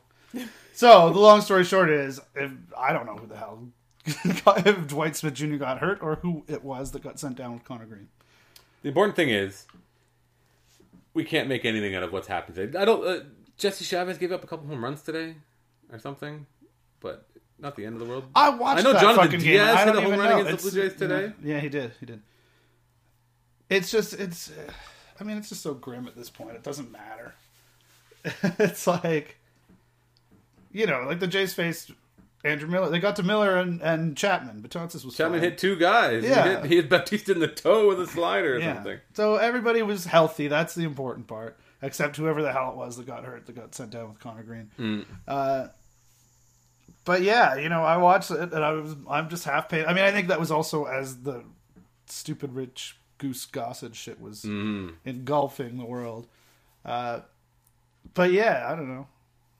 so 0.72 1.10
the 1.10 1.18
long 1.18 1.40
story 1.40 1.64
short 1.64 1.90
is, 1.90 2.20
if 2.34 2.52
I 2.76 2.92
don't 2.92 3.06
know 3.06 3.16
who 3.16 3.26
the 3.26 3.36
hell. 3.36 3.68
if 4.06 4.86
Dwight 4.88 5.14
Smith 5.14 5.34
Jr. 5.34 5.56
got 5.56 5.78
hurt 5.78 6.02
or 6.02 6.16
who 6.16 6.44
it 6.48 6.64
was 6.64 6.92
that 6.92 7.02
got 7.02 7.20
sent 7.20 7.36
down 7.36 7.52
with 7.54 7.64
Conner 7.64 7.84
Greene. 7.84 8.08
The 8.82 8.88
important 8.88 9.14
thing 9.14 9.28
is, 9.28 9.66
we 11.12 11.24
can't 11.24 11.48
make 11.48 11.64
anything 11.64 11.94
out 11.94 12.02
of 12.02 12.12
what's 12.12 12.28
happened 12.28 12.56
today. 12.56 12.78
I 12.78 12.84
don't. 12.84 13.06
Uh, 13.06 13.24
Jesse 13.58 13.84
Chavez 13.84 14.16
gave 14.16 14.32
up 14.32 14.42
a 14.42 14.46
couple 14.46 14.66
home 14.68 14.82
runs 14.82 15.02
today, 15.02 15.34
or 15.92 15.98
something, 15.98 16.46
but 17.00 17.26
not 17.58 17.76
the 17.76 17.84
end 17.84 17.94
of 17.94 18.00
the 18.00 18.06
world. 18.06 18.24
I 18.34 18.48
watched 18.50 18.80
I 18.80 18.82
know 18.82 18.92
that 18.94 19.02
Jonathan 19.02 19.24
fucking 19.24 19.40
Diaz 19.40 19.66
game. 19.66 19.76
I 19.76 19.84
hit 19.84 19.96
a 19.96 20.00
home 20.00 20.18
run 20.18 20.30
know. 20.30 20.40
against 20.40 20.64
the 20.64 20.70
Blue 20.70 20.82
Jays 20.82 20.98
today. 20.98 21.32
Yeah, 21.42 21.60
he 21.60 21.68
did. 21.68 21.92
He 22.00 22.06
did. 22.06 22.22
It's 23.68 23.90
just 23.90 24.14
it's. 24.14 24.50
I 25.20 25.24
mean, 25.24 25.36
it's 25.36 25.50
just 25.50 25.62
so 25.62 25.74
grim 25.74 26.06
at 26.06 26.16
this 26.16 26.30
point. 26.30 26.52
It 26.52 26.62
doesn't 26.62 26.90
matter. 26.90 27.34
it's 28.58 28.86
like, 28.86 29.36
you 30.72 30.86
know, 30.86 31.02
like 31.06 31.20
the 31.20 31.26
Jays 31.26 31.52
faced 31.54 31.90
Andrew 32.44 32.68
Miller. 32.68 32.88
They 32.90 33.00
got 33.00 33.16
to 33.16 33.22
Miller 33.22 33.56
and, 33.58 33.80
and 33.82 34.16
Chapman. 34.16 34.62
Betances 34.62 35.04
was 35.04 35.16
Chapman 35.16 35.40
fine. 35.40 35.50
hit 35.50 35.58
two 35.58 35.76
guys. 35.76 36.24
Yeah. 36.24 36.42
He 36.42 36.48
hit, 36.50 36.64
he 36.66 36.76
hit 36.76 36.88
Bautista 36.90 37.32
in 37.32 37.38
the 37.40 37.48
toe 37.48 37.88
with 37.88 38.00
a 38.00 38.06
slider 38.06 38.56
or 38.56 38.58
Yeah. 38.58 38.74
something. 38.74 38.98
So 39.14 39.36
everybody 39.36 39.82
was 39.82 40.04
healthy. 40.06 40.48
That's 40.48 40.74
the 40.74 40.84
important 40.84 41.26
part. 41.26 41.58
Except 41.82 42.16
whoever 42.16 42.42
the 42.42 42.52
hell 42.52 42.70
it 42.70 42.76
was 42.76 42.96
that 42.98 43.06
got 43.06 43.24
hurt, 43.24 43.46
that 43.46 43.54
got 43.56 43.74
sent 43.74 43.90
down 43.90 44.08
with 44.10 44.20
Conner 44.20 44.42
Greene. 44.42 44.70
Mm. 44.78 45.04
Uh, 45.26 45.68
but 47.04 47.22
yeah, 47.22 47.56
you 47.56 47.68
know, 47.70 47.82
I 47.82 47.96
watched 47.96 48.30
it 48.30 48.38
and 48.52 48.64
I 48.64 48.72
was, 48.72 48.94
I'm 49.08 49.28
just 49.30 49.44
half 49.44 49.68
paid. 49.68 49.86
I 49.86 49.94
mean, 49.94 50.04
I 50.04 50.10
think 50.12 50.28
that 50.28 50.38
was 50.38 50.50
also 50.50 50.84
as 50.84 51.22
the 51.22 51.42
stupid 52.06 52.54
rich 52.54 52.96
goose 53.18 53.46
gossage 53.46 53.94
shit 53.94 54.20
was 54.20 54.42
Mm. 54.42 54.94
engulfing 55.04 55.78
the 55.78 55.84
world. 55.86 56.26
Uh, 56.84 57.20
but 58.14 58.32
yeah, 58.32 58.66
I 58.70 58.74
don't 58.76 58.88
know. 58.88 59.06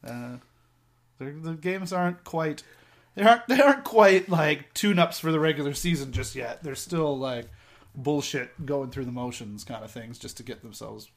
Uh, 0.06 0.36
the, 1.20 1.30
the 1.30 1.54
games 1.54 1.92
aren't 1.92 2.24
quite 2.24 2.62
they 3.14 3.22
aren't 3.22 3.46
they 3.46 3.60
aren't 3.60 3.84
quite 3.84 4.28
like 4.28 4.72
tune-ups 4.74 5.20
for 5.20 5.30
the 5.30 5.40
regular 5.40 5.74
season 5.74 6.12
just 6.12 6.34
yet. 6.34 6.62
They're 6.62 6.74
still 6.74 7.16
like 7.16 7.46
bullshit 7.94 8.66
going 8.66 8.90
through 8.90 9.04
the 9.04 9.12
motions 9.12 9.64
kind 9.64 9.84
of 9.84 9.90
things 9.90 10.18
just 10.18 10.36
to 10.36 10.42
get 10.42 10.62
themselves 10.62 11.10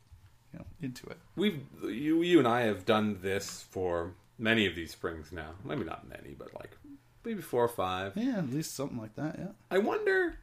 you 0.52 0.60
know 0.60 0.66
into 0.82 1.08
it. 1.08 1.18
We've 1.36 1.62
you 1.84 2.22
you 2.22 2.40
and 2.40 2.48
I 2.48 2.62
have 2.62 2.86
done 2.86 3.20
this 3.22 3.66
for 3.70 4.14
many 4.38 4.66
of 4.66 4.76
these 4.76 4.92
springs 4.92 5.32
now. 5.32 5.52
Maybe 5.64 5.84
not 5.84 6.08
many, 6.08 6.36
but 6.38 6.54
like 6.54 6.78
maybe 7.24 7.42
four 7.42 7.64
or 7.64 7.70
five. 7.70 8.14
Yeah, 8.16 8.40
at 8.40 8.50
least 8.50 8.76
something 8.76 9.00
like 9.00 9.16
that. 9.16 9.36
Yeah. 9.40 9.48
I 9.72 9.78
wonder 9.78 10.38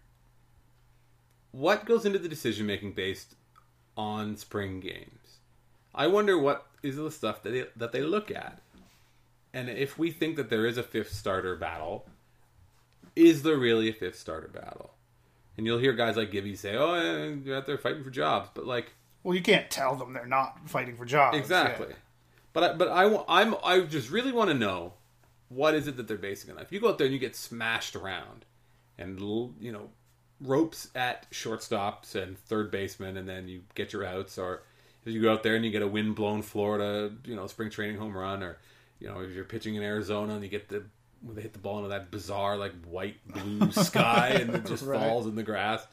what 1.52 1.84
goes 1.84 2.04
into 2.04 2.18
the 2.18 2.28
decision 2.28 2.66
making 2.66 2.92
based 2.92 3.34
on 3.96 4.36
spring 4.36 4.80
games. 4.80 5.38
I 5.94 6.06
wonder 6.06 6.38
what 6.38 6.66
is 6.82 6.96
the 6.96 7.10
stuff 7.10 7.42
that 7.42 7.50
they, 7.50 7.64
that 7.76 7.92
they 7.92 8.02
look 8.02 8.30
at, 8.30 8.60
and 9.52 9.68
if 9.68 9.98
we 9.98 10.10
think 10.10 10.36
that 10.36 10.50
there 10.50 10.66
is 10.66 10.78
a 10.78 10.82
fifth 10.82 11.12
starter 11.12 11.56
battle, 11.56 12.06
is 13.16 13.42
there 13.42 13.56
really 13.56 13.88
a 13.90 13.92
fifth 13.92 14.18
starter 14.18 14.48
battle? 14.48 14.92
And 15.56 15.66
you'll 15.66 15.78
hear 15.78 15.92
guys 15.92 16.16
like 16.16 16.30
Gibby 16.30 16.54
say, 16.56 16.76
"Oh, 16.76 17.38
you're 17.44 17.56
out 17.56 17.66
there 17.66 17.78
fighting 17.78 18.04
for 18.04 18.10
jobs," 18.10 18.48
but 18.54 18.66
like 18.66 18.92
Well, 19.22 19.34
you 19.34 19.42
can't 19.42 19.70
tell 19.70 19.96
them 19.96 20.12
they're 20.12 20.26
not 20.26 20.68
fighting 20.68 20.96
for 20.96 21.04
jobs. 21.04 21.36
exactly. 21.36 21.88
Yeah. 21.90 21.96
But 22.52 22.64
I, 22.64 22.72
but 22.74 22.88
I 22.88 23.24
I'm 23.28 23.54
I 23.62 23.80
just 23.80 24.10
really 24.10 24.32
want 24.32 24.50
to 24.50 24.54
know 24.54 24.94
what 25.48 25.74
is 25.74 25.86
it 25.88 25.96
that 25.96 26.08
they're 26.08 26.16
basing 26.16 26.50
it 26.50 26.56
on. 26.56 26.62
If 26.62 26.72
you 26.72 26.80
go 26.80 26.88
out 26.88 26.98
there 26.98 27.06
and 27.06 27.12
you 27.12 27.20
get 27.20 27.36
smashed 27.36 27.94
around, 27.96 28.44
and 28.98 29.20
you 29.20 29.72
know 29.72 29.90
ropes 30.40 30.88
at 30.94 31.30
shortstops 31.30 32.14
and 32.14 32.38
third 32.38 32.70
baseman, 32.70 33.16
and 33.16 33.28
then 33.28 33.48
you 33.48 33.62
get 33.74 33.92
your 33.92 34.04
outs, 34.04 34.38
or 34.38 34.62
if 35.04 35.12
you 35.12 35.20
go 35.20 35.32
out 35.32 35.42
there 35.42 35.56
and 35.56 35.64
you 35.64 35.70
get 35.70 35.82
a 35.82 35.88
wind 35.88 36.14
blown 36.14 36.40
Florida, 36.42 37.12
you 37.24 37.36
know 37.36 37.46
spring 37.46 37.68
training 37.70 37.98
home 37.98 38.16
run, 38.16 38.42
or 38.42 38.58
you 39.00 39.08
know 39.08 39.20
if 39.20 39.32
you're 39.32 39.44
pitching 39.44 39.74
in 39.74 39.82
Arizona 39.82 40.34
and 40.34 40.42
you 40.44 40.48
get 40.48 40.68
the 40.68 40.84
when 41.22 41.34
they 41.36 41.42
hit 41.42 41.52
the 41.52 41.58
ball 41.58 41.78
into 41.78 41.88
that 41.90 42.10
bizarre 42.10 42.56
like 42.56 42.72
white 42.84 43.16
blue 43.26 43.70
sky 43.72 44.28
and 44.40 44.54
it 44.54 44.64
just 44.66 44.84
Right. 44.86 44.98
falls 45.00 45.26
in 45.26 45.34
the 45.34 45.42
grass. 45.42 45.86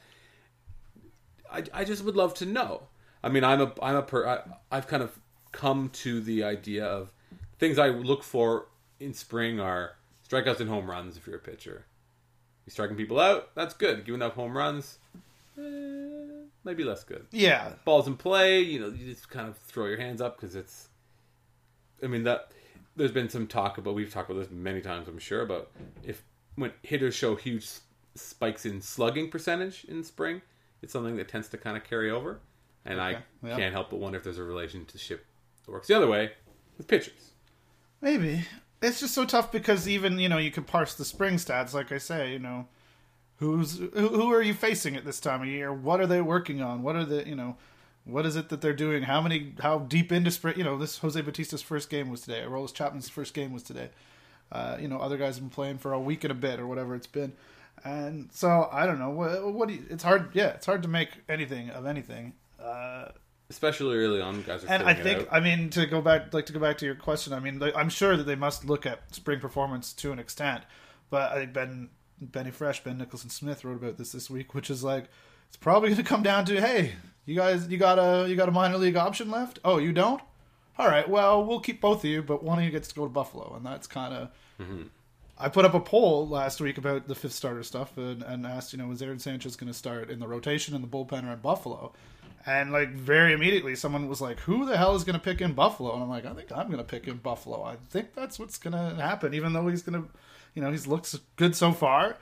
I, 1.51 1.63
I 1.73 1.83
just 1.83 2.03
would 2.03 2.15
love 2.15 2.33
to 2.35 2.45
know. 2.45 2.83
I 3.23 3.29
mean, 3.29 3.43
I'm 3.43 3.61
a 3.61 3.73
I'm 3.81 3.95
a 3.95 4.01
per, 4.03 4.27
I, 4.27 4.39
I've 4.71 4.87
kind 4.87 5.01
of 5.03 5.17
come 5.51 5.89
to 5.89 6.21
the 6.21 6.43
idea 6.43 6.85
of 6.85 7.11
things 7.57 7.79
I 7.79 7.87
look 7.87 8.23
for 8.23 8.67
in 8.99 9.13
spring 9.13 9.59
are 9.59 9.95
strikeouts 10.29 10.59
and 10.59 10.69
home 10.69 10.89
runs. 10.89 11.17
If 11.17 11.25
you're 11.27 11.37
a 11.37 11.39
pitcher, 11.39 11.85
you're 12.65 12.71
striking 12.71 12.95
people 12.97 13.19
out. 13.19 13.55
That's 13.55 13.73
good. 13.73 14.05
Giving 14.05 14.21
up 14.21 14.35
home 14.35 14.55
runs, 14.57 14.99
eh, 15.57 15.61
maybe 16.63 16.83
less 16.83 17.03
good. 17.03 17.25
Yeah, 17.31 17.73
balls 17.85 18.07
in 18.07 18.17
play. 18.17 18.59
You 18.59 18.79
know, 18.79 18.87
you 18.87 19.13
just 19.13 19.29
kind 19.29 19.47
of 19.47 19.57
throw 19.57 19.85
your 19.87 19.97
hands 19.97 20.21
up 20.21 20.39
because 20.39 20.55
it's. 20.55 20.89
I 22.03 22.07
mean 22.07 22.23
that 22.25 22.51
there's 22.97 23.11
been 23.11 23.29
some 23.29 23.47
talk 23.47 23.77
about 23.77 23.95
we've 23.95 24.11
talked 24.11 24.29
about 24.29 24.39
this 24.39 24.51
many 24.51 24.81
times. 24.81 25.07
I'm 25.07 25.19
sure 25.19 25.41
about 25.41 25.71
if 26.03 26.23
when 26.55 26.71
hitters 26.83 27.15
show 27.15 27.35
huge 27.35 27.67
spikes 28.15 28.65
in 28.65 28.81
slugging 28.81 29.29
percentage 29.29 29.85
in 29.85 30.03
spring, 30.03 30.41
it's 30.81 30.91
something 30.91 31.15
that 31.17 31.27
tends 31.27 31.47
to 31.49 31.57
kind 31.57 31.77
of 31.77 31.83
carry 31.83 32.11
over. 32.11 32.39
And 32.85 32.99
okay. 32.99 33.19
I 33.43 33.55
can't 33.55 33.73
help 33.73 33.89
but 33.89 33.99
wonder 33.99 34.17
if 34.17 34.23
there's 34.23 34.37
a 34.37 34.43
relationship 34.43 35.25
that 35.65 35.71
works 35.71 35.87
the 35.87 35.93
other 35.93 36.07
way 36.07 36.31
with 36.77 36.87
pitchers. 36.87 37.31
Maybe 38.01 38.45
it's 38.81 38.99
just 38.99 39.13
so 39.13 39.25
tough 39.25 39.51
because 39.51 39.87
even 39.87 40.19
you 40.19 40.29
know 40.29 40.37
you 40.37 40.51
could 40.51 40.67
parse 40.67 40.95
the 40.95 41.05
spring 41.05 41.35
stats. 41.35 41.73
Like 41.73 41.91
I 41.91 41.97
say, 41.97 42.31
you 42.31 42.39
know, 42.39 42.67
who's 43.37 43.77
who, 43.77 44.07
who 44.07 44.33
are 44.33 44.41
you 44.41 44.53
facing 44.53 44.95
at 44.95 45.05
this 45.05 45.19
time 45.19 45.41
of 45.41 45.47
year? 45.47 45.73
What 45.73 45.99
are 45.99 46.07
they 46.07 46.21
working 46.21 46.61
on? 46.61 46.83
What 46.83 46.95
are 46.95 47.05
the 47.05 47.27
you 47.27 47.35
know 47.35 47.57
what 48.07 48.25
is 48.25 48.35
it 48.35 48.49
that 48.49 48.61
they're 48.61 48.73
doing? 48.73 49.03
How 49.03 49.21
many? 49.21 49.53
How 49.59 49.79
deep 49.79 50.11
into 50.11 50.31
spring? 50.31 50.55
You 50.57 50.63
know, 50.63 50.77
this 50.77 50.97
Jose 50.99 51.19
Bautista's 51.21 51.61
first 51.61 51.89
game 51.89 52.09
was 52.09 52.21
today. 52.21 52.43
Aroldis 52.45 52.73
Chapman's 52.73 53.09
first 53.09 53.33
game 53.33 53.53
was 53.53 53.63
today. 53.63 53.89
Uh, 54.51 54.77
you 54.79 54.87
know, 54.87 54.97
other 54.97 55.17
guys 55.17 55.35
have 55.35 55.43
been 55.43 55.49
playing 55.49 55.77
for 55.77 55.93
a 55.93 55.99
week 55.99 56.23
and 56.23 56.31
a 56.31 56.35
bit 56.35 56.59
or 56.59 56.67
whatever 56.67 56.95
it's 56.95 57.07
been. 57.07 57.33
And 57.83 58.29
so 58.31 58.69
I 58.71 58.85
don't 58.85 58.99
know 58.99 59.09
what. 59.09 59.53
What 59.53 59.67
do 59.67 59.75
you, 59.75 59.85
it's 59.89 60.03
hard. 60.03 60.29
Yeah, 60.33 60.49
it's 60.49 60.65
hard 60.65 60.83
to 60.83 60.89
make 60.89 61.09
anything 61.29 61.69
of 61.69 61.85
anything. 61.85 62.33
Uh, 62.61 63.09
Especially 63.49 63.95
early 63.97 64.19
on, 64.19 64.41
guys 64.43 64.63
are. 64.63 64.67
And 64.67 64.83
I 64.83 64.93
think, 64.93 65.27
I 65.31 65.39
mean, 65.39 65.69
to 65.69 65.85
go 65.85 66.01
back, 66.01 66.33
like 66.33 66.47
to 66.47 66.53
go 66.53 66.59
back 66.59 66.77
to 66.79 66.85
your 66.85 66.95
question. 66.95 67.31
I 67.31 67.39
mean, 67.39 67.61
I'm 67.75 67.89
sure 67.89 68.17
that 68.17 68.23
they 68.23 68.35
must 68.35 68.65
look 68.65 68.85
at 68.85 69.15
spring 69.15 69.39
performance 69.39 69.93
to 69.93 70.11
an 70.11 70.19
extent, 70.19 70.63
but 71.09 71.31
I 71.31 71.35
think 71.35 71.53
Ben 71.53 71.89
Benny 72.19 72.51
Fresh, 72.51 72.83
Ben 72.83 72.97
Nicholson 72.97 73.29
Smith 73.29 73.63
wrote 73.63 73.77
about 73.77 73.97
this 73.97 74.11
this 74.11 74.29
week, 74.29 74.53
which 74.53 74.69
is 74.69 74.83
like 74.83 75.05
it's 75.47 75.55
probably 75.55 75.89
going 75.89 75.97
to 75.97 76.03
come 76.03 76.23
down 76.23 76.43
to 76.45 76.59
hey, 76.59 76.93
you 77.27 77.35
guys, 77.35 77.67
you 77.67 77.77
got 77.77 77.99
a 77.99 78.27
you 78.27 78.35
got 78.35 78.49
a 78.49 78.51
minor 78.51 78.77
league 78.77 78.95
option 78.95 79.29
left? 79.29 79.59
Oh, 79.63 79.77
you 79.77 79.91
don't? 79.91 80.21
All 80.79 80.87
right, 80.87 81.07
well, 81.07 81.43
we'll 81.43 81.59
keep 81.59 81.81
both 81.81 82.03
of 82.03 82.09
you, 82.09 82.21
but 82.21 82.43
one 82.43 82.57
of 82.57 82.63
you 82.63 82.71
gets 82.71 82.87
to 82.87 82.95
go 82.95 83.03
to 83.03 83.09
Buffalo, 83.09 83.53
and 83.55 83.65
that's 83.65 83.85
kind 83.85 84.13
of. 84.13 84.29
Mm-hmm. 84.59 84.83
I 85.39 85.49
put 85.49 85.65
up 85.65 85.75
a 85.75 85.79
poll 85.79 86.27
last 86.27 86.59
week 86.59 86.79
about 86.79 87.07
the 87.07 87.13
fifth 87.13 87.33
starter 87.33 87.61
stuff 87.61 87.95
and, 87.95 88.23
and 88.23 88.43
asked, 88.43 88.73
you 88.73 88.79
know, 88.79 88.87
was 88.87 89.03
Aaron 89.03 89.19
Sanchez 89.19 89.55
going 89.55 89.71
to 89.71 89.77
start 89.77 90.09
in 90.09 90.19
the 90.19 90.27
rotation 90.27 90.73
in 90.73 90.81
the 90.81 90.87
bullpen 90.87 91.29
or 91.29 91.33
in 91.33 91.39
Buffalo? 91.39 91.93
And 92.47 92.71
like 92.71 92.91
very 92.93 93.33
immediately, 93.33 93.75
someone 93.75 94.07
was 94.07 94.21
like, 94.21 94.39
"Who 94.41 94.65
the 94.65 94.77
hell 94.77 94.95
is 94.95 95.03
going 95.03 95.19
to 95.19 95.23
pick 95.23 95.41
in 95.41 95.53
Buffalo?" 95.53 95.93
And 95.93 96.03
I'm 96.03 96.09
like, 96.09 96.25
"I 96.25 96.33
think 96.33 96.51
I'm 96.51 96.67
going 96.67 96.77
to 96.77 96.83
pick 96.83 97.07
in 97.07 97.17
Buffalo. 97.17 97.61
I 97.61 97.75
think 97.75 98.13
that's 98.15 98.39
what's 98.39 98.57
going 98.57 98.71
to 98.73 99.01
happen." 99.01 99.33
Even 99.33 99.51
though 99.51 99.67
he's 99.67 99.81
going 99.81 100.01
to, 100.01 100.09
you 100.55 100.61
know, 100.61 100.71
he's 100.71 100.87
looks 100.87 101.19
good 101.35 101.55
so 101.55 101.73
far. 101.73 102.15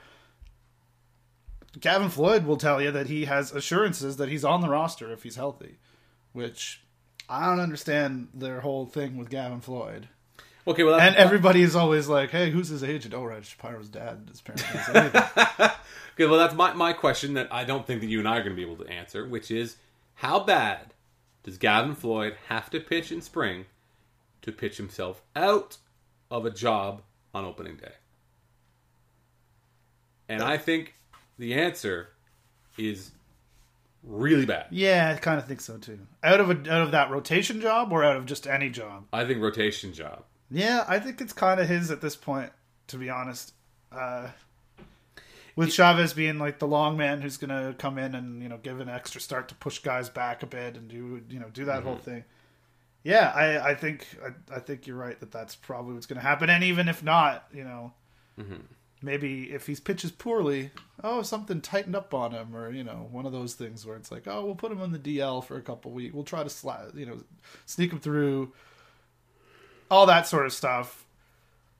Gavin 1.80 2.08
Floyd 2.08 2.46
will 2.46 2.56
tell 2.56 2.80
you 2.80 2.90
that 2.90 3.08
he 3.08 3.26
has 3.26 3.52
assurances 3.52 4.16
that 4.16 4.28
he's 4.28 4.44
on 4.44 4.60
the 4.60 4.68
roster 4.68 5.12
if 5.12 5.22
he's 5.22 5.36
healthy, 5.36 5.78
which 6.32 6.82
I 7.28 7.46
don't 7.46 7.60
understand 7.60 8.28
their 8.32 8.60
whole 8.60 8.86
thing 8.86 9.16
with 9.16 9.30
Gavin 9.30 9.60
Floyd. 9.60 10.08
Okay, 10.68 10.82
well, 10.82 10.98
and 10.98 11.14
everybody 11.14 11.62
is 11.62 11.76
always 11.76 12.08
like, 12.08 12.30
"Hey, 12.30 12.50
who's 12.50 12.68
his 12.68 12.82
agent?" 12.82 13.14
Oh, 13.14 13.22
Reg 13.24 13.44
Shapiro's 13.44 13.88
dad. 13.88 14.28
His 14.28 14.40
parents. 14.40 14.64
okay, 16.14 16.26
well, 16.26 16.38
that's 16.38 16.54
my 16.54 16.72
my 16.72 16.92
question 16.92 17.34
that 17.34 17.52
I 17.52 17.64
don't 17.64 17.86
think 17.86 18.00
that 18.00 18.08
you 18.08 18.18
and 18.18 18.28
I 18.28 18.38
are 18.38 18.42
going 18.42 18.56
to 18.56 18.56
be 18.56 18.68
able 18.68 18.84
to 18.84 18.90
answer, 18.90 19.24
which 19.26 19.52
is, 19.52 19.76
how 20.14 20.40
bad 20.40 20.94
does 21.44 21.56
Gavin 21.56 21.94
Floyd 21.94 22.36
have 22.48 22.68
to 22.70 22.80
pitch 22.80 23.12
in 23.12 23.20
spring 23.20 23.66
to 24.42 24.50
pitch 24.50 24.76
himself 24.76 25.22
out 25.36 25.76
of 26.32 26.44
a 26.44 26.50
job 26.50 27.02
on 27.32 27.44
opening 27.44 27.76
day? 27.76 27.92
And 30.28 30.42
I 30.42 30.56
think 30.56 30.95
the 31.38 31.54
answer 31.54 32.10
is 32.78 33.10
really 34.02 34.46
bad. 34.46 34.66
Yeah, 34.70 35.12
I 35.14 35.18
kind 35.18 35.38
of 35.38 35.46
think 35.46 35.60
so 35.60 35.76
too. 35.78 35.98
Out 36.22 36.40
of 36.40 36.50
a, 36.50 36.72
out 36.72 36.82
of 36.82 36.90
that 36.92 37.10
rotation 37.10 37.60
job 37.60 37.92
or 37.92 38.04
out 38.04 38.16
of 38.16 38.26
just 38.26 38.46
any 38.46 38.70
job? 38.70 39.06
I 39.12 39.24
think 39.24 39.42
rotation 39.42 39.92
job. 39.92 40.24
Yeah, 40.50 40.84
I 40.86 40.98
think 41.00 41.20
it's 41.20 41.32
kind 41.32 41.60
of 41.60 41.68
his 41.68 41.90
at 41.90 42.00
this 42.00 42.16
point, 42.16 42.52
to 42.88 42.96
be 42.96 43.10
honest. 43.10 43.52
Uh, 43.90 44.28
with 45.56 45.72
Chavez 45.72 46.12
being 46.12 46.38
like 46.38 46.58
the 46.58 46.66
long 46.68 46.96
man 46.96 47.22
who's 47.22 47.36
going 47.36 47.50
to 47.50 47.74
come 47.78 47.98
in 47.98 48.14
and 48.14 48.42
you 48.42 48.48
know 48.48 48.58
give 48.58 48.80
an 48.80 48.88
extra 48.88 49.20
start 49.20 49.48
to 49.48 49.54
push 49.54 49.78
guys 49.78 50.08
back 50.08 50.42
a 50.42 50.46
bit 50.46 50.76
and 50.76 50.88
do 50.88 51.22
you 51.30 51.40
know 51.40 51.48
do 51.52 51.64
that 51.64 51.78
mm-hmm. 51.78 51.88
whole 51.88 51.98
thing. 51.98 52.24
Yeah, 53.02 53.32
I 53.34 53.70
I 53.70 53.74
think 53.74 54.06
I, 54.24 54.56
I 54.56 54.60
think 54.60 54.86
you're 54.86 54.96
right 54.96 55.18
that 55.20 55.32
that's 55.32 55.56
probably 55.56 55.94
what's 55.94 56.06
going 56.06 56.20
to 56.20 56.26
happen. 56.26 56.50
And 56.50 56.62
even 56.62 56.88
if 56.88 57.02
not, 57.02 57.46
you 57.52 57.64
know, 57.64 57.92
mm-hmm 58.38 58.62
maybe 59.02 59.52
if 59.52 59.66
he 59.66 59.74
pitches 59.76 60.10
poorly, 60.10 60.70
oh, 61.04 61.22
something 61.22 61.60
tightened 61.60 61.96
up 61.96 62.14
on 62.14 62.32
him, 62.32 62.54
or 62.54 62.70
you 62.70 62.84
know, 62.84 63.08
one 63.10 63.26
of 63.26 63.32
those 63.32 63.54
things 63.54 63.84
where 63.86 63.96
it's 63.96 64.10
like, 64.10 64.26
oh, 64.26 64.44
we'll 64.44 64.54
put 64.54 64.72
him 64.72 64.80
on 64.80 64.92
the 64.92 64.98
DL 64.98 65.44
for 65.44 65.56
a 65.56 65.62
couple 65.62 65.90
weeks. 65.90 66.14
We'll 66.14 66.24
try 66.24 66.42
to 66.42 66.50
slide, 66.50 66.92
you 66.94 67.06
know, 67.06 67.18
sneak 67.66 67.92
him 67.92 68.00
through, 68.00 68.52
all 69.90 70.06
that 70.06 70.26
sort 70.26 70.46
of 70.46 70.52
stuff. 70.52 71.04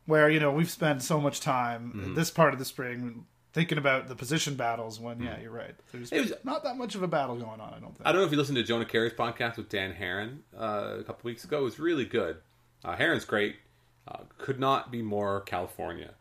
Where 0.07 0.31
you 0.31 0.39
know 0.39 0.53
we've 0.53 0.71
spent 0.71 1.03
so 1.03 1.21
much 1.21 1.41
time 1.41 1.93
mm-hmm. 1.97 2.15
this 2.15 2.31
part 2.31 2.53
of 2.53 2.61
the 2.61 2.65
spring 2.65 3.27
thinking 3.53 3.77
about 3.77 4.07
the 4.07 4.15
position 4.15 4.55
battles. 4.55 5.01
When 5.01 5.21
yeah, 5.21 5.31
mm-hmm. 5.31 5.43
you're 5.43 5.51
right. 5.51 5.75
There's 5.91 6.13
was, 6.13 6.33
not 6.45 6.63
that 6.63 6.77
much 6.77 6.95
of 6.95 7.03
a 7.03 7.09
battle 7.09 7.35
going 7.35 7.61
on. 7.61 7.75
I 7.75 7.81
don't 7.81 7.97
think. 7.97 8.03
I 8.05 8.13
don't 8.13 8.21
know 8.21 8.27
if 8.27 8.31
you 8.31 8.39
listened 8.39 8.57
to 8.57 8.63
Jonah 8.63 8.85
Keri's 8.85 9.15
podcast 9.15 9.57
with 9.57 9.69
Dan 9.69 9.93
Haren 9.93 10.39
uh, 10.57 10.99
a 11.01 11.03
couple 11.03 11.23
weeks 11.25 11.43
ago. 11.43 11.59
It 11.59 11.65
was 11.65 11.81
really 11.81 12.05
good. 12.05 12.37
Uh, 12.85 12.95
Haren's 12.95 13.25
great. 13.25 13.57
Uh, 14.07 14.19
could 14.39 14.61
not 14.61 14.93
be 14.93 15.03
more 15.03 15.41
California 15.41 16.13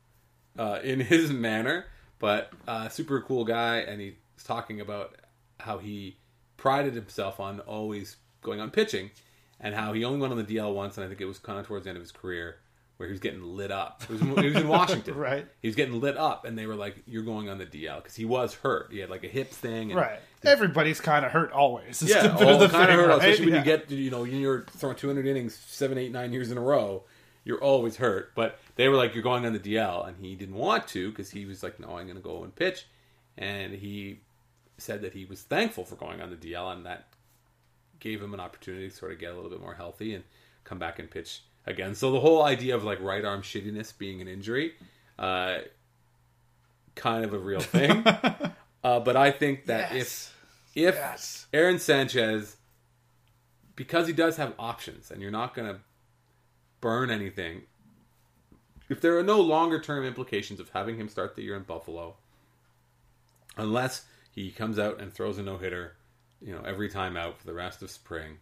uh, 0.57 0.79
in 0.83 0.99
his 0.99 1.31
manner, 1.31 1.85
but 2.19 2.51
uh, 2.67 2.89
super 2.89 3.21
cool 3.21 3.45
guy, 3.45 3.77
and 3.77 4.01
he's 4.01 4.13
talking 4.43 4.81
about 4.81 5.15
how 5.59 5.77
he 5.77 6.17
prided 6.57 6.93
himself 6.93 7.39
on 7.39 7.59
always 7.61 8.17
going 8.41 8.59
on 8.59 8.71
pitching, 8.71 9.11
and 9.59 9.75
how 9.75 9.93
he 9.93 10.03
only 10.03 10.19
went 10.19 10.31
on 10.31 10.37
the 10.37 10.55
DL 10.55 10.73
once, 10.73 10.97
and 10.97 11.05
I 11.05 11.07
think 11.07 11.21
it 11.21 11.25
was 11.25 11.39
kind 11.39 11.59
of 11.59 11.67
towards 11.67 11.85
the 11.85 11.89
end 11.89 11.97
of 11.97 12.03
his 12.03 12.11
career 12.11 12.57
where 12.97 13.07
he 13.07 13.11
was 13.11 13.19
getting 13.19 13.43
lit 13.43 13.71
up. 13.71 14.03
It 14.03 14.09
was, 14.09 14.21
he 14.21 14.27
was 14.27 14.55
in 14.55 14.67
Washington, 14.69 15.15
right? 15.15 15.45
He 15.61 15.67
was 15.67 15.75
getting 15.75 15.99
lit 15.99 16.17
up, 16.17 16.45
and 16.45 16.57
they 16.57 16.65
were 16.65 16.75
like, 16.75 16.95
"You're 17.05 17.23
going 17.23 17.49
on 17.49 17.57
the 17.57 17.65
DL" 17.65 17.97
because 17.97 18.15
he 18.15 18.25
was 18.25 18.53
hurt. 18.53 18.89
He 18.91 18.99
had 18.99 19.09
like 19.09 19.23
a 19.23 19.27
hip 19.27 19.51
thing, 19.51 19.91
and 19.91 19.99
right? 19.99 20.19
Everybody's 20.43 21.01
kind 21.01 21.25
of 21.25 21.31
hurt 21.31 21.51
always. 21.51 22.01
It's 22.01 22.11
yeah, 22.11 22.31
all 22.31 22.37
kind 22.37 22.63
of 22.63 22.71
hurt, 22.71 23.09
right? 23.09 23.17
especially 23.17 23.45
yeah. 23.47 23.51
when 23.51 23.59
you 23.59 23.65
get 23.65 23.91
you 23.91 24.11
know 24.11 24.23
you're 24.23 24.65
throwing 24.71 24.95
200 24.95 25.25
innings 25.25 25.55
seven, 25.55 25.97
eight, 25.97 26.11
nine 26.11 26.31
years 26.31 26.51
in 26.51 26.57
a 26.57 26.61
row. 26.61 27.03
You're 27.43 27.61
always 27.61 27.97
hurt, 27.97 28.31
but 28.33 28.57
they 28.75 28.89
were 28.89 28.95
like, 28.95 29.13
"You're 29.13 29.23
going 29.23 29.45
on 29.45 29.53
the 29.53 29.59
DL," 29.59 30.07
and 30.07 30.17
he 30.17 30.35
didn't 30.35 30.55
want 30.55 30.87
to 30.89 31.09
because 31.09 31.31
he 31.31 31.45
was 31.45 31.63
like, 31.63 31.79
"No, 31.79 31.97
I'm 31.97 32.05
going 32.05 32.17
to 32.17 32.21
go 32.21 32.43
and 32.43 32.55
pitch," 32.55 32.87
and 33.37 33.73
he 33.73 34.19
said 34.77 35.01
that 35.01 35.13
he 35.13 35.25
was 35.25 35.41
thankful 35.41 35.85
for 35.85 35.95
going 35.95 36.21
on 36.21 36.29
the 36.29 36.35
DL, 36.35 36.73
and 36.73 36.85
that 36.85 37.07
gave 37.99 38.21
him 38.21 38.33
an 38.33 38.39
opportunity 38.39 38.89
to 38.89 38.95
sort 38.95 39.11
of 39.11 39.19
get 39.19 39.31
a 39.31 39.35
little 39.35 39.49
bit 39.49 39.61
more 39.61 39.73
healthy 39.73 40.13
and 40.13 40.23
come 40.63 40.77
back 40.77 40.99
and 40.99 41.09
pitch 41.09 41.41
again. 41.65 41.95
So 41.95 42.11
the 42.11 42.19
whole 42.19 42.43
idea 42.43 42.75
of 42.75 42.83
like 42.83 42.99
right 43.01 43.23
arm 43.23 43.41
shittiness 43.41 43.97
being 43.97 44.21
an 44.21 44.27
injury, 44.27 44.73
uh, 45.17 45.59
kind 46.95 47.23
of 47.23 47.33
a 47.33 47.39
real 47.39 47.59
thing. 47.61 48.05
uh, 48.05 48.99
but 48.99 49.15
I 49.15 49.31
think 49.31 49.67
that 49.67 49.93
yes. 49.93 50.31
if 50.75 50.87
if 50.87 50.95
yes. 50.95 51.47
Aaron 51.53 51.79
Sanchez, 51.79 52.57
because 53.75 54.07
he 54.07 54.13
does 54.13 54.37
have 54.37 54.53
options, 54.59 55.11
and 55.11 55.21
you're 55.21 55.31
not 55.31 55.53
going 55.53 55.73
to 55.73 55.79
burn 56.81 57.09
anything 57.09 57.63
if 58.89 59.01
there 59.01 59.17
are 59.17 59.23
no 59.23 59.39
longer 59.39 59.79
term 59.79 60.05
implications 60.05 60.59
of 60.59 60.69
having 60.69 60.97
him 60.97 61.09
start 61.09 61.35
the 61.35 61.43
year 61.43 61.55
in 61.55 61.63
Buffalo, 61.63 62.15
unless 63.57 64.05
he 64.31 64.51
comes 64.51 64.77
out 64.77 64.99
and 64.99 65.13
throws 65.13 65.37
a 65.37 65.43
no 65.43 65.57
hitter, 65.57 65.95
you 66.41 66.53
know, 66.53 66.61
every 66.65 66.89
time 66.89 67.17
out 67.17 67.39
for 67.39 67.45
the 67.45 67.53
rest 67.53 67.81
of 67.81 67.89
spring. 67.89 68.37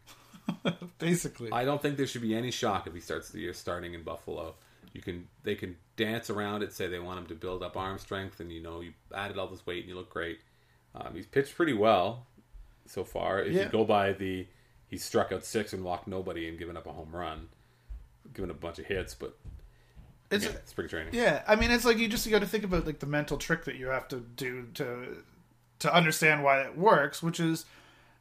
Basically, 1.00 1.52
I 1.52 1.64
don't 1.64 1.82
think 1.82 1.98
there 1.98 2.08
should 2.08 2.22
be 2.22 2.36
any 2.36 2.52
shock 2.52 2.88
if 2.88 2.94
he 2.94 3.00
starts 3.00 3.30
the 3.30 3.40
year 3.40 3.54
starting 3.54 3.94
in 3.94 4.04
Buffalo. 4.04 4.56
You 4.94 5.02
can 5.02 5.28
they 5.44 5.56
can 5.56 5.78
dance 5.96 6.30
around 6.30 6.64
it, 6.64 6.74
say 6.74 6.88
they 6.88 7.00
want 7.00 7.20
him 7.20 7.26
to 7.28 7.36
build 7.36 7.64
up 7.64 7.78
arm 7.78 7.98
strength, 7.98 8.40
and 8.40 8.52
you 8.52 8.62
know 8.62 8.82
you 8.82 8.94
added 9.16 9.38
all 9.38 9.48
this 9.48 9.66
weight 9.66 9.82
and 9.82 9.90
you 9.90 9.96
look 9.96 10.10
great. 10.10 10.40
Um, 10.96 11.14
he's 11.16 11.26
pitched 11.26 11.56
pretty 11.56 11.74
well 11.74 12.28
so 12.86 13.04
far. 13.04 13.42
If 13.42 13.54
yeah. 13.54 13.64
you 13.64 13.70
go 13.70 13.86
by 13.86 14.14
the, 14.14 14.46
he 14.88 14.98
struck 14.98 15.32
out 15.32 15.46
six 15.46 15.74
and 15.74 15.84
walked 15.84 16.08
nobody 16.08 16.48
and 16.48 16.60
given 16.60 16.78
up 16.78 16.86
a 16.86 16.92
home 16.92 17.10
run, 17.12 17.48
given 18.34 18.52
a 18.52 18.54
bunch 18.54 18.80
of 18.80 18.86
hits, 18.86 19.16
but 19.16 19.36
it's, 20.32 20.46
yeah, 20.46 20.52
spring 20.66 20.88
training. 20.88 21.14
Yeah, 21.14 21.44
I 21.48 21.56
mean, 21.56 21.72
it's 21.72 21.86
like 21.86 21.98
you 21.98 22.08
just 22.08 22.30
got 22.30 22.40
to 22.40 22.48
think 22.48 22.64
about 22.64 22.86
like 22.86 23.00
the 23.00 23.06
mental 23.06 23.38
trick 23.38 23.66
that 23.66 23.76
you 23.76 23.88
have 23.88 24.08
to 24.10 24.18
do 24.20 24.68
to 24.76 25.24
to 25.80 25.94
understand 25.94 26.44
why 26.44 26.62
it 26.62 26.78
works, 26.78 27.22
which 27.22 27.40
is, 27.40 27.66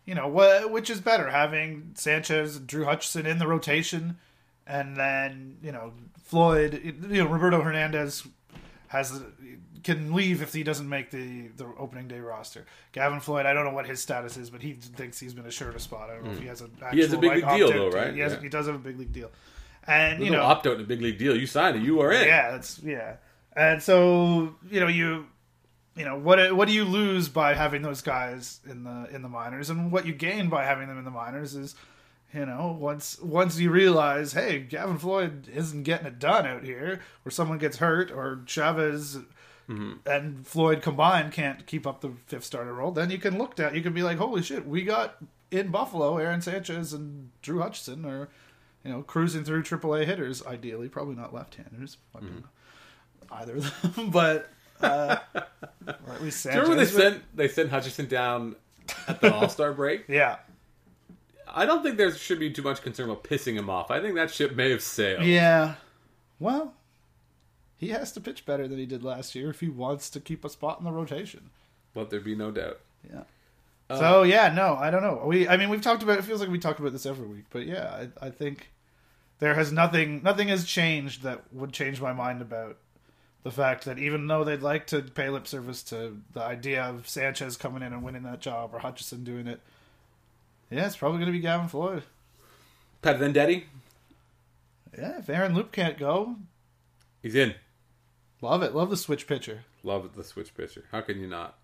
you 0.05 0.15
know, 0.15 0.29
what 0.29 0.71
which 0.71 0.91
is 0.91 1.01
better 1.01 1.31
having 1.31 1.93
Sanchez, 1.95 2.59
Drew 2.59 2.85
Hutchison 2.85 3.25
in 3.27 3.39
the 3.39 3.47
rotation, 3.47 4.19
and 4.67 4.97
then 4.97 5.59
you 5.63 5.73
know 5.73 5.93
Floyd, 6.25 6.81
you 6.85 7.25
know 7.25 7.27
Roberto 7.29 7.61
Hernandez 7.63 8.27
has 8.89 9.23
can 9.83 10.13
leave 10.13 10.43
if 10.43 10.53
he 10.53 10.63
doesn't 10.63 10.89
make 10.89 11.11
the 11.11 11.49
the 11.57 11.67
opening 11.79 12.09
day 12.09 12.21
roster. 12.21 12.67
Gavin 12.93 13.21
Floyd, 13.21 13.47
I 13.47 13.53
don't 13.53 13.65
know 13.65 13.73
what 13.73 13.87
his 13.87 14.01
status 14.01 14.37
is, 14.37 14.51
but 14.51 14.63
he 14.63 14.75
thinks 14.75 15.19
he's 15.19 15.35
been 15.35 15.47
assured 15.47 15.75
a 15.75 15.81
spot. 15.81 16.11
I 16.11 16.15
don't 16.15 16.25
know 16.25 16.33
if 16.33 16.39
he 16.41 16.47
has 16.47 16.61
a 16.61 16.65
actual, 16.65 16.89
Hmm. 16.89 16.97
He 16.97 17.03
has 17.03 17.13
a 17.13 17.19
big 17.19 17.43
like, 17.43 17.57
deal, 17.57 17.73
though, 17.73 17.91
right? 17.91 18.15
He, 18.15 18.21
has, 18.21 18.33
Yeah. 18.35 18.41
he 18.41 18.49
does 18.49 18.67
have 18.67 18.75
a 18.75 18.79
big 18.79 18.99
league 18.99 19.13
deal, 19.13 19.31
and 19.87 20.21
There's 20.21 20.27
you 20.27 20.31
no 20.31 20.39
know, 20.39 20.45
opt 20.45 20.67
out 20.67 20.75
in 20.77 20.81
a 20.81 20.85
big 20.85 21.01
league 21.01 21.19
deal. 21.19 21.37
You 21.37 21.47
signed 21.47 21.77
it. 21.77 21.83
You 21.83 22.01
are 22.01 22.13
in. 22.13 22.27
yeah, 22.27 22.51
that's 22.53 22.79
yeah. 22.83 23.17
And 23.55 23.83
so 23.83 24.55
you 24.71 24.81
know 24.81 24.89
you 24.89 25.27
you 25.97 26.05
know 26.05 26.19
what 26.19 26.55
what 26.55 26.69
do 26.69 26.75
you 26.75 26.85
lose 26.85 27.29
by 27.29 27.55
having 27.55 27.83
those 27.83 28.01
guys 28.03 28.61
in 28.69 28.85
the 28.85 29.09
in 29.13 29.23
the 29.23 29.29
minors, 29.29 29.71
and 29.71 29.93
what 29.93 30.07
you 30.07 30.13
gain 30.13 30.49
by 30.49 30.65
having 30.65 30.89
them 30.89 30.99
in 30.99 31.05
the 31.05 31.11
minors 31.11 31.55
is 31.55 31.75
you 32.33 32.47
know 32.47 32.77
once 32.79 33.21
once 33.21 33.59
you 33.59 33.71
realize 33.71 34.33
hey 34.33 34.61
Gavin 34.61 34.99
Floyd 34.99 35.49
isn't 35.53 35.83
getting 35.83 36.07
it 36.07 36.19
done 36.19 36.47
out 36.47 36.65
here, 36.65 37.01
or 37.25 37.31
someone 37.31 37.59
gets 37.59 37.79
hurt, 37.79 38.11
or 38.11 38.43
Chavez. 38.47 39.19
Mm-hmm. 39.69 39.93
And 40.07 40.45
Floyd 40.45 40.83
combined 40.83 41.33
can't 41.33 41.65
keep 41.67 41.87
up 41.87 42.01
the 42.01 42.11
fifth 42.27 42.45
starter 42.45 42.75
role. 42.75 42.91
Then 42.91 43.11
you 43.11 43.19
can 43.19 43.39
look 43.39 43.59
at 43.61 43.77
you 43.77 43.81
can 43.81 43.93
be 43.93 44.03
like, 44.03 44.19
holy 44.19 44.43
shit, 44.43 44.67
we 44.67 44.83
got 44.83 45.19
in 45.53 45.69
Buffalo 45.69 46.19
Aaron 46.19 46.41
Sanchez 46.41 46.93
and 46.93 47.31
Drew 47.43 47.61
Hutchison, 47.61 48.05
or 48.05 48.29
you 48.85 48.91
know, 48.91 49.03
cruising 49.03 49.45
through 49.45 49.63
AAA 49.63 50.05
hitters. 50.07 50.45
Ideally, 50.47 50.89
probably 50.89 51.15
not 51.15 51.33
left-handers. 51.35 51.97
Fucking 52.13 52.45
either 53.31 53.57
of 53.57 53.95
them, 53.97 54.11
but 54.11 54.49
uh, 54.81 55.17
or 55.35 56.15
at 56.15 56.23
least 56.23 56.43
Do 56.45 56.51
you 56.51 56.61
remember 56.63 56.85
they 56.85 56.91
but- 56.93 57.01
sent 57.01 57.37
they 57.37 57.49
sent 57.49 57.71
Hutchison 57.71 58.07
down 58.07 58.57
at 59.09 59.21
the 59.21 59.33
All 59.33 59.49
Star 59.49 59.73
break? 59.73 60.05
yeah, 60.09 60.37
I 61.49 61.65
don't 61.67 61.83
think 61.83 61.97
there 61.97 62.13
should 62.13 62.39
be 62.41 62.51
too 62.51 62.63
much 62.63 62.83
concern 62.83 63.09
about 63.11 63.25
pissing 63.25 63.55
him 63.55 63.71
off. 63.71 63.91
I 63.91 64.01
think 64.01 64.15
that 64.17 64.31
ship 64.31 64.55
may 64.57 64.71
have 64.71 64.83
sailed. 64.83 65.25
yeah. 65.25 65.75
Well, 66.41 66.75
he 67.77 67.89
has 67.91 68.11
to 68.13 68.21
pitch 68.21 68.45
better 68.45 68.67
than 68.67 68.79
he 68.79 68.87
did 68.87 69.05
last 69.05 69.35
year 69.37 69.51
if 69.51 69.61
he 69.61 69.69
wants 69.69 70.11
to 70.11 70.19
keep 70.21 70.45
a 70.45 70.49
spot 70.49 70.79
in 70.81 70.85
the 70.85 70.91
rotation. 70.93 71.51
Let 71.95 72.11
there 72.11 72.21
be 72.21 72.35
no 72.35 72.51
doubt. 72.51 72.81
Yeah. 73.09 73.23
So 73.99 74.21
uh, 74.21 74.23
yeah, 74.25 74.53
no, 74.53 74.75
I 74.77 74.91
don't 74.91 75.03
know. 75.03 75.23
We, 75.27 75.49
I 75.49 75.57
mean, 75.57 75.69
we've 75.69 75.83
talked 75.83 76.03
about. 76.03 76.19
It 76.19 76.23
feels 76.25 76.41
like 76.41 76.51
we 76.51 76.59
talk 76.59 76.79
about 76.79 76.93
this 76.93 77.07
every 77.07 77.27
week, 77.27 77.45
but 77.51 77.67
yeah, 77.67 78.07
I, 78.21 78.27
I 78.27 78.31
think 78.31 78.71
there 79.39 79.55
has 79.55 79.73
nothing. 79.73 80.23
Nothing 80.23 80.49
has 80.49 80.65
changed 80.65 81.23
that 81.23 81.43
would 81.53 81.73
change 81.73 82.01
my 82.01 82.13
mind 82.13 82.41
about 82.43 82.77
the 83.43 83.51
fact 83.51 83.85
that 83.87 83.99
even 83.99 84.27
though 84.29 84.45
they'd 84.45 84.63
like 84.63 84.87
to 84.89 85.03
pay 85.03 85.29
lip 85.29 85.47
service 85.49 85.83
to 85.85 86.19
the 86.33 86.41
idea 86.43 86.83
of 86.85 87.09
Sanchez 87.09 87.57
coming 87.57 87.83
in 87.83 87.93
and 87.93 88.03
winning 88.03 88.23
that 88.23 88.41
job 88.41 88.71
or 88.73 88.79
Hutchison 88.79 89.25
doing 89.25 89.47
it, 89.49 89.61
yeah, 90.71 90.87
it's 90.87 90.97
probably 90.97 91.19
going 91.19 91.27
to 91.27 91.33
be 91.33 91.41
Gavin 91.41 91.69
Floyd. 91.69 92.05
Pat 93.03 93.19
Venditte, 93.19 93.65
Yeah, 94.97 95.19
if 95.19 95.29
Aaron 95.29 95.55
Loup 95.57 95.73
can't 95.73 95.99
go, 95.99 96.37
he's 97.21 97.35
in. 97.35 97.55
love 98.41 98.63
it. 98.63 98.77
Love 98.77 98.91
the 98.91 98.97
switch 98.97 99.27
pitcher. 99.27 99.65
Love 99.83 100.15
the 100.15 100.23
switch 100.23 100.55
pitcher. 100.55 100.85
How 100.93 101.01
can 101.01 101.19
you 101.19 101.27
not? 101.27 101.59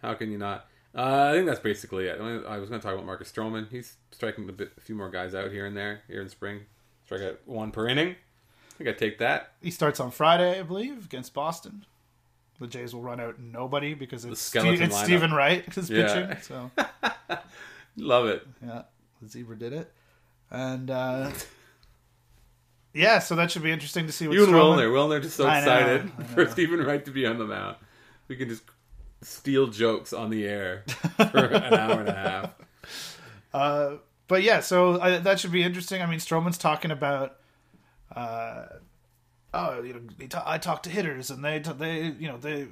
How 0.00 0.14
can 0.14 0.32
you 0.32 0.38
not? 0.38 0.66
Uh, 0.94 1.28
I 1.30 1.32
think 1.34 1.46
that's 1.46 1.60
basically 1.60 2.06
it. 2.06 2.20
I 2.20 2.58
was 2.58 2.68
going 2.68 2.80
to 2.80 2.84
talk 2.84 2.94
about 2.94 3.06
Marcus 3.06 3.30
Stroman. 3.30 3.68
He's 3.70 3.96
striking 4.10 4.48
a 4.48 4.52
bit, 4.52 4.72
a 4.76 4.80
few 4.80 4.94
more 4.96 5.08
guys 5.08 5.34
out 5.34 5.52
here 5.52 5.64
and 5.66 5.76
there 5.76 6.02
here 6.08 6.20
in 6.20 6.28
spring. 6.28 6.62
Strike 7.04 7.22
out 7.22 7.40
one 7.44 7.70
per 7.70 7.86
inning. 7.88 8.08
I 8.08 8.74
think 8.76 8.90
I 8.90 8.92
take 8.94 9.18
that. 9.18 9.52
He 9.62 9.70
starts 9.70 10.00
on 10.00 10.10
Friday, 10.10 10.58
I 10.58 10.62
believe, 10.62 11.04
against 11.04 11.32
Boston. 11.34 11.84
The 12.58 12.66
Jays 12.66 12.92
will 12.94 13.02
run 13.02 13.20
out 13.20 13.38
nobody 13.38 13.94
because 13.94 14.24
it's, 14.24 14.40
Ste- 14.40 14.56
it's 14.56 14.94
lineup. 14.94 15.04
Steven 15.04 15.32
Wright 15.32 15.76
is 15.78 15.88
Yeah. 15.90 16.34
pitching. 16.34 16.36
So 16.42 16.70
Love 17.96 18.26
it. 18.26 18.46
yeah, 18.64 18.82
the 19.22 19.28
zebra 19.28 19.56
did 19.56 19.72
it, 19.72 19.92
and 20.50 20.90
uh, 20.90 21.30
yeah, 22.94 23.18
so 23.18 23.34
that 23.36 23.50
should 23.50 23.62
be 23.62 23.70
interesting 23.70 24.06
to 24.06 24.12
see 24.12 24.26
what 24.28 24.34
You 24.36 24.44
and 24.44 24.52
Stroman- 24.52 24.76
Wilner. 24.78 25.18
Wilner 25.18 25.22
just 25.22 25.36
so 25.36 25.46
I 25.46 25.64
know, 25.64 25.72
excited 25.96 26.26
for. 26.28 26.46
Steven 26.48 26.80
Wright 26.84 27.04
to 27.04 27.10
be 27.10 27.26
on 27.26 27.38
the 27.38 27.46
mound. 27.46 27.76
We 28.28 28.36
can 28.36 28.48
just 28.48 28.62
steal 29.22 29.66
jokes 29.68 30.12
on 30.12 30.30
the 30.30 30.46
air 30.46 30.84
for 31.16 31.38
an 31.38 31.74
hour 31.74 32.00
and 32.00 32.08
a 32.08 32.14
half. 32.14 32.54
Uh, 33.52 33.96
but 34.28 34.44
yeah, 34.44 34.60
so 34.60 34.92
uh, 34.92 35.18
that 35.18 35.40
should 35.40 35.50
be 35.50 35.64
interesting. 35.64 36.00
I 36.00 36.06
mean, 36.06 36.20
Stroman's 36.20 36.56
talking 36.56 36.92
about, 36.92 37.36
uh, 38.14 38.66
oh, 39.52 39.82
you 39.82 39.92
know, 39.94 40.00
ta- 40.28 40.44
I 40.46 40.58
talked 40.58 40.84
to 40.84 40.90
hitters, 40.90 41.32
and 41.32 41.44
they, 41.44 41.58
t- 41.58 41.72
they, 41.76 42.02
you 42.16 42.28
know, 42.28 42.36
they, 42.36 42.68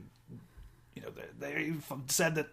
you 0.95 1.03
know, 1.03 1.09
they, 1.41 1.47
they 1.53 1.73
said 2.07 2.37
that 2.37 2.47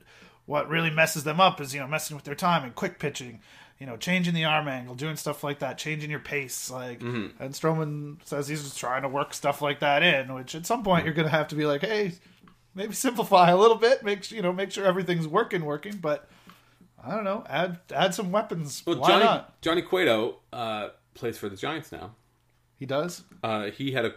what 0.47 0.67
really 0.69 0.89
messes 0.89 1.23
them 1.23 1.39
up 1.39 1.61
is 1.61 1.73
you 1.73 1.79
know 1.79 1.87
messing 1.87 2.15
with 2.15 2.25
their 2.25 2.33
time 2.33 2.63
and 2.63 2.73
quick 2.73 2.97
pitching, 2.97 3.41
you 3.79 3.85
know, 3.85 3.95
changing 3.95 4.33
the 4.33 4.45
arm 4.45 4.67
angle, 4.67 4.95
doing 4.95 5.15
stuff 5.17 5.43
like 5.43 5.59
that, 5.59 5.77
changing 5.77 6.09
your 6.09 6.19
pace, 6.19 6.71
like. 6.71 7.01
And 7.39 7.53
Stroman 7.53 8.17
says 8.25 8.47
he's 8.47 8.63
just 8.63 8.77
trying 8.79 9.03
to 9.03 9.07
work 9.07 9.35
stuff 9.35 9.61
like 9.61 9.81
that 9.81 10.01
in, 10.01 10.33
which 10.33 10.55
at 10.55 10.65
some 10.65 10.83
point 10.83 11.05
you're 11.05 11.13
going 11.13 11.27
to 11.27 11.31
have 11.31 11.49
to 11.49 11.55
be 11.55 11.65
like, 11.67 11.81
hey, 11.81 12.13
maybe 12.75 12.93
simplify 12.93 13.49
a 13.49 13.57
little 13.57 13.77
bit, 13.77 14.03
make 14.03 14.29
you 14.31 14.41
know, 14.41 14.53
make 14.53 14.71
sure 14.71 14.85
everything's 14.85 15.27
working, 15.27 15.65
working, 15.65 15.97
but. 15.97 16.29
I 17.07 17.13
don't 17.13 17.23
know. 17.23 17.43
Add 17.47 17.77
add 17.93 18.15
some 18.15 18.31
weapons. 18.31 18.81
Well, 18.83 18.97
Why 18.97 19.09
Johnny 19.09 19.25
not? 19.25 19.61
Johnny 19.61 19.83
Cueto 19.83 20.37
uh, 20.51 20.89
plays 21.13 21.37
for 21.37 21.49
the 21.49 21.55
Giants 21.55 21.91
now. 21.91 22.15
He 22.79 22.87
does. 22.87 23.21
Uh, 23.43 23.65
he 23.65 23.91
had 23.91 24.05
a 24.05 24.15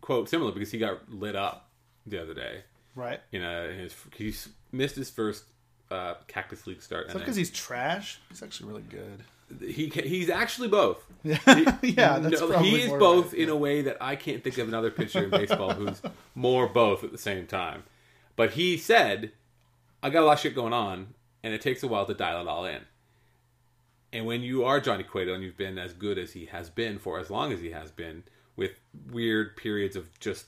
quote 0.00 0.28
similar 0.28 0.52
because 0.52 0.70
he 0.70 0.78
got 0.78 1.10
lit 1.12 1.34
up 1.34 1.68
the 2.06 2.22
other 2.22 2.34
day. 2.34 2.62
Right. 2.94 3.20
In 3.32 3.42
a, 3.42 3.72
his 3.72 3.94
he 4.16 4.32
missed 4.72 4.96
his 4.96 5.10
first 5.10 5.44
uh, 5.90 6.14
Cactus 6.26 6.66
League 6.66 6.82
start. 6.82 7.08
Is 7.08 7.12
that 7.12 7.18
because 7.18 7.36
he's 7.36 7.50
trash? 7.50 8.20
He's 8.28 8.42
actually 8.42 8.68
really 8.68 8.84
good. 8.88 9.24
he 9.60 9.88
he's 9.88 10.30
actually 10.30 10.68
both. 10.68 11.04
Yeah, 11.24 11.76
yeah. 11.82 12.18
That's 12.20 12.40
No, 12.40 12.58
he 12.58 12.82
is 12.82 12.90
both 12.90 13.32
right. 13.32 13.42
in 13.42 13.48
a 13.48 13.56
way 13.56 13.82
that 13.82 13.96
I 14.00 14.14
can't 14.16 14.44
think 14.44 14.58
of 14.58 14.68
another 14.68 14.90
pitcher 14.90 15.24
in 15.24 15.30
baseball 15.30 15.74
who's 15.74 16.00
more 16.34 16.68
both 16.68 17.02
at 17.04 17.12
the 17.12 17.18
same 17.18 17.46
time. 17.46 17.82
But 18.38 18.52
he 18.52 18.78
said, 18.78 19.32
"I 20.02 20.08
got 20.10 20.22
a 20.22 20.26
lot 20.26 20.34
of 20.34 20.38
shit 20.40 20.54
going 20.54 20.72
on, 20.72 21.08
and 21.42 21.52
it 21.52 21.60
takes 21.60 21.82
a 21.82 21.88
while 21.88 22.06
to 22.06 22.14
dial 22.14 22.40
it 22.40 22.48
all 22.48 22.64
in." 22.64 22.82
And 24.12 24.24
when 24.26 24.40
you 24.42 24.64
are 24.64 24.80
Johnny 24.80 25.02
Cueto 25.02 25.34
and 25.34 25.42
you've 25.42 25.56
been 25.58 25.76
as 25.76 25.92
good 25.92 26.16
as 26.18 26.32
he 26.32 26.46
has 26.46 26.70
been 26.70 26.98
for 26.98 27.18
as 27.18 27.28
long 27.30 27.52
as 27.52 27.60
he 27.60 27.72
has 27.72 27.90
been, 27.90 28.22
with 28.56 28.80
weird 29.10 29.56
periods 29.56 29.96
of 29.96 30.06
just 30.20 30.46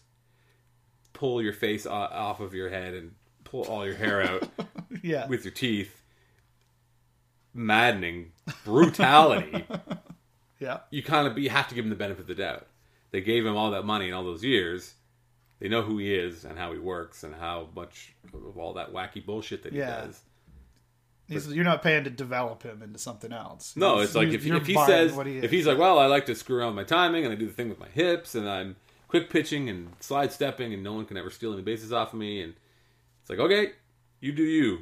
pull 1.13 1.43
your 1.43 1.53
face 1.53 1.85
off 1.85 2.39
of 2.41 2.55
your 2.55 2.71
head 2.71 2.95
and 2.95 3.13
pull 3.45 3.65
all 3.65 3.85
your 3.85 3.97
hair 3.97 4.23
out 4.23 4.49
Yeah. 5.03 5.27
with 5.27 5.45
your 5.45 5.53
teeth, 5.53 6.03
maddening 7.53 8.33
brutality 8.65 9.65
yeah. 10.61 10.79
you 10.91 11.03
kind 11.03 11.27
of 11.27 11.37
you 11.37 11.51
have 11.51 11.69
to 11.69 11.75
give 11.75 11.85
him 11.85 11.91
the 11.91 11.97
benefit 11.97 12.23
of 12.23 12.27
the 12.29 12.35
doubt. 12.37 12.67
They 13.11 13.21
gave 13.21 13.45
him 13.45 13.57
all 13.57 13.73
that 13.73 13.85
money 13.85 14.07
in 14.09 14.15
all 14.15 14.23
those 14.25 14.45
years. 14.45 14.95
They 15.61 15.69
know 15.69 15.83
who 15.83 15.99
he 15.99 16.13
is 16.15 16.45
and 16.45 16.59
how 16.59 16.73
he 16.73 16.79
works 16.79 17.23
and 17.23 17.35
how 17.35 17.69
much 17.77 18.15
of 18.35 18.57
all 18.59 18.75
that 18.75 18.93
wacky 18.93 19.25
bullshit 19.25 19.63
that 19.65 19.73
Yeah. 19.73 20.01
he 20.01 20.07
does. 20.07 20.21
He's, 21.29 21.47
you're 21.55 21.65
not 21.65 21.83
paying 21.83 22.03
to 22.05 22.11
develop 22.11 22.65
him 22.65 22.83
into 22.83 22.99
something 22.99 23.33
else. 23.33 23.77
No, 23.77 23.97
He's- 23.97 24.07
it's 24.09 24.15
like 24.17 24.29
if, 24.29 24.45
if 24.45 24.67
he 24.67 24.75
says 24.87 25.15
he 25.25 25.39
if 25.39 25.51
he's 25.53 25.67
like, 25.67 25.79
well, 25.79 25.99
I 25.99 26.07
like 26.07 26.27
to 26.27 26.35
screw 26.35 26.57
around 26.59 26.75
with 26.75 26.89
my 26.91 26.97
timing 26.97 27.25
and 27.25 27.33
I 27.33 27.37
do 27.37 27.47
the 27.47 27.53
thing 27.53 27.69
with 27.69 27.79
my 27.79 27.89
hips 27.89 28.35
and 28.35 28.49
I'm 28.49 28.75
quick 29.07 29.31
pitching 29.31 29.69
and 29.69 29.93
slide 30.01 30.33
stepping 30.33 30.73
and 30.75 30.83
no 30.83 30.93
one 30.95 31.05
can 31.05 31.17
ever 31.17 31.31
steal 31.31 31.53
any 31.53 31.63
bases 31.63 31.93
off 31.93 32.13
of 32.13 32.19
me 32.19 32.43
and 32.43 32.55
it's 33.21 33.31
like, 33.31 33.39
okay, 33.39 33.73
you 34.21 34.33
do 34.33 34.43
you, 34.43 34.79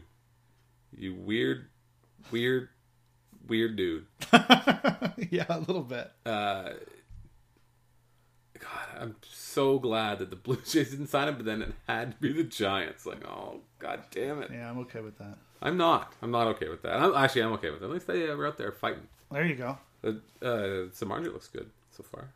you 0.96 1.14
weird, 1.14 1.66
weird, 2.30 2.68
weird 3.46 3.76
dude. 3.76 4.06
yeah, 5.30 5.44
a 5.50 5.58
little 5.60 5.82
bit. 5.82 6.10
uh, 6.24 6.70
God, 8.60 9.00
I'm 9.00 9.16
so 9.22 9.78
glad 9.78 10.18
that 10.18 10.30
the 10.30 10.36
Blue 10.44 10.56
Jays 10.56 10.90
didn't 10.90 11.08
sign 11.08 11.28
him, 11.28 11.36
but 11.36 11.44
then 11.44 11.62
it 11.62 11.74
had 11.86 12.12
to 12.12 12.16
be 12.18 12.32
the 12.32 12.44
Giants. 12.44 13.06
Like, 13.06 13.26
oh, 13.26 13.60
god 13.78 14.04
damn 14.10 14.42
it. 14.42 14.50
Yeah, 14.52 14.70
I'm 14.70 14.78
okay 14.80 15.00
with 15.00 15.18
that. 15.18 15.38
I'm 15.60 15.76
not. 15.76 16.14
I'm 16.22 16.30
not 16.30 16.46
okay 16.48 16.68
with 16.68 16.82
that. 16.82 17.00
I'm, 17.00 17.14
actually, 17.14 17.42
I'm 17.42 17.52
okay 17.54 17.70
with 17.70 17.82
it. 17.82 17.86
At 17.86 17.90
least 17.90 18.06
they 18.06 18.30
uh, 18.30 18.36
were 18.36 18.46
out 18.46 18.58
there 18.58 18.72
fighting. 18.72 19.08
There 19.30 19.44
you 19.44 19.56
go. 19.56 19.78
Uh, 20.04 20.08
uh, 20.42 20.88
Samardzija 20.90 21.32
looks 21.32 21.48
good 21.48 21.70
so 21.90 22.02
far. 22.02 22.30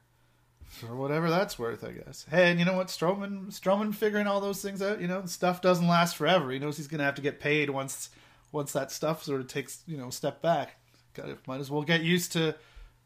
For 0.67 0.97
whatever 0.97 1.29
that's 1.29 1.59
worth, 1.59 1.85
I 1.85 1.93
guess. 1.93 2.25
Hey, 2.31 2.51
and 2.51 2.59
you 2.59 2.65
know 2.65 2.77
what? 2.77 2.89
Stroman, 2.89 3.49
Stroman 3.49 3.95
figuring 3.95 4.27
all 4.27 4.41
those 4.41 4.63
things 4.63 4.81
out. 4.81 5.01
You 5.01 5.07
know, 5.07 5.25
stuff 5.27 5.61
doesn't 5.61 5.87
last 5.87 6.17
forever. 6.17 6.51
He 6.51 6.59
knows 6.59 6.79
he's 6.79 6.89
going 6.89 6.99
to 6.99 7.05
have 7.05 7.15
to 7.17 7.23
get 7.23 7.41
paid 7.41 7.69
once, 7.69 8.09
once 8.53 8.73
that 8.73 8.91
stuff 8.91 9.23
sort 9.23 9.43
of 9.43 9.49
takes 9.49 9.83
you 9.87 9.99
know 9.99 10.09
a 10.09 10.13
step 10.13 10.41
back. 10.41 10.77
Got 11.15 11.27
to, 11.27 11.37
might 11.47 11.61
as 11.61 11.71
well 11.71 11.83
get 11.83 12.01
used 12.01 12.33
to 12.33 12.55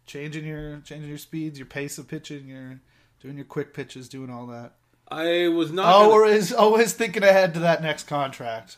changing 0.07 0.47
your 0.47 0.79
changing 0.85 1.09
your 1.09 1.19
speeds, 1.19 1.59
your 1.59 1.67
pace 1.67 1.99
of 1.99 2.07
pitching, 2.07 2.47
your 2.47 2.81
doing 3.21 3.37
your 3.37 3.45
quick 3.47 3.75
pitches, 3.75 4.09
doing 4.09 4.31
all 4.31 4.47
that. 4.47 4.73
I 5.09 5.49
was 5.49 5.71
not. 5.73 5.95
Oh, 5.95 5.99
gonna- 6.01 6.13
or 6.13 6.27
is 6.27 6.53
always 6.53 6.93
thinking 6.93 7.23
ahead 7.23 7.55
to 7.55 7.61
that 7.61 7.83
next 7.83 8.05
contract. 8.05 8.77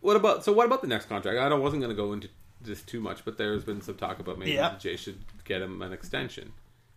what 0.00 0.16
about? 0.16 0.44
So, 0.44 0.52
what 0.52 0.66
about 0.66 0.82
the 0.82 0.88
next 0.88 1.06
contract? 1.06 1.38
I 1.38 1.48
don't, 1.48 1.62
wasn't 1.62 1.82
going 1.82 1.94
to 1.94 2.00
go 2.02 2.12
into 2.12 2.28
this 2.60 2.82
too 2.82 3.00
much, 3.00 3.24
but 3.24 3.38
there's 3.38 3.64
been 3.64 3.80
some 3.80 3.96
talk 3.96 4.18
about 4.18 4.38
maybe 4.38 4.58
Jays 4.78 5.00
should 5.00 5.18
get 5.44 5.62
him 5.62 5.80
an 5.82 5.92
extension. 5.92 6.52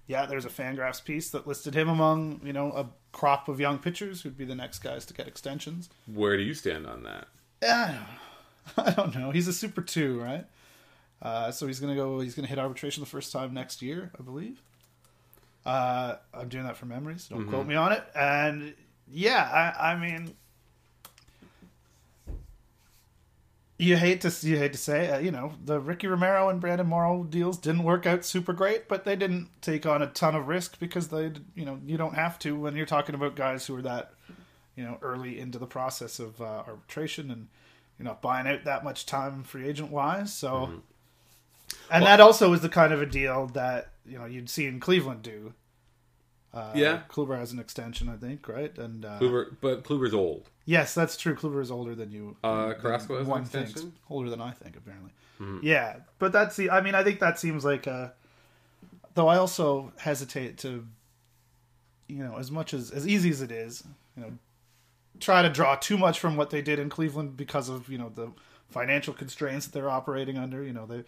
Yeah, 0.08 0.26
there's 0.28 0.46
a 0.46 0.50
Fangraphs 0.50 1.04
piece 1.04 1.30
that 1.32 1.48
listed 1.48 1.74
him 1.74 1.90
among 1.90 2.42
you 2.44 2.54
know 2.54 2.72
a 2.74 2.88
crop 3.12 3.48
of 3.48 3.60
young 3.60 3.80
pitchers 3.80 4.22
who'd 4.22 4.38
be 4.38 4.46
the 4.46 4.54
next 4.56 4.80
guys 4.80 5.06
to 5.06 5.14
get 5.14 5.28
extensions. 5.28 5.90
Where 6.06 6.38
do 6.38 6.44
you 6.44 6.54
stand 6.54 6.86
on 6.86 7.04
that? 7.04 7.28
Yeah, 7.64 8.04
I 8.78 8.92
don't 8.92 9.16
know. 9.16 9.32
He's 9.34 9.48
a 9.48 9.54
super 9.54 9.82
two, 9.82 10.20
right? 10.22 10.46
Uh, 11.22 11.50
so 11.50 11.66
he's 11.66 11.80
gonna 11.80 11.96
go. 11.96 12.20
He's 12.20 12.36
gonna 12.36 12.48
hit 12.50 12.60
arbitration 12.60 13.02
the 13.02 13.10
first 13.10 13.32
time 13.32 13.54
next 13.54 13.82
year, 13.82 14.12
I 14.20 14.22
believe. 14.22 14.62
Uh, 15.66 16.16
I'm 16.34 16.50
doing 16.50 16.66
that 16.66 16.78
from 16.78 16.90
memories. 16.90 17.28
don't 17.28 17.48
quote 17.48 17.66
me 17.66 17.76
on 17.76 17.92
it. 17.92 18.04
And 18.16 18.76
yeah, 19.08 19.74
I, 19.80 19.94
I 19.94 20.00
mean, 20.00 20.36
you 23.78 23.98
hate 23.98 24.22
to 24.22 24.48
you 24.48 24.58
hate 24.58 24.74
to 24.74 24.78
say, 24.78 25.10
uh, 25.10 25.18
you 25.20 25.32
know, 25.32 25.54
the 25.64 25.80
Ricky 25.80 26.08
Romero 26.08 26.50
and 26.50 26.62
Brandon 26.62 26.88
Morrow 26.88 27.24
deals 27.24 27.58
didn't 27.58 27.84
work 27.84 28.06
out 28.06 28.24
super 28.24 28.54
great, 28.54 28.88
but 28.88 29.04
they 29.04 29.16
didn't 29.16 29.50
take 29.62 29.86
on 29.86 30.02
a 30.02 30.08
ton 30.08 30.36
of 30.36 30.48
risk 30.48 30.80
because 30.80 31.10
they, 31.10 31.32
you 31.56 31.66
know, 31.66 31.80
you 31.86 31.98
don't 31.98 32.16
have 32.16 32.40
to 32.40 32.58
when 32.58 32.76
you're 32.76 32.86
talking 32.86 33.16
about 33.16 33.36
guys 33.36 33.66
who 33.66 33.76
are 33.76 33.82
that, 33.82 34.14
you 34.76 34.84
know, 34.84 34.98
early 35.02 35.40
into 35.40 35.60
the 35.60 35.66
process 35.66 36.20
of 36.20 36.40
uh, 36.40 36.64
arbitration 36.68 37.32
and 37.32 37.48
you're 37.98 38.06
not 38.06 38.22
buying 38.22 38.48
out 38.48 38.64
that 38.64 38.84
much 38.84 39.06
time 39.06 39.44
free 39.44 39.68
agent 39.68 39.92
wise. 39.92 40.34
So, 40.34 40.52
mm-hmm. 40.52 40.74
and 41.92 42.04
well, 42.04 42.06
that 42.06 42.22
also 42.22 42.54
is 42.54 42.62
the 42.62 42.70
kind 42.70 42.94
of 42.94 43.02
a 43.02 43.06
deal 43.06 43.48
that 43.48 43.90
you 44.08 44.18
know 44.18 44.26
you'd 44.26 44.50
see 44.50 44.66
in 44.66 44.80
Cleveland 44.80 45.22
do. 45.22 45.54
Uh, 46.54 46.72
yeah, 46.74 47.02
Kluber 47.10 47.38
has 47.38 47.52
an 47.52 47.60
extension, 47.60 48.08
I 48.08 48.16
think, 48.16 48.48
right? 48.48 48.76
And 48.78 49.04
uh, 49.04 49.20
Kluber, 49.20 49.58
but 49.60 49.84
Kluber's 49.84 50.14
old. 50.14 50.50
Yes, 50.64 50.94
that's 50.94 51.18
true. 51.18 51.36
Kluber 51.36 51.62
is 51.62 51.70
older 51.70 51.96
than 51.96 52.12
you. 52.12 52.38
Uh, 52.44 52.74
Carrasco 52.74 53.18
has 53.18 53.28
one 53.28 53.40
an 53.40 53.44
extension. 53.44 53.82
Thinks. 53.82 53.98
Older 54.10 54.30
than 54.30 54.42
I 54.42 54.52
think, 54.52 54.78
apparently. 54.78 55.12
Mm-hmm. 55.42 55.60
Yeah, 55.64 55.98
but 56.18 56.32
that's 56.32 56.56
the. 56.56 56.70
I 56.70 56.80
mean, 56.80 56.96
I 56.96 57.04
think 57.04 57.20
that 57.20 57.38
seems 57.40 57.66
like 57.66 57.88
a. 57.88 58.14
Though 59.16 59.28
I 59.28 59.38
also 59.38 59.92
hesitate 59.98 60.58
to, 60.60 60.86
you 62.08 62.24
know, 62.24 62.38
as 62.38 62.52
much 62.52 62.74
as 62.74 62.90
as 62.90 63.06
easy 63.06 63.32
as 63.32 63.42
it 63.42 63.52
is, 63.52 63.84
you 64.16 64.24
know, 64.24 64.32
try 65.20 65.42
to 65.42 65.50
draw 65.50 65.76
too 65.76 65.98
much 65.98 66.20
from 66.20 66.38
what 66.38 66.52
they 66.52 66.62
did 66.62 66.80
in 66.80 66.90
Cleveland 66.90 67.36
because 67.36 67.68
of 67.68 67.90
you 67.90 67.98
know 67.98 68.12
the 68.16 68.32
financial 68.70 69.14
constraints 69.14 69.66
that 69.66 69.74
they're 69.74 69.90
operating 69.90 70.38
under. 70.38 70.64
You 70.64 70.74
know, 70.74 70.86
they 70.86 71.04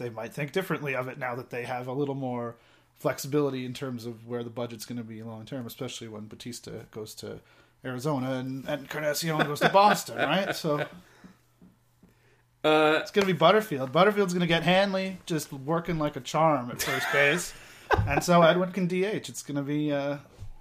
they 0.00 0.10
might 0.10 0.34
think 0.34 0.50
differently 0.50 0.96
of 0.96 1.06
it 1.06 1.18
now 1.18 1.36
that 1.36 1.50
they 1.50 1.62
have 1.62 1.86
a 1.86 1.92
little 1.92 2.16
more 2.16 2.56
flexibility 2.98 3.64
in 3.64 3.72
terms 3.72 4.04
of 4.06 4.26
where 4.26 4.42
the 4.42 4.50
budget's 4.50 4.84
going 4.84 4.98
to 4.98 5.04
be 5.04 5.22
long 5.22 5.44
term, 5.44 5.66
especially 5.66 6.08
when 6.08 6.26
Bautista 6.26 6.86
goes 6.90 7.14
to 7.16 7.38
Arizona 7.84 8.32
and, 8.32 8.66
and 8.66 8.82
Encarnacion 8.82 9.38
goes 9.38 9.60
to 9.60 9.68
Boston, 9.72 10.16
right? 10.16 10.56
So 10.56 10.80
uh, 12.64 12.98
it's 13.00 13.10
going 13.10 13.26
to 13.26 13.32
be 13.32 13.38
Butterfield. 13.38 13.92
Butterfield's 13.92 14.32
going 14.32 14.40
to 14.40 14.46
get 14.46 14.62
Hanley 14.62 15.18
just 15.26 15.52
working 15.52 15.98
like 15.98 16.16
a 16.16 16.20
charm 16.20 16.70
at 16.70 16.82
first 16.82 17.06
base, 17.12 17.54
and 18.06 18.22
so 18.24 18.42
Edwin 18.42 18.72
can 18.72 18.86
DH. 18.86 19.28
It's 19.28 19.42
going 19.42 19.56
to 19.56 19.62
be 19.62 19.92
uh, 19.92 20.16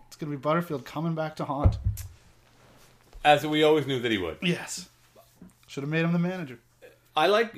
it's 0.08 0.16
going 0.16 0.32
to 0.32 0.38
be 0.38 0.42
Butterfield 0.42 0.86
coming 0.86 1.16
back 1.16 1.36
to 1.38 1.46
haunt. 1.46 1.78
As 3.26 3.46
we 3.46 3.64
always 3.64 3.86
knew 3.86 4.00
that 4.00 4.12
he 4.12 4.18
would. 4.18 4.38
Yes, 4.42 4.88
should 5.68 5.84
have 5.84 5.90
made 5.90 6.06
him 6.06 6.14
the 6.14 6.20
manager. 6.20 6.60
I 7.18 7.28
like 7.28 7.54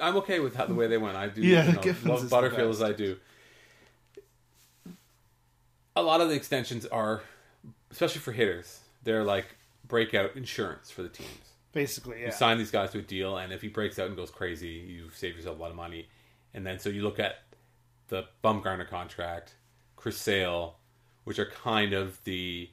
I'm 0.00 0.16
okay 0.16 0.40
with 0.40 0.54
how 0.54 0.66
the 0.66 0.74
way 0.74 0.86
they 0.86 0.98
went. 0.98 1.16
I 1.16 1.28
do 1.28 1.42
yeah, 1.42 1.66
you 1.66 1.72
know, 1.72 2.14
love 2.14 2.30
Butterfield 2.30 2.70
as 2.70 2.82
I 2.82 2.92
do. 2.92 3.16
A 5.96 6.02
lot 6.02 6.20
of 6.20 6.28
the 6.28 6.34
extensions 6.34 6.86
are, 6.86 7.22
especially 7.90 8.20
for 8.20 8.32
hitters, 8.32 8.80
they're 9.02 9.24
like 9.24 9.56
breakout 9.86 10.36
insurance 10.36 10.90
for 10.90 11.02
the 11.02 11.08
teams. 11.08 11.52
Basically, 11.72 12.20
yeah. 12.20 12.26
You 12.26 12.32
sign 12.32 12.58
these 12.58 12.70
guys 12.70 12.90
to 12.90 12.98
a 12.98 13.02
deal, 13.02 13.36
and 13.36 13.52
if 13.52 13.62
he 13.62 13.68
breaks 13.68 13.98
out 13.98 14.06
and 14.06 14.16
goes 14.16 14.30
crazy, 14.30 14.68
you 14.68 15.10
save 15.12 15.36
yourself 15.36 15.58
a 15.58 15.62
lot 15.62 15.70
of 15.70 15.76
money. 15.76 16.08
And 16.54 16.66
then 16.66 16.78
so 16.78 16.88
you 16.88 17.02
look 17.02 17.18
at 17.18 17.42
the 18.08 18.24
Bumgarner 18.42 18.88
contract, 18.88 19.54
Chris 19.96 20.16
Sale, 20.16 20.76
which 21.24 21.38
are 21.38 21.46
kind 21.46 21.92
of 21.92 22.22
the 22.24 22.70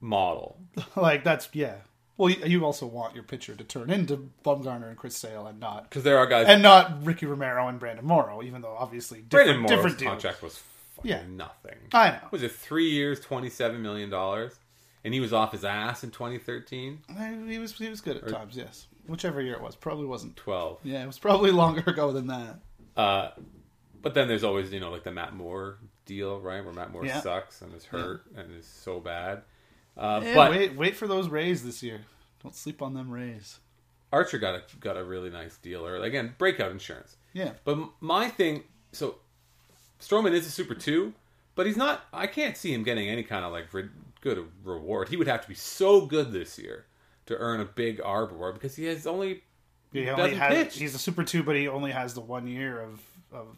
model. 0.00 0.58
like 0.96 1.24
that's 1.24 1.48
yeah. 1.52 1.76
Well, 2.18 2.30
you 2.30 2.64
also 2.64 2.84
want 2.84 3.14
your 3.14 3.22
pitcher 3.22 3.54
to 3.54 3.62
turn 3.62 3.90
into 3.90 4.30
Bumgarner 4.44 4.88
and 4.88 4.96
Chris 4.96 5.16
Sale 5.16 5.46
and 5.46 5.60
not 5.60 5.84
because 5.84 6.02
there 6.02 6.18
are 6.18 6.26
guys 6.26 6.48
and 6.48 6.60
not 6.60 7.04
Ricky 7.04 7.26
Romero 7.26 7.68
and 7.68 7.78
Brandon 7.78 8.04
Morrow, 8.04 8.42
even 8.42 8.60
though 8.60 8.74
obviously 8.76 9.20
different, 9.20 9.30
Brandon 9.30 9.62
Morrow's 9.62 9.92
different 9.92 9.98
contract 9.98 10.42
was 10.42 10.60
yeah. 11.04 11.22
nothing. 11.30 11.76
I 11.94 12.10
know. 12.10 12.18
Was 12.32 12.42
it 12.42 12.50
three 12.50 12.90
years, 12.90 13.20
twenty 13.20 13.48
seven 13.48 13.82
million 13.82 14.10
dollars, 14.10 14.54
and 15.04 15.14
he 15.14 15.20
was 15.20 15.32
off 15.32 15.52
his 15.52 15.64
ass 15.64 16.02
in 16.02 16.10
twenty 16.10 16.38
thirteen? 16.38 16.98
He 17.46 17.58
was 17.58 17.78
he 17.78 17.88
was 17.88 18.00
good 18.00 18.16
at 18.16 18.24
or, 18.24 18.30
times, 18.30 18.56
yes. 18.56 18.88
Whichever 19.06 19.40
year 19.40 19.54
it 19.54 19.62
was, 19.62 19.76
probably 19.76 20.06
wasn't 20.06 20.34
twelve. 20.34 20.80
Yeah, 20.82 21.04
it 21.04 21.06
was 21.06 21.20
probably 21.20 21.50
longer 21.52 21.84
ago 21.88 22.10
than 22.10 22.26
that. 22.26 22.58
Uh, 22.96 23.30
but 24.02 24.14
then 24.14 24.26
there's 24.26 24.42
always 24.42 24.72
you 24.72 24.80
know 24.80 24.90
like 24.90 25.04
the 25.04 25.12
Matt 25.12 25.34
Moore 25.34 25.78
deal, 26.04 26.40
right? 26.40 26.64
Where 26.64 26.74
Matt 26.74 26.90
Moore 26.90 27.06
yeah. 27.06 27.20
sucks 27.20 27.62
and 27.62 27.72
is 27.74 27.84
hurt 27.84 28.24
yeah. 28.34 28.40
and 28.40 28.56
is 28.56 28.66
so 28.66 28.98
bad. 28.98 29.42
Uh, 29.98 30.20
yeah, 30.22 30.34
but 30.34 30.50
wait, 30.52 30.76
wait 30.76 30.96
for 30.96 31.08
those 31.08 31.28
Rays 31.28 31.64
this 31.64 31.82
year. 31.82 32.00
Don't 32.42 32.54
sleep 32.54 32.80
on 32.80 32.94
them 32.94 33.10
Rays. 33.10 33.58
Archer 34.12 34.38
got 34.38 34.54
a 34.54 34.62
got 34.80 34.96
a 34.96 35.04
really 35.04 35.28
nice 35.28 35.56
deal, 35.58 35.86
or 35.86 35.96
again 35.96 36.34
breakout 36.38 36.70
insurance. 36.70 37.16
Yeah. 37.32 37.52
But 37.64 37.78
my 38.00 38.28
thing, 38.28 38.64
so 38.92 39.16
Stroman 40.00 40.32
is 40.32 40.46
a 40.46 40.50
super 40.50 40.74
two, 40.74 41.14
but 41.54 41.66
he's 41.66 41.76
not. 41.76 42.04
I 42.12 42.26
can't 42.26 42.56
see 42.56 42.72
him 42.72 42.84
getting 42.84 43.08
any 43.08 43.22
kind 43.22 43.44
of 43.44 43.52
like 43.52 43.72
re- 43.74 43.90
good 44.20 44.46
reward. 44.64 45.08
He 45.08 45.16
would 45.16 45.26
have 45.26 45.42
to 45.42 45.48
be 45.48 45.54
so 45.54 46.06
good 46.06 46.32
this 46.32 46.58
year 46.58 46.86
to 47.26 47.36
earn 47.36 47.60
a 47.60 47.64
big 47.64 47.98
ARB 47.98 48.32
award 48.32 48.54
because 48.54 48.76
he 48.76 48.84
has 48.86 49.06
only. 49.06 49.42
Yeah, 49.92 50.02
he 50.02 50.10
only 50.10 50.34
has, 50.34 50.74
he's 50.74 50.94
a 50.94 50.98
super 50.98 51.24
two, 51.24 51.42
but 51.42 51.56
he 51.56 51.66
only 51.66 51.92
has 51.92 52.14
the 52.14 52.20
one 52.20 52.46
year 52.46 52.80
of 52.80 53.00
of 53.32 53.56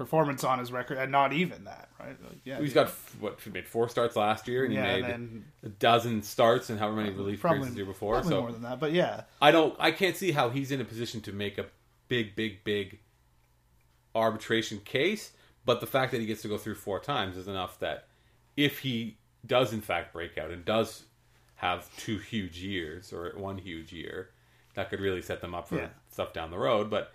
performance 0.00 0.44
on 0.44 0.58
his 0.58 0.72
record, 0.72 0.96
and 0.96 1.12
not 1.12 1.34
even 1.34 1.64
that, 1.64 1.90
right? 2.00 2.16
Like, 2.24 2.38
yeah, 2.42 2.58
he's 2.58 2.72
got 2.72 2.88
what 3.20 3.38
he 3.44 3.50
made 3.50 3.68
four 3.68 3.86
starts 3.90 4.16
last 4.16 4.48
year, 4.48 4.64
and 4.64 4.72
yeah, 4.72 4.96
he 4.96 5.02
made 5.02 5.10
and 5.10 5.44
a 5.62 5.68
dozen 5.68 6.22
starts, 6.22 6.70
and 6.70 6.78
however 6.78 6.96
many 6.96 7.10
relief 7.10 7.44
appearances 7.44 7.72
the 7.72 7.76
year 7.76 7.84
before. 7.84 8.14
Probably 8.14 8.30
so 8.30 8.40
more 8.40 8.50
than 8.50 8.62
that, 8.62 8.80
but 8.80 8.92
yeah, 8.92 9.24
I 9.42 9.50
don't, 9.50 9.76
I 9.78 9.90
can't 9.90 10.16
see 10.16 10.32
how 10.32 10.48
he's 10.48 10.70
in 10.70 10.80
a 10.80 10.86
position 10.86 11.20
to 11.20 11.32
make 11.32 11.58
a 11.58 11.66
big, 12.08 12.34
big, 12.34 12.64
big 12.64 13.00
arbitration 14.14 14.78
case. 14.80 15.32
But 15.66 15.80
the 15.80 15.86
fact 15.86 16.12
that 16.12 16.20
he 16.22 16.26
gets 16.26 16.40
to 16.42 16.48
go 16.48 16.56
through 16.56 16.76
four 16.76 16.98
times 16.98 17.36
is 17.36 17.46
enough 17.46 17.78
that 17.80 18.08
if 18.56 18.78
he 18.78 19.18
does 19.46 19.74
in 19.74 19.82
fact 19.82 20.14
break 20.14 20.38
out 20.38 20.50
and 20.50 20.64
does 20.64 21.04
have 21.56 21.94
two 21.98 22.16
huge 22.16 22.62
years 22.62 23.12
or 23.12 23.34
one 23.36 23.58
huge 23.58 23.92
year, 23.92 24.30
that 24.74 24.88
could 24.88 25.00
really 25.00 25.20
set 25.20 25.42
them 25.42 25.54
up 25.54 25.68
for 25.68 25.76
yeah. 25.76 25.88
stuff 26.10 26.32
down 26.32 26.50
the 26.50 26.58
road. 26.58 26.88
But 26.88 27.12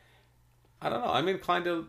I 0.80 0.90
don't 0.90 1.02
know. 1.02 1.12
I'm 1.12 1.28
inclined 1.28 1.66
to 1.66 1.88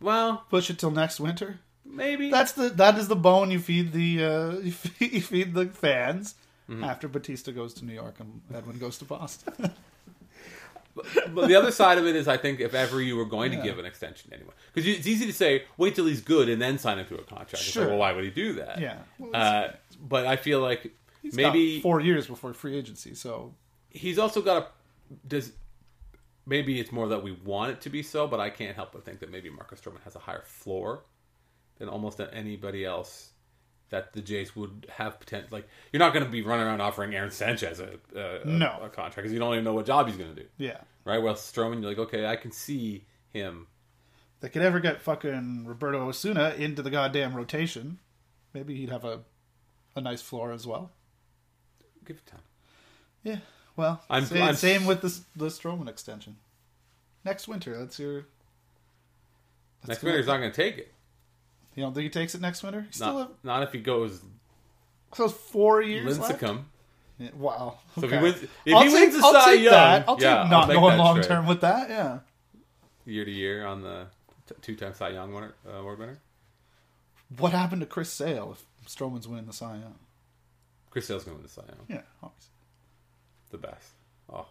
well, 0.00 0.44
push 0.50 0.70
it 0.70 0.78
till 0.78 0.90
next 0.90 1.20
winter. 1.20 1.60
Maybe 1.84 2.30
that's 2.30 2.52
the 2.52 2.68
that 2.70 2.98
is 2.98 3.08
the 3.08 3.16
bone 3.16 3.50
you 3.50 3.58
feed 3.58 3.92
the 3.92 4.24
uh, 4.24 4.50
you, 4.62 4.72
feed, 4.72 5.12
you 5.12 5.20
feed 5.20 5.54
the 5.54 5.66
fans 5.66 6.34
mm-hmm. 6.68 6.84
after 6.84 7.08
Bautista 7.08 7.52
goes 7.52 7.74
to 7.74 7.84
New 7.84 7.94
York 7.94 8.16
and 8.20 8.40
Edwin 8.54 8.78
goes 8.78 8.98
to 8.98 9.04
Boston. 9.04 9.54
but, 10.94 11.48
the 11.48 11.54
other 11.54 11.70
side 11.70 11.98
of 11.98 12.06
it 12.06 12.16
is, 12.16 12.28
I 12.28 12.36
think 12.36 12.60
if 12.60 12.74
ever 12.74 13.00
you 13.00 13.16
were 13.16 13.24
going 13.24 13.52
yeah. 13.52 13.58
to 13.58 13.64
give 13.64 13.78
an 13.78 13.86
extension 13.86 14.32
anyway, 14.32 14.52
because 14.72 14.88
it's 14.88 15.06
easy 15.06 15.26
to 15.26 15.32
say 15.32 15.64
wait 15.76 15.94
till 15.94 16.06
he's 16.06 16.20
good 16.20 16.48
and 16.48 16.60
then 16.60 16.78
sign 16.78 16.98
him 16.98 17.06
to 17.06 17.16
a 17.16 17.24
contract. 17.24 17.58
Sure. 17.58 17.82
Like, 17.82 17.90
well, 17.90 17.98
why 17.98 18.12
would 18.12 18.24
he 18.24 18.30
do 18.30 18.54
that? 18.54 18.80
Yeah. 18.80 18.98
Well, 19.18 19.30
uh, 19.34 19.68
but 20.00 20.26
I 20.26 20.36
feel 20.36 20.60
like 20.60 20.92
maybe 21.22 21.80
four 21.80 22.00
years 22.00 22.26
before 22.26 22.52
free 22.52 22.76
agency, 22.76 23.14
so 23.14 23.54
he's 23.90 24.18
also 24.18 24.42
got 24.42 24.62
a 24.62 24.66
does 25.26 25.52
maybe 26.46 26.80
it's 26.80 26.92
more 26.92 27.08
that 27.08 27.22
we 27.22 27.32
want 27.32 27.72
it 27.72 27.80
to 27.82 27.90
be 27.90 28.02
so, 28.02 28.26
but 28.26 28.40
I 28.40 28.50
can't 28.50 28.76
help 28.76 28.92
but 28.92 29.04
think 29.04 29.20
that 29.20 29.30
maybe 29.30 29.50
Marcus 29.50 29.80
Stroman 29.80 30.02
has 30.04 30.16
a 30.16 30.20
higher 30.20 30.44
floor 30.44 31.04
than 31.78 31.88
almost 31.88 32.20
anybody 32.32 32.84
else 32.84 33.30
that 33.90 34.12
the 34.12 34.20
Jays 34.20 34.56
would 34.56 34.86
have 34.90 35.20
potential. 35.20 35.48
Like 35.52 35.68
you're 35.92 36.00
not 36.00 36.12
going 36.12 36.24
to 36.24 36.30
be 36.30 36.42
running 36.42 36.66
around 36.66 36.80
offering 36.80 37.14
Aaron 37.14 37.30
Sanchez 37.30 37.80
a, 37.80 37.98
a, 38.14 38.46
no. 38.46 38.78
a 38.82 38.88
contract 38.88 39.16
because 39.16 39.32
you 39.32 39.38
don't 39.38 39.52
even 39.52 39.64
know 39.64 39.74
what 39.74 39.86
job 39.86 40.06
he's 40.06 40.16
going 40.16 40.34
to 40.34 40.42
do. 40.42 40.48
Yeah, 40.58 40.78
right. 41.04 41.22
Well, 41.22 41.34
Stroman, 41.34 41.80
you're 41.80 41.90
like, 41.90 41.98
okay, 41.98 42.26
I 42.26 42.36
can 42.36 42.52
see 42.52 43.04
him. 43.32 43.66
They 44.40 44.48
could 44.48 44.62
ever 44.62 44.80
get 44.80 45.00
fucking 45.00 45.64
Roberto 45.66 46.06
Osuna 46.08 46.54
into 46.58 46.82
the 46.82 46.90
goddamn 46.90 47.34
rotation. 47.34 47.98
Maybe 48.52 48.76
he'd 48.76 48.90
have 48.90 49.04
a 49.04 49.20
a 49.94 50.00
nice 50.00 50.22
floor 50.22 50.52
as 50.52 50.66
well. 50.66 50.90
Give 52.04 52.16
it 52.16 52.26
time. 52.26 52.40
Yeah. 53.22 53.38
Well, 53.76 54.02
I'm, 54.08 54.24
same, 54.24 54.42
I'm, 54.42 54.54
same 54.56 54.86
with 54.86 55.02
the 55.02 55.18
the 55.36 55.46
Stroman 55.46 55.88
extension. 55.88 56.36
Next 57.24 57.46
winter, 57.46 57.76
that's 57.76 57.98
your. 57.98 58.26
That's 59.82 59.88
next 59.88 60.02
winter, 60.02 60.18
he's 60.18 60.26
not 60.26 60.38
going 60.38 60.50
to 60.50 60.56
take 60.56 60.78
it. 60.78 60.92
You 61.74 61.82
don't 61.82 61.92
think 61.92 62.04
he 62.04 62.10
takes 62.10 62.34
it 62.34 62.40
next 62.40 62.62
winter? 62.62 62.86
He's 62.90 63.00
not, 63.00 63.08
still 63.08 63.20
a, 63.20 63.30
not 63.46 63.62
if 63.62 63.72
he 63.72 63.80
goes. 63.80 64.22
So 65.12 65.28
four 65.28 65.82
years. 65.82 66.18
Lincecum. 66.18 66.64
Yeah, 67.18 67.30
wow. 67.36 67.78
So 67.98 68.06
if 68.06 68.12
he 68.12 68.18
wins, 68.18 68.42
if 68.42 68.74
I'll 68.74 68.82
he 68.82 68.88
take, 68.88 69.00
wins 69.00 69.14
the 69.14 69.26
I'll 69.26 69.32
Cy 69.32 69.52
Young, 69.52 69.72
that. 69.72 70.04
I'll 70.08 70.20
yeah, 70.20 70.42
take 70.42 70.50
not 70.50 70.68
going 70.68 70.98
long 70.98 71.20
term 71.20 71.46
with 71.46 71.60
that. 71.60 71.90
Yeah. 71.90 72.18
Year 73.04 73.24
to 73.24 73.30
year 73.30 73.66
on 73.66 73.82
the 73.82 74.06
t- 74.48 74.54
two-time 74.62 74.94
Cy 74.94 75.10
Young 75.10 75.32
winner, 75.32 75.54
uh, 75.68 75.78
award 75.78 75.98
winner. 75.98 76.18
What 77.38 77.52
happened 77.52 77.80
to 77.82 77.86
Chris 77.86 78.10
Sale 78.10 78.56
if 78.56 78.90
Stroman's 78.90 79.28
winning 79.28 79.46
the 79.46 79.52
Cy 79.52 79.74
Young? 79.74 79.98
Chris 80.90 81.06
Sale's 81.06 81.24
going 81.24 81.36
to 81.36 81.42
win 81.42 81.46
the 81.46 81.52
Cy 81.52 81.62
Young. 81.68 81.86
Yeah, 81.88 82.02
obviously 82.22 82.55
the 83.60 83.68
best. 83.68 83.90
Oh, 84.32 84.46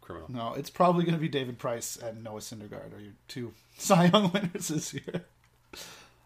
criminal. 0.00 0.30
No, 0.30 0.54
it's 0.54 0.70
probably 0.70 1.04
going 1.04 1.14
to 1.14 1.20
be 1.20 1.28
David 1.28 1.58
Price 1.58 1.96
and 1.96 2.24
Noah 2.24 2.40
Syndergaard 2.40 2.96
are 2.96 3.00
your 3.00 3.12
two 3.28 3.52
Cy 3.78 4.06
Young 4.06 4.32
winners 4.32 4.68
this 4.68 4.94
year. 4.94 5.24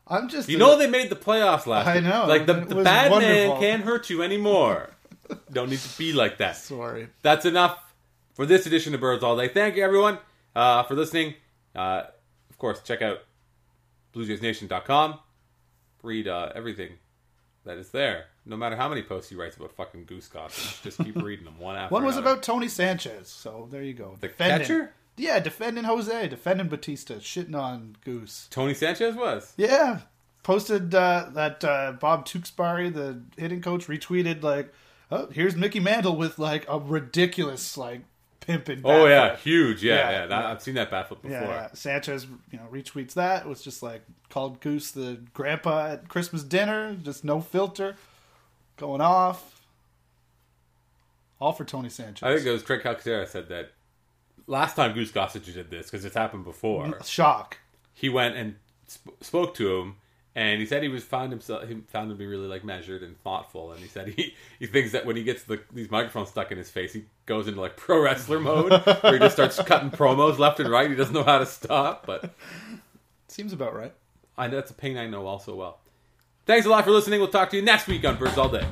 I'm 0.09 0.29
just. 0.29 0.49
You 0.49 0.57
a, 0.57 0.59
know 0.59 0.79
they 0.79 0.89
made 0.89 1.11
the 1.11 1.17
playoffs 1.17 1.67
last. 1.67 1.87
I 1.87 1.95
year. 1.95 2.03
know. 2.03 2.27
Like 2.27 2.47
the, 2.47 2.55
the 2.55 2.83
bad 2.83 3.11
wonderful. 3.11 3.35
man 3.35 3.61
can't 3.61 3.83
hurt 3.83 4.11
you 4.11 4.23
anymore. 4.23 4.91
Don't 5.53 5.71
need 5.71 5.81
to 5.81 5.99
be 5.99 6.13
like 6.13 6.39
that. 6.39 6.57
Sorry. 6.57 7.09
That's 7.23 7.45
enough 7.45 7.79
for 8.35 8.47
this 8.47 8.67
edition 8.67 8.95
of 8.95 9.01
Birds 9.01 9.25
All 9.25 9.37
Day. 9.37 9.49
Thank 9.49 9.77
you 9.77 9.83
everyone 9.85 10.19
uh, 10.55 10.85
for 10.85 10.95
listening. 10.95 11.35
Uh, 11.75 12.05
of 12.49 12.59
course, 12.59 12.81
check 12.83 13.03
out 13.03 13.19
BlueJaysNation.com 14.15 15.19
read 16.07 16.29
uh, 16.29 16.53
everything 16.55 16.93
that 17.65 17.77
is 17.77 17.91
there. 17.91 18.27
No 18.49 18.57
matter 18.57 18.77
how 18.77 18.89
many 18.89 19.03
posts 19.03 19.29
he 19.29 19.35
writes 19.37 19.57
about 19.57 19.73
fucking 19.73 20.05
goose 20.05 20.29
gossage, 20.29 20.83
just 20.83 20.99
keep 20.99 21.17
reading 21.23 21.45
them 21.45 21.59
one 21.59 21.77
after. 21.77 21.93
One 21.93 22.05
was 22.05 22.17
another. 22.17 22.33
about 22.33 22.43
Tony 22.45 22.69
Sanchez, 22.69 23.29
so 23.29 23.69
there 23.71 23.83
you 23.83 23.93
go. 23.95 24.17
the 24.21 24.29
Defending- 24.29 24.59
catcher. 24.67 24.93
Yeah, 25.19 25.41
defending 25.41 25.85
Jose, 25.85 26.29
defending 26.29 26.69
Bautista, 26.69 27.15
shitting 27.15 27.55
on 27.59 27.97
Goose. 28.05 28.49
Tony 28.51 28.75
Sanchez 28.75 29.15
was. 29.17 29.55
Yeah, 29.57 30.01
posted 30.43 30.95
uh, 30.95 31.29
that 31.33 31.65
uh, 31.65 31.93
Bob 31.93 32.27
Tewksbury, 32.27 32.91
the 32.91 33.23
hitting 33.39 33.63
coach, 33.63 33.87
retweeted 33.87 34.43
like, 34.43 34.73
"Oh, 35.11 35.29
here's 35.29 35.57
Mickey 35.57 35.81
Mantle 35.81 36.17
with 36.17 36.39
like 36.39 36.67
a 36.69 36.79
ridiculous 36.79 37.79
like 37.79 38.03
pimping." 38.41 38.83
Oh 38.85 39.07
yeah, 39.07 39.31
flip." 39.31 39.39
huge. 39.41 39.83
Yeah, 39.83 39.95
Yeah, 39.95 40.11
yeah. 40.11 40.27
that-. 40.27 40.45
I've 40.45 40.63
seen 40.63 40.75
that 40.75 40.91
bat 40.91 41.09
flip 41.09 41.23
before. 41.23 41.39
Yeah, 41.39 41.47
yeah. 41.49 41.69
Sanchez, 41.73 42.27
you 42.53 42.59
know, 42.59 42.67
retweets 42.71 43.15
that. 43.15 43.47
It 43.47 43.49
was 43.49 43.63
just 43.63 43.83
like 43.83 44.03
called 44.29 44.61
Goose 44.61 44.91
the 44.91 45.21
grandpa 45.33 45.93
at 45.93 46.09
Christmas 46.11 46.43
dinner, 46.43 46.95
just 47.03 47.25
no 47.25 47.41
filter, 47.41 47.97
going 48.77 49.01
off. 49.01 49.53
All 51.41 51.53
for 51.53 51.65
Tony 51.65 51.89
Sanchez. 51.89 52.23
I 52.23 52.35
think 52.35 52.47
it 52.47 52.51
was 52.51 52.63
Craig 52.63 52.81
Calcaterra 52.83 53.29
said 53.29 53.49
that 53.49 53.73
last 54.47 54.77
time 54.77 54.95
Goose 54.95 55.13
Gossage 55.13 55.53
did 55.53 55.71
this 55.71 55.87
because 55.91 56.05
it's 56.05 56.17
happened 56.17 56.45
before. 56.45 56.99
Shock. 57.05 57.59
He 57.93 58.09
went 58.09 58.37
and 58.37 58.57
sp- 58.89 59.21
spoke 59.21 59.55
to 59.57 59.77
him, 59.79 59.97
and 60.35 60.61
he 60.61 60.67
said 60.67 60.83
he 60.83 60.89
was 60.89 61.05
found 61.05 61.33
himself 61.33 61.69
he 61.69 61.75
found 61.89 62.11
him 62.11 62.17
to 62.17 62.19
be 62.19 62.27
really 62.27 62.47
like 62.47 62.65
measured 62.65 63.03
and 63.03 63.19
thoughtful. 63.23 63.73
And 63.73 63.81
he 63.81 63.89
said 63.89 64.09
he 64.09 64.35
he 64.59 64.67
thinks 64.67 64.93
that 64.93 65.05
when 65.05 65.17
he 65.17 65.25
gets 65.25 65.45
the 65.45 65.61
these 65.73 65.91
microphones 65.91 66.31
stuck 66.31 66.51
in 66.51 66.57
his 66.59 66.71
face, 66.71 66.95
he 66.95 67.05
goes 67.27 67.49
into 67.49 67.61
like 67.61 67.77
pro 67.77 68.01
wrestler 68.01 68.41
mode 68.41 68.73
where 68.73 69.13
he 69.13 69.19
just 69.19 69.35
starts 69.37 69.61
cutting 69.67 69.91
promos 69.91 70.39
left 70.39 70.59
and 70.61 70.71
right. 70.71 70.89
He 70.89 70.97
doesn't 70.97 71.15
know 71.15 71.25
how 71.25 71.39
to 71.39 71.47
stop, 71.47 72.07
but 72.07 72.35
Seems 73.29 73.53
about 73.53 73.75
right. 73.75 73.93
I 74.39 74.47
know 74.49 74.57
that's 74.57 74.71
a 74.71 74.75
pain 74.75 74.97
I 74.97 75.07
know 75.07 75.27
also 75.27 75.55
well. 75.55 75.81
Thanks 76.47 76.65
a 76.65 76.71
lot 76.71 76.85
for 76.85 76.93
listening. 76.93 77.19
We'll 77.19 77.29
talk 77.29 77.51
to 77.51 77.57
you 77.57 77.63
next 77.63 77.89
week 77.89 78.05
on 78.05 78.17
Birds 78.17 78.39
All 78.39 78.49
Day. 78.49 78.65